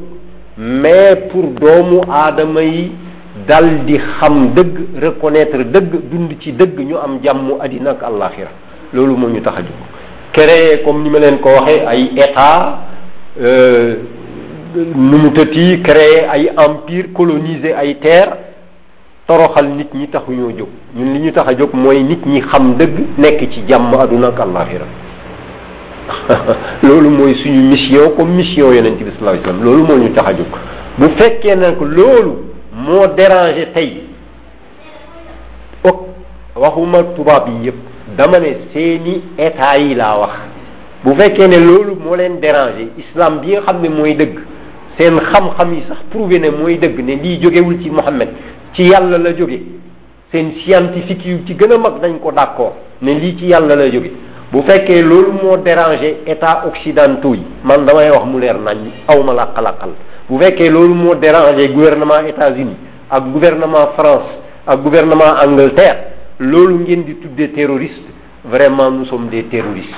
mais 0.56 1.16
pour 1.30 1.44
doomu 1.60 2.00
aadama 2.10 2.62
yi 2.62 2.92
dal 3.46 3.84
di 3.84 3.98
xam 3.98 4.54
dëgg 4.54 4.78
reconnaître 4.96 5.58
dëgg 5.58 6.08
dund 6.10 6.30
ci 6.40 6.52
dëgg 6.52 6.80
ñu 6.80 6.96
am 6.96 7.18
jàmm 7.22 7.60
àddina 7.60 7.90
ak 7.90 8.02
àllaaxira 8.02 8.50
loolu 8.94 9.16
moo 9.16 9.28
ñu 9.28 9.42
tax 9.42 9.56
a 9.58 9.60
jóg 9.60 9.76
créé 10.36 10.82
comme 10.84 11.02
ni 11.02 11.10
ma 11.10 11.18
leen 11.18 11.38
ko 11.38 11.48
waxee 11.48 11.84
ay 11.86 12.12
état 12.16 12.80
nu 14.74 15.16
mu 15.20 15.30
tëti 15.32 15.82
créé 15.82 16.26
ay 16.30 16.52
empire 16.56 17.06
coloniser 17.14 17.72
ay 17.74 17.96
terre 18.00 18.32
toroxal 19.26 19.68
nit 19.70 19.88
ñi 19.94 20.08
taxu 20.10 20.34
taxuñoo 20.34 20.50
jóg 20.58 20.68
ñun 20.94 21.14
li 21.14 21.20
ñu 21.20 21.32
tax 21.32 21.52
a 21.52 21.56
jóg 21.56 21.72
mooy 21.72 22.02
nit 22.02 22.24
ñi 22.26 22.40
xam 22.42 22.76
dëgg 22.76 22.98
nekk 23.18 23.40
ci 23.52 23.64
jàmm 23.68 23.92
aduna 23.98 24.28
ak 24.28 24.40
àllaaxira 24.40 24.86
loolu 26.82 27.10
mooy 27.16 27.34
suñu 27.42 27.68
mission 27.70 28.10
comme 28.18 28.34
mission 28.36 28.72
yonente 28.72 29.02
bi 29.04 29.10
sallallahu 29.16 29.40
alayhi 29.40 29.42
wasallam 29.42 29.64
loolu 29.64 29.82
moo 29.88 29.96
ñu 29.98 30.12
tax 30.14 30.30
a 30.30 30.36
jóg 30.36 30.52
bu 30.98 31.06
fekkee 31.18 31.56
nag 31.56 31.80
loolu 31.80 32.32
moo 32.76 33.06
déranger 33.16 33.72
tey 33.74 34.02
ok 35.82 36.00
waxuma 36.54 36.98
tubaab 37.16 37.48
yi 37.48 37.66
yëpp 37.66 37.85
dama 38.14 38.38
ne 38.38 38.56
seeni 38.72 39.22
état 39.36 39.74
yi 39.80 39.94
laa 39.94 40.14
wax 40.14 40.32
bu 41.04 41.10
fekkee 41.18 41.48
ne 41.48 41.58
loolu 41.58 41.96
moo 41.96 42.14
leen 42.16 42.38
déranger 42.40 42.86
islam 42.98 43.40
bi 43.40 43.48
nga 43.50 43.62
xam 43.66 43.82
ne 43.82 43.88
mooy 43.88 44.14
dëgg 44.14 44.38
seen 44.98 45.16
xam-xam 45.18 45.74
yi 45.74 45.82
sax 45.88 45.98
prouvé 46.10 46.38
ne 46.38 46.50
mooy 46.50 46.78
dëgg 46.78 46.98
ne 47.02 47.14
lii 47.16 47.40
jógewul 47.42 47.82
ci 47.82 47.90
mohammed 47.90 48.28
ci 48.76 48.82
yàlla 48.84 49.18
la 49.18 49.32
jóge 49.36 49.58
seen 50.32 50.52
scientifique 50.62 51.26
yu 51.26 51.40
ci 51.46 51.54
gën 51.54 51.72
a 51.72 51.78
mag 51.78 52.00
dañ 52.00 52.18
ko 52.22 52.30
d'accord 52.32 52.74
ne 53.02 53.12
lii 53.14 53.36
ci 53.38 53.46
yàlla 53.46 53.74
la 53.74 53.88
jóge 53.90 54.12
bu 54.52 54.62
fekkee 54.68 55.02
loolu 55.02 55.32
moo 55.42 55.56
déranger 55.56 56.16
état 56.28 56.62
occidentaux 56.68 57.34
yi 57.34 57.42
man 57.64 57.84
damay 57.84 58.10
wax 58.10 58.24
mu 58.24 58.38
leer 58.40 58.56
nañ 58.56 58.78
awma 59.08 59.32
làqal-làqal 59.34 59.90
bu 60.30 60.40
fekkee 60.40 60.70
loolu 60.70 60.94
moo 60.94 61.14
déranger 61.16 61.72
gouvernement 61.74 62.24
États-Unis 62.28 62.76
ak 63.10 63.24
gouvernement 63.32 63.90
France 63.96 64.30
ak 64.66 64.80
gouvernement 64.82 65.34
Angleterre 65.44 66.15
loolu 66.38 66.84
du 66.84 66.96
di 66.96 67.14
des 67.34 67.48
terroriste 67.48 68.02
vraiment 68.44 68.90
nous 68.90 69.06
sommes 69.06 69.28
des 69.30 69.44
terroristes 69.44 69.88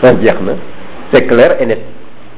jeex 0.22 0.34
c'est 1.12 1.26
clair 1.26 1.60
et 1.60 1.66
net 1.66 1.80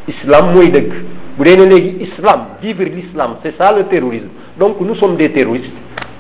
islam 0.09 0.53
mooy 0.55 0.71
dëgg 0.71 0.91
bu 1.39 1.45
dee 1.45 1.57
ne 1.67 2.05
islam 2.05 2.47
vivre 2.63 2.85
l'islam 2.85 3.37
c'est 3.43 3.55
ça 3.61 3.77
le 3.77 3.85
terrorisme 3.87 4.29
donc 4.59 4.81
nous 4.81 4.95
sommes 4.95 5.17
des 5.17 5.31
terroristes 5.31 5.71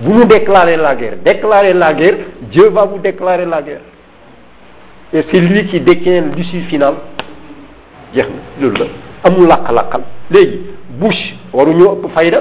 vous 0.02 0.12
nous 0.12 0.26
déclarez 0.26 0.76
la 0.76 0.94
guerre 0.94 1.16
déclarez 1.24 1.72
la 1.72 1.94
guerre 1.94 2.16
Dieu 2.50 2.68
va 2.68 2.84
vous 2.84 2.98
déclarer 2.98 3.46
la 3.46 3.62
guerre 3.62 3.80
et 5.14 5.24
c'est 5.32 5.40
lui 5.40 5.66
qui 5.68 5.80
détient 5.80 6.26
l'issue 6.36 6.60
finale 6.68 6.96
jeex 8.14 8.26
na 8.28 8.62
loolu 8.66 8.76
la 8.80 8.86
amul 9.32 9.48
làqal 9.48 10.02
Bush 11.00 11.34
waruñu 11.54 11.84
ëpp 11.96 12.06
fayda 12.14 12.40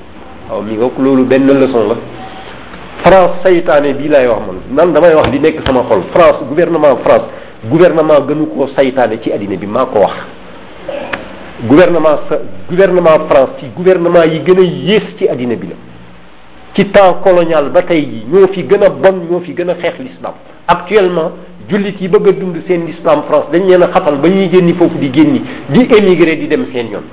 waaw 0.49 0.61
mi 0.61 0.75
ngoog 0.77 0.97
loolu 0.99 1.23
benn 1.25 1.45
leçon 1.45 1.87
la 1.87 1.95
France 3.03 3.33
saytaane 3.43 3.93
bii 3.97 4.09
laay 4.09 4.27
wax 4.27 4.39
man 4.45 4.57
nan 4.71 4.93
damay 4.93 5.13
wax 5.15 5.27
li 5.31 5.39
nekk 5.39 5.61
sama 5.67 5.83
xol 5.89 6.03
France 6.13 6.39
gouvernement 6.49 6.97
France 7.05 7.25
gouvernement 7.69 8.21
koo 8.53 8.67
saytaane 8.77 9.19
ci 9.23 9.31
addina 9.33 9.55
bi 9.55 9.67
maa 9.67 9.85
ko 9.85 9.99
wax 9.99 10.15
gouvernement 11.69 12.17
gouvernement 12.69 13.21
France 13.29 13.49
ci 13.59 13.65
gouvernement 13.77 14.23
yi 14.31 14.39
gën 14.39 14.59
a 14.59 14.63
yées 14.67 15.07
ci 15.19 15.27
addina 15.27 15.55
bi 15.55 15.67
la 15.67 15.75
ci 16.75 16.85
temps 16.89 17.15
colonial 17.23 17.69
ba 17.71 17.81
tey 17.83 17.99
ji 18.01 18.25
ñoo 18.31 18.47
fi 18.53 18.63
gën 18.63 18.83
a 18.83 18.89
bon 18.89 19.25
ñoo 19.29 19.41
fi 19.41 19.53
gën 19.53 19.69
a 19.69 19.75
xeex 19.75 19.99
l'islam 19.99 20.33
actuellement 20.67 21.31
jullit 21.69 21.95
yi 22.01 22.07
bëgg 22.07 22.27
a 22.27 22.31
dund 22.33 22.55
seen 22.67 22.85
l'islam 22.85 23.23
France 23.29 23.47
dañ 23.53 23.67
leen 23.67 23.83
a 23.83 23.87
xatal 23.87 24.17
ba 24.19 24.29
ñuy 24.29 24.49
génni 24.51 24.73
foofu 24.75 24.97
di 24.97 25.11
génni 25.13 25.41
di 25.69 25.87
émigré 25.97 26.35
di 26.35 26.47
dem 26.47 26.65
seen 26.73 26.89
yoon 26.91 27.03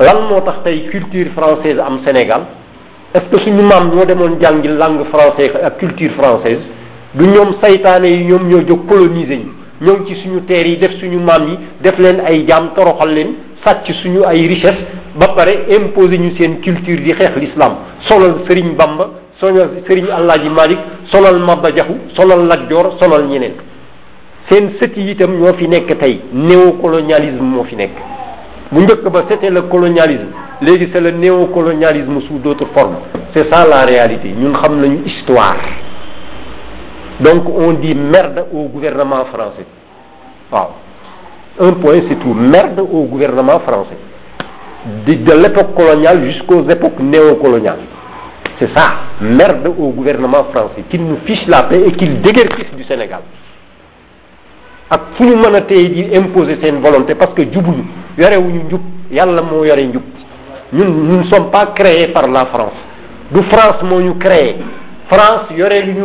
lan 0.00 0.28
culture 0.90 1.26
française 1.36 1.78
am 1.82 2.00
Sénégal 2.06 2.40
est-ce 3.14 3.24
que 3.24 3.44
suñu 3.44 3.62
maam 3.64 3.90
langue 3.92 5.06
française 5.10 5.50
culture 5.78 6.12
française 6.16 6.60
du 7.14 7.26
ñoom 7.26 7.56
saytaane 7.62 8.06
yi 8.06 8.24
ñoom 8.24 8.48
ñoo 8.48 8.62
jóg 8.68 8.86
coloniser 8.88 9.36
ñu 9.38 9.46
ñëw 9.82 10.06
ci 10.06 10.14
suñu 10.22 10.40
terre 10.46 10.66
yi 10.68 10.78
def 10.78 10.92
suñu 10.98 11.18
yi 11.20 11.58
def 11.82 11.98
leen 11.98 12.22
ay 12.26 12.46
toroxal 12.74 13.12
leen 13.14 13.28
suñu 14.02 14.20
ay 14.26 14.46
richesse 14.46 14.78
imposer 15.14 16.18
ñu 16.18 16.60
culture 16.62 16.96
di 17.04 17.12
l'islam 17.40 17.72
solal 18.08 18.36
Serigne 18.48 18.74
Bamba 18.76 19.10
solal 19.38 19.82
Serigne 19.86 20.10
Alhaji 20.10 20.48
solal 21.12 21.38
mabba 21.38 21.68
solal 22.16 22.48
solal 22.98 23.26
ñeneen 23.28 23.52
seen 24.50 24.72
itam 25.06 25.38
ñoo 25.38 25.52
néocolonialisme 26.32 28.21
c'était 29.28 29.50
le 29.50 29.62
colonialisme 29.68 30.28
léegi 30.62 30.90
c'est 30.94 31.00
le 31.02 31.10
néocolonialisme 31.16 32.20
sous 32.22 32.38
d'autres 32.38 32.68
formes 32.74 32.96
c'est 33.34 33.52
ça 33.52 33.66
la 33.68 33.84
réalité 33.84 34.32
nous 34.36 34.50
xam 34.52 34.82
une 34.84 35.06
histoire 35.06 35.56
donc 37.20 37.46
on 37.48 37.72
dit 37.72 37.96
merde 37.96 38.46
au 38.52 38.64
gouvernement 38.68 39.24
français 39.26 39.66
un 41.60 41.72
point 41.72 42.00
c'est 42.08 42.18
tout 42.18 42.34
merde 42.34 42.80
au 42.80 43.04
gouvernement 43.04 43.60
français 43.60 43.98
de, 45.06 45.42
l'époque 45.46 45.74
coloniale 45.76 46.24
jusqu'aux 46.30 46.62
époques 46.68 46.98
néocoloniales 46.98 47.84
c'est 48.60 48.74
ça 48.76 48.94
merde 49.20 49.68
au 49.78 49.90
gouvernement 49.90 50.44
français 50.54 50.84
qu'il 50.88 51.04
nous 51.06 51.18
fiche 51.26 51.46
la 51.48 51.64
paix 51.64 51.82
et 51.86 51.92
qu'il 51.92 52.20
déguerpisse 52.22 52.74
du 52.74 52.84
Sénégal 52.84 53.20
ak 54.92 55.14
fu 55.16 55.24
ñu 55.24 55.36
mën 55.36 55.54
a 55.54 55.60
tey 55.62 55.90
ji 55.94 56.08
imposer 56.14 56.58
seen 56.62 56.80
volonté 56.82 57.14
parce 57.16 57.32
que 57.34 57.50
jubuñu 57.50 57.82
yorewuñu 58.18 58.64
njub 58.64 58.82
yàlla 59.10 59.40
moo 59.40 59.64
yore 59.64 59.84
njub 59.88 60.02
ñun 60.70 61.06
nous 61.08 61.18
ne 61.20 61.30
sommes 61.30 61.50
pas 61.50 61.66
créés 61.74 62.08
par 62.12 62.28
la 62.28 62.44
France 62.52 62.76
du 63.32 63.40
France 63.48 63.82
moo 63.84 64.00
ñu 64.02 64.18
créé 64.18 64.54
France 65.10 65.46
yore 65.56 65.80
lu 65.86 65.94
ñu 65.94 66.04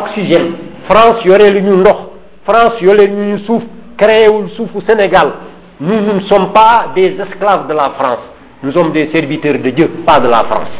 oxygène 0.00 0.52
France 0.88 1.16
yore 1.24 1.50
lu 1.50 1.62
ñu 1.62 1.78
ndox 1.80 1.98
France 2.46 2.74
yore 2.80 3.06
lu 3.08 3.26
ñu 3.32 3.38
suuf 3.44 3.62
créé 3.96 4.28
wul 4.28 4.48
suufu 4.50 4.78
Sénégal 4.86 5.32
nous 5.80 6.00
nous 6.00 6.14
ne 6.20 6.26
sommes 6.30 6.52
pas 6.52 6.92
des 6.94 7.16
esclaves 7.18 7.66
de 7.66 7.72
la 7.74 7.90
France 7.98 8.22
nous 8.62 8.70
sommes 8.70 8.92
des 8.92 9.10
serviteurs 9.12 9.60
de 9.60 9.70
Dieu 9.70 9.88
pas 10.06 10.20
de 10.20 10.28
la 10.28 10.44
France 10.48 10.70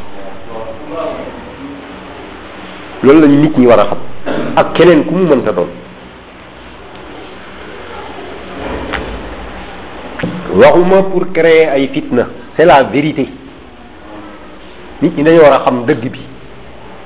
loolu 3.02 3.20
la 3.20 3.26
ñu 3.26 3.36
nit 3.38 3.52
ñi 3.58 3.66
war 3.66 3.80
a 3.80 3.86
xam 3.86 3.98
ak 4.54 4.72
keneen 4.74 5.04
ku 5.06 5.14
mu 5.14 5.24
mënta 5.26 5.50
doon 5.50 5.66
waxuma 10.58 11.02
pour 11.10 11.30
créer 11.32 11.68
ay 11.68 11.88
fitna 11.88 12.28
c'est 12.58 12.66
la 12.66 12.82
vérité 12.82 13.26
nit 15.02 15.12
ñi 15.16 15.22
dañu 15.22 15.38
war 15.40 15.52
a 15.52 15.64
xam 15.64 15.84
dëgg 15.86 16.10
bi 16.10 16.18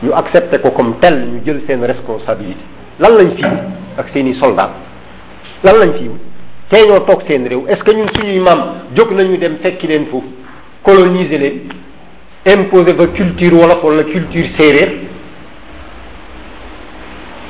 ñu 0.03 0.13
accepté 0.13 0.61
ko 0.61 0.71
comme 0.71 0.97
tel 1.01 1.17
ñu 1.27 1.43
jël 1.45 1.61
seen 1.67 1.85
responsabilité 1.85 2.61
lan 2.99 3.11
lañ 3.19 3.37
fi 3.37 3.45
ak 3.99 4.09
seen 4.15 4.27
i 4.29 4.35
soldat 4.43 4.71
lan 5.65 5.75
lañ 5.81 5.93
fi 5.99 6.11
tey 6.71 6.87
ñoo 6.89 7.01
toog 7.05 7.25
seen 7.29 7.47
réew 7.47 7.67
est-ce 7.69 7.85
que 7.85 7.95
ñun 7.95 8.09
suñuy 8.17 8.39
maam 8.41 8.61
jóg 8.97 9.13
nañu 9.13 9.37
dem 9.37 9.59
fekki 9.63 9.87
leen 9.87 10.07
foofu 10.07 10.29
coloniser 10.83 11.39
leen 11.39 11.69
imposer 12.47 12.97
fa 12.97 13.07
culture 13.09 13.55
wolof 13.55 13.85
wala 13.85 14.03
culture 14.05 14.49
séeréer 14.59 14.93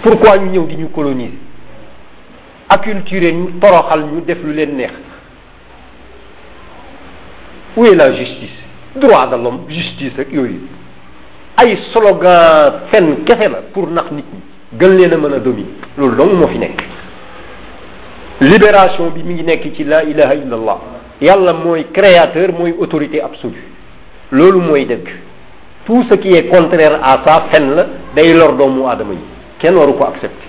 pourquoi 0.02 0.36
ñu 0.40 0.50
ñëw 0.50 0.66
di 0.66 0.76
ñu 0.78 0.88
coloniser 0.90 1.38
acculturer 2.68 3.32
ñu 3.34 3.52
toroxal 3.60 4.02
ñu 4.06 4.20
def 4.26 4.38
lu 4.42 4.52
leen 4.52 4.76
neex 4.76 5.11
où 7.76 7.84
est 7.84 7.94
la 7.94 8.12
justice 8.14 8.50
droit 8.96 9.26
de 9.26 9.36
l'homme 9.36 9.60
justice 9.68 10.12
Oui. 10.18 10.26
yooyu 10.36 10.60
ay 11.58 11.78
slogan 11.94 12.80
quest 12.90 13.42
ce 13.42 13.48
la 13.50 13.58
pour 13.72 13.88
nax 13.88 14.10
nit 14.12 14.24
ñi 14.32 14.40
gën 14.78 15.08
dominé, 15.08 15.66
le 15.96 16.08
long 16.08 16.26
a 16.34 16.46
dominer 16.46 16.74
fi 18.40 18.48
libération 18.50 19.10
bi 19.14 19.22
mi 19.22 19.34
ngi 19.34 19.42
nekk 19.44 19.72
ci 19.74 19.84
la 19.84 20.02
ilaha 20.04 20.34
illallah 20.34 20.78
yàlla 21.20 21.52
mooy 21.54 21.86
créateur 21.92 22.52
moi 22.52 22.68
autorité 22.78 23.22
absolue 23.22 23.62
long 24.32 24.60
mooy 24.62 24.84
dëgg 24.84 25.08
tout 25.86 26.02
ce 26.10 26.16
qui 26.18 26.28
est 26.28 26.48
contraire 26.54 27.00
à 27.02 27.22
ça 27.26 27.46
fen 27.52 27.70
la 27.74 27.84
day 28.14 28.34
lor 28.34 28.52
doomu 28.52 28.84
aadama 28.86 29.12
yi 29.14 29.18
kenn 29.58 29.74
waru 29.76 29.94
ko 29.94 30.04
accepter 30.08 30.46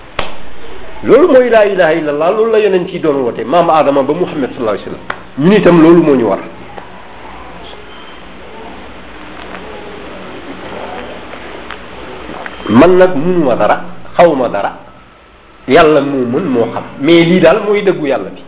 loolu 1.04 1.28
mooy 1.28 1.48
laa 1.48 1.64
ilaha 1.64 1.94
illallah 1.94 2.30
loolu 2.32 2.52
la 2.52 2.58
yonent 2.58 2.86
yi 2.90 3.00
doon 3.00 3.16
woote 3.22 3.44
maam 3.46 3.70
aadama 3.70 4.02
ba 4.02 4.12
muhammad 4.12 4.50
sallallahu 4.54 4.74
alayhi 4.74 4.90
wa 4.90 4.92
sallam 4.92 5.02
ñun 5.50 5.52
itam 5.52 5.80
loolu 5.80 6.02
moo 6.02 6.16
ñu 6.16 6.24
war 6.28 6.38
man 12.68 12.96
nag 12.96 13.14
munuma 13.16 13.56
dara 13.56 13.84
xawma 14.16 14.48
dara 14.48 14.72
yàlla 15.68 16.00
moo 16.00 16.24
mën 16.26 16.44
moo 16.48 16.66
xam 16.72 16.82
mais 17.00 17.24
lii 17.26 17.40
daal 17.40 17.62
mooy 17.66 17.82
dëggu 17.82 18.06
yàlla 18.06 18.30
bi 18.34 18.42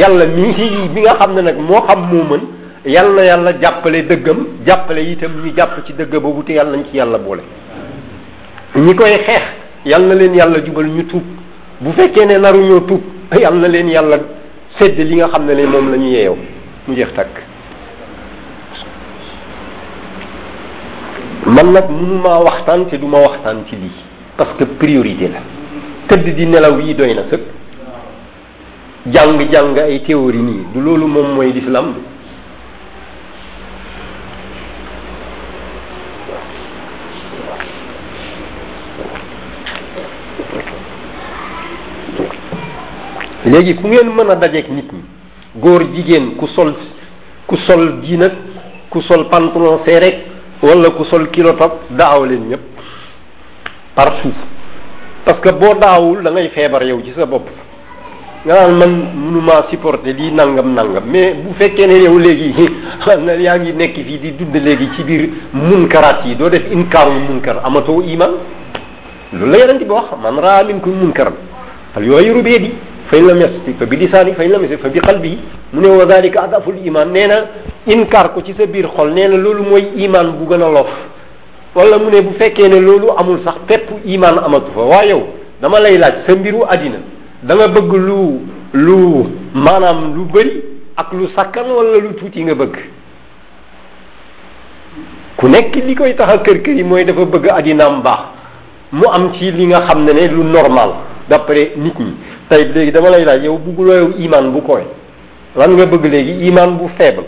yàlla 0.00 0.26
mii 0.26 0.52
si 0.54 0.88
bi 0.94 1.00
nga 1.00 1.14
xam 1.18 1.34
ne 1.34 1.42
nag 1.42 1.58
moo 1.58 1.80
xam 1.88 2.08
moo 2.12 2.24
mën 2.24 2.40
yàlla 2.86 3.12
na 3.16 3.22
yàlla 3.24 3.50
jàppale 3.62 4.02
dëggam 4.02 4.46
jàppale 4.66 4.98
itam 5.00 5.32
ñu 5.44 5.52
jàpp 5.56 5.86
ci 5.86 5.92
dëgg 5.92 6.20
boobu 6.22 6.42
te 6.44 6.52
yàlla 6.52 6.76
nañ 6.76 6.84
ci 6.90 6.96
yàlla 6.98 7.18
boole 7.18 7.42
ñi 8.76 8.94
koy 8.94 9.10
xeex 9.26 9.42
yàlla 9.84 10.08
na 10.14 10.14
leen 10.14 10.34
yàlla 10.36 10.60
jubal 10.64 10.86
ñu 10.86 11.04
tuub 11.06 11.24
bu 11.80 11.92
fekkee 11.92 12.26
ne 12.26 12.38
naruñoo 12.38 12.80
tuub 12.80 13.02
yàlla 13.34 13.58
na 13.60 13.68
leen 13.68 13.88
yàlla 13.88 14.16
sedd 14.78 14.98
li 14.98 15.16
nga 15.16 15.28
xam 15.28 15.46
ne 15.46 15.54
ne 15.54 15.66
moom 15.66 15.90
la 15.90 15.96
ñu 15.96 16.08
yeew 16.10 16.36
mu 16.86 16.94
jeex 16.94 17.08
takk 17.14 17.47
man 21.48 21.72
nag 21.72 21.88
ma 22.22 22.38
waxtaan 22.44 22.86
te 22.90 22.98
du 22.98 23.06
ma 23.06 23.18
waxtaan 23.26 23.64
ci 23.68 23.76
lii 23.76 23.90
parce 24.36 24.52
que 24.58 24.64
priorité 24.78 25.28
la 25.28 25.40
tëdd 26.08 26.34
di 26.36 26.46
nelaw 26.46 26.78
yi 26.80 26.94
doy 26.94 27.14
na 27.14 27.22
sëpp 27.30 27.44
jàng 29.16 29.40
jàng 29.52 29.78
ay 29.78 30.00
théorie 30.06 30.42
nii 30.42 30.66
du 30.74 30.80
loolu 30.80 31.06
moom 31.06 31.34
mooy 31.36 31.50
l'islam 31.52 31.94
bi 43.44 43.50
léegi 43.50 43.74
ku 43.76 43.86
ngeen 43.88 44.08
mën 44.14 44.30
a 44.30 44.34
dajeeg 44.34 44.68
nit 44.68 44.92
ñi 44.92 45.02
góor 45.56 45.82
jigéen 45.94 46.36
ku 46.36 46.46
sol 46.48 46.76
ku 47.46 47.56
sol 47.68 48.00
ku 48.90 49.00
sol 49.00 49.28
pantalon 49.30 49.78
wala 50.62 50.90
ku 50.90 51.04
sol 51.06 51.30
kilo 51.30 51.52
top 51.54 51.86
daaw 51.90 52.24
leen 52.26 52.48
ñëpp 52.48 52.64
partout 53.94 54.34
parce 55.24 55.40
que 55.40 55.50
boo 55.56 55.74
daawul 55.78 56.22
da 56.22 56.30
ngay 56.30 56.48
feebar 56.50 56.82
yow 56.84 57.00
ci 57.04 57.12
sa 57.14 57.26
bopp 57.26 57.46
nga 58.44 58.54
naan 58.54 58.76
man 58.76 58.92
mënuma 59.14 59.66
supporter 59.70 60.12
lii 60.14 60.32
nangam 60.32 60.74
nangam 60.74 61.04
mais 61.06 61.34
bu 61.34 61.54
fekkee 61.58 61.86
ne 61.86 62.02
yow 62.04 62.18
léegi 62.18 62.54
yaa 63.38 63.58
ngi 63.58 63.72
nekk 63.72 63.94
fii 63.94 64.18
di 64.18 64.32
dund 64.36 64.54
léegi 64.54 64.90
ci 64.96 65.04
biir 65.04 65.28
munkaraat 65.52 66.24
yi 66.24 66.34
doo 66.36 66.48
def 66.48 66.64
inkaarul 66.70 67.20
munkar 67.28 67.60
amatoo 67.64 68.02
iman 68.02 68.32
loolu 69.32 69.50
la 69.52 69.58
yeneen 69.58 69.78
di 69.78 69.84
wax 69.84 70.10
man 70.20 70.38
raa 70.40 70.64
minkum 70.64 70.92
munkaram 70.96 71.34
fal 71.94 72.04
yooyu 72.04 72.32
rubee 72.34 72.58
di 72.58 72.72
فإن 73.12 73.22
لم 73.30 73.38
يستطيع 73.44 73.74
فبلسانه 73.80 74.32
فإن 74.38 74.50
لم 74.54 74.60
يستطيع 74.64 74.82
فبقلبه 74.86 75.34
mu 75.72 75.80
ne 75.80 75.88
wa 75.88 76.04
dalika 76.06 76.42
adaful 76.48 76.80
iman 76.86 77.08
nee 77.12 77.26
na 77.28 77.36
inkaar 77.92 78.32
ko 78.34 78.40
ci 78.42 78.52
sa 78.56 78.64
biir 78.66 78.86
xol 78.88 79.12
nee 79.12 79.28
na 79.28 79.36
loolu 79.36 79.62
mooy 79.70 79.84
iman 80.04 80.26
bu 80.38 80.44
gën 80.48 80.62
a 80.64 80.68
lof 80.72 80.88
wala 81.76 81.94
mu 82.00 82.08
ne 82.10 82.22
bu 82.24 82.32
fekkee 82.40 82.68
ne 82.72 82.80
loolu 82.80 83.12
amul 83.20 83.42
sax 83.44 83.58
pepp 83.68 83.86
iman 84.04 84.34
amatu 84.46 84.72
fa 84.76 84.80
waa 84.92 85.04
yow 85.12 85.22
dama 85.60 85.76
lay 85.84 85.98
laaj 86.00 86.16
sa 86.26 86.32
mbiru 86.36 86.62
àddina 86.72 86.98
da 87.42 87.52
nga 87.54 87.68
bëgg 87.68 87.92
lu 88.08 88.22
lu 88.72 88.98
maanaam 89.54 90.14
lu 90.16 90.24
bëri 90.32 90.52
ak 90.96 91.12
lu 91.12 91.28
sakkan 91.36 91.68
wala 91.70 92.00
lu 92.00 92.14
tuuti 92.16 92.40
nga 92.48 92.54
bëgg 92.60 92.74
ku 95.36 95.44
nekk 95.52 95.72
li 95.84 95.94
koy 95.96 96.16
tax 96.16 96.28
a 96.32 96.36
kër 96.44 96.58
kër 96.64 96.74
yi 96.80 96.84
mooy 96.90 97.04
dafa 97.04 97.24
bëgg 97.26 97.44
àddinaam 97.58 98.00
baax 98.02 98.20
mu 98.92 99.04
am 99.16 99.24
ci 99.36 99.52
li 99.52 99.64
nga 99.68 99.84
xam 99.84 100.00
ne 100.04 100.12
ne 100.16 100.32
lu 100.32 100.42
normal 100.56 100.90
d'après 101.28 101.74
nit 101.76 101.96
ñi 102.00 102.14
Saïd 102.50 102.74
léegi 102.74 102.92
dama 102.92 103.10
lay 103.10 103.24
laaj 103.24 103.44
yow 103.44 103.58
bugguloo 103.58 104.12
iman 104.18 104.50
bu 104.52 104.60
koy 104.64 104.84
lan 105.56 105.70
nga 105.74 105.86
bëgg 105.86 106.04
léegi 106.10 106.46
iman 106.48 106.78
bu 106.78 106.88
faible 106.98 107.26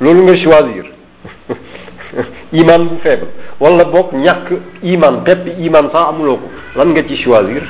loolu 0.00 0.22
nga 0.22 0.34
choisir 0.34 0.86
iman 2.52 2.78
bu 2.88 2.96
faible 3.04 3.28
wala 3.60 3.84
boog 3.84 4.12
ñàkk 4.12 4.48
iman 4.82 5.22
pepp 5.24 5.46
iman 5.58 5.86
sax 5.92 6.08
amuloo 6.10 6.36
ko 6.36 6.48
lan 6.76 6.88
nga 6.90 7.02
ci 7.08 7.16
choisir 7.22 7.62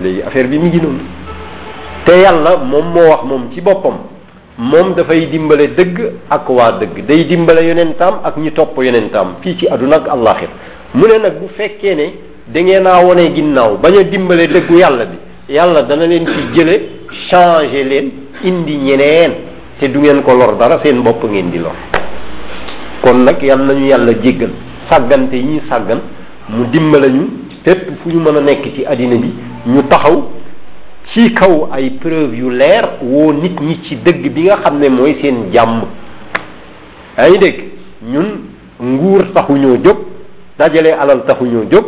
léegi 0.00 0.22
affaire 0.22 0.46
bi 0.48 0.58
mi 0.58 0.68
ngi 0.68 0.80
noonu 0.82 1.02
te 2.06 2.12
yàlla 2.14 2.58
moom 2.58 2.86
moo 2.92 3.08
wax 3.10 3.22
moom 3.24 3.50
ci 3.52 3.60
boppam 3.60 3.98
moom 4.58 4.94
dafay 4.94 5.26
dimbale 5.26 5.74
dëgg 5.74 5.98
ak 6.30 6.48
waa 6.48 6.78
dëgg 6.78 7.06
day 7.08 7.24
dimbale 7.26 7.66
yonentam 7.66 8.20
ak 8.22 8.36
ñi 8.36 8.52
topp 8.52 8.78
yonentam 8.84 9.34
fii 9.42 9.58
ci 9.58 9.66
aduna 9.68 9.96
ak 9.96 10.08
àllaxir 10.08 10.48
mu 10.94 11.06
ne 11.08 11.18
nag 11.18 11.40
bu 11.40 11.48
fekkee 11.56 11.94
ne 11.96 12.06
da 12.46 12.60
ngeen 12.60 12.86
a 12.86 13.02
wone 13.04 13.32
ginnaaw 13.34 13.76
bañ 13.78 13.96
a 13.98 14.02
dimbale 14.04 14.46
dëggu 14.46 14.76
yàlla 14.78 15.04
bi 15.06 15.18
yàlla 15.48 15.82
dana 15.90 16.06
leen 16.06 16.26
ci 16.26 16.54
jële 16.56 16.88
changer 17.30 17.84
leen 17.86 18.10
indi 18.42 18.76
ñeneen 18.78 19.32
te 19.80 19.88
du 19.92 20.00
ngeen 20.00 20.22
ko 20.22 20.34
lor 20.34 20.56
dara 20.56 20.80
seen 20.84 21.02
bopp 21.02 21.22
ngeen 21.24 21.50
di 21.50 21.58
lor 21.58 21.74
kon 23.00 23.22
nag 23.24 23.40
yal 23.42 23.58
nañu 23.64 23.84
yàlla 23.86 24.12
jéggal 24.22 24.50
sàggante 24.90 25.34
yi 25.36 25.44
ñu 25.44 25.60
sàggan 25.70 26.00
mu 26.48 26.64
dimbala 26.66 27.08
ñu 27.08 27.22
fépp 27.64 27.88
fu 28.02 28.10
ñu 28.10 28.20
mën 28.20 28.36
a 28.36 28.40
nekk 28.40 28.74
ci 28.74 28.84
àddina 28.84 29.16
bi 29.16 29.32
ñu 29.66 29.82
taxaw 29.88 30.30
ci 31.14 31.32
kaw 31.32 31.68
ay 31.72 31.90
preuve 32.00 32.34
yu 32.36 32.50
leer 32.50 32.98
woo 33.02 33.32
nit 33.32 33.58
ñi 33.60 33.80
ci 33.84 33.96
dëgg 34.02 34.28
bi 34.32 34.42
nga 34.42 34.56
xam 34.64 34.80
ne 34.80 34.88
mooy 34.88 35.16
seen 35.22 35.52
jàmm 35.52 35.82
yaa 37.18 37.28
ngi 37.28 37.70
ñun 38.02 38.28
nguur 38.82 39.32
taxuñoo 39.32 39.76
jóg 39.84 39.96
dajale 40.58 40.90
alal 41.00 41.24
taxuñoo 41.24 41.66
jóg 41.70 41.84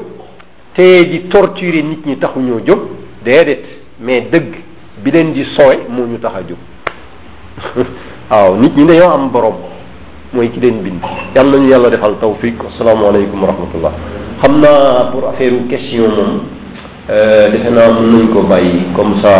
te 0.76 1.04
di 1.10 1.26
torturer 1.28 1.82
nit 1.82 2.06
ñi 2.06 2.16
taxuñoo 2.18 2.60
jóg 2.64 2.80
déedéet 3.28 3.62
mais 4.00 4.20
dëgg 4.22 4.54
bi 5.04 5.10
di 5.10 5.44
sowe 5.56 5.74
moo 5.88 6.06
ñu 6.06 6.18
tax 6.18 6.32
a 8.30 8.50
nit 8.60 8.76
ñi 8.76 8.84
dañoo 8.86 9.10
am 9.12 9.30
borom 9.30 9.54
mooy 10.32 10.46
ki 10.50 10.60
leen 10.60 10.82
bind 10.82 11.00
yàlla 11.36 11.52
nañu 11.56 11.68
yàlla 11.68 11.88
defal 11.90 12.18
tawfiq 12.20 12.54
asalaamaaleykum 12.70 13.42
wa 13.42 13.48
rahmatullah 13.48 13.92
xam 14.40 14.52
pour 15.12 15.28
affaire 15.28 15.60
question 15.68 16.08
moom 16.08 16.40
euh, 17.10 17.46
defe 17.50 17.70
naa 17.70 17.92
mën 17.92 18.08
nañ 18.16 18.26
ko 18.32 18.42
bàyyi 18.46 18.84
comme 18.96 19.14
ça 19.22 19.32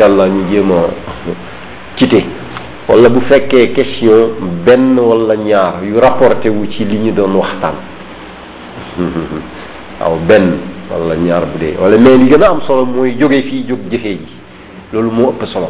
allah 0.00 0.26
ñu 0.28 0.42
jéem 0.50 0.70
a 0.72 0.74
wala 2.94 3.08
bu 3.08 3.20
question 3.74 4.98
wala 4.98 5.34
ñaar 5.36 5.72
yu 5.84 5.98
rapporté 5.98 6.48
wu 6.50 6.66
ci 6.70 6.84
li 6.84 6.98
ñu 6.98 7.12
doon 7.12 7.42
wala 10.90 11.14
ñaar 11.16 11.44
bu 11.48 11.58
dee 11.58 11.76
wala 11.80 11.96
mais 11.98 12.18
li 12.18 12.28
gën 12.28 12.42
a 12.42 12.48
am 12.50 12.60
solo 12.66 12.84
mooy 12.84 13.16
jóge 13.20 13.42
fii 13.42 13.64
jóg 13.68 13.78
jëfee 13.90 14.16
ji 14.18 14.20
loolu 14.92 15.10
moo 15.10 15.30
ëpp 15.32 15.46
solo 15.46 15.68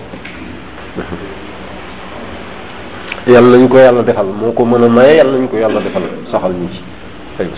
yàlla 3.27 3.59
nañ 3.59 3.69
ko 3.69 3.77
yàlla 3.79 4.03
defal 4.03 4.27
moo 4.27 4.53
ko 4.53 4.65
mën 4.65 4.85
a 4.85 4.89
maye 4.89 5.17
yàlla 5.19 5.39
nañ 5.39 5.49
ko 5.51 5.57
yàlla 5.57 5.81
defal 5.81 6.03
saxal 6.31 6.53
ñu 6.53 6.69
ci 6.73 6.81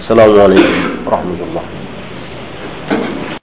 salaamaaleykum 0.07 0.75
wa 1.07 1.13
rahmatullah 1.17 1.65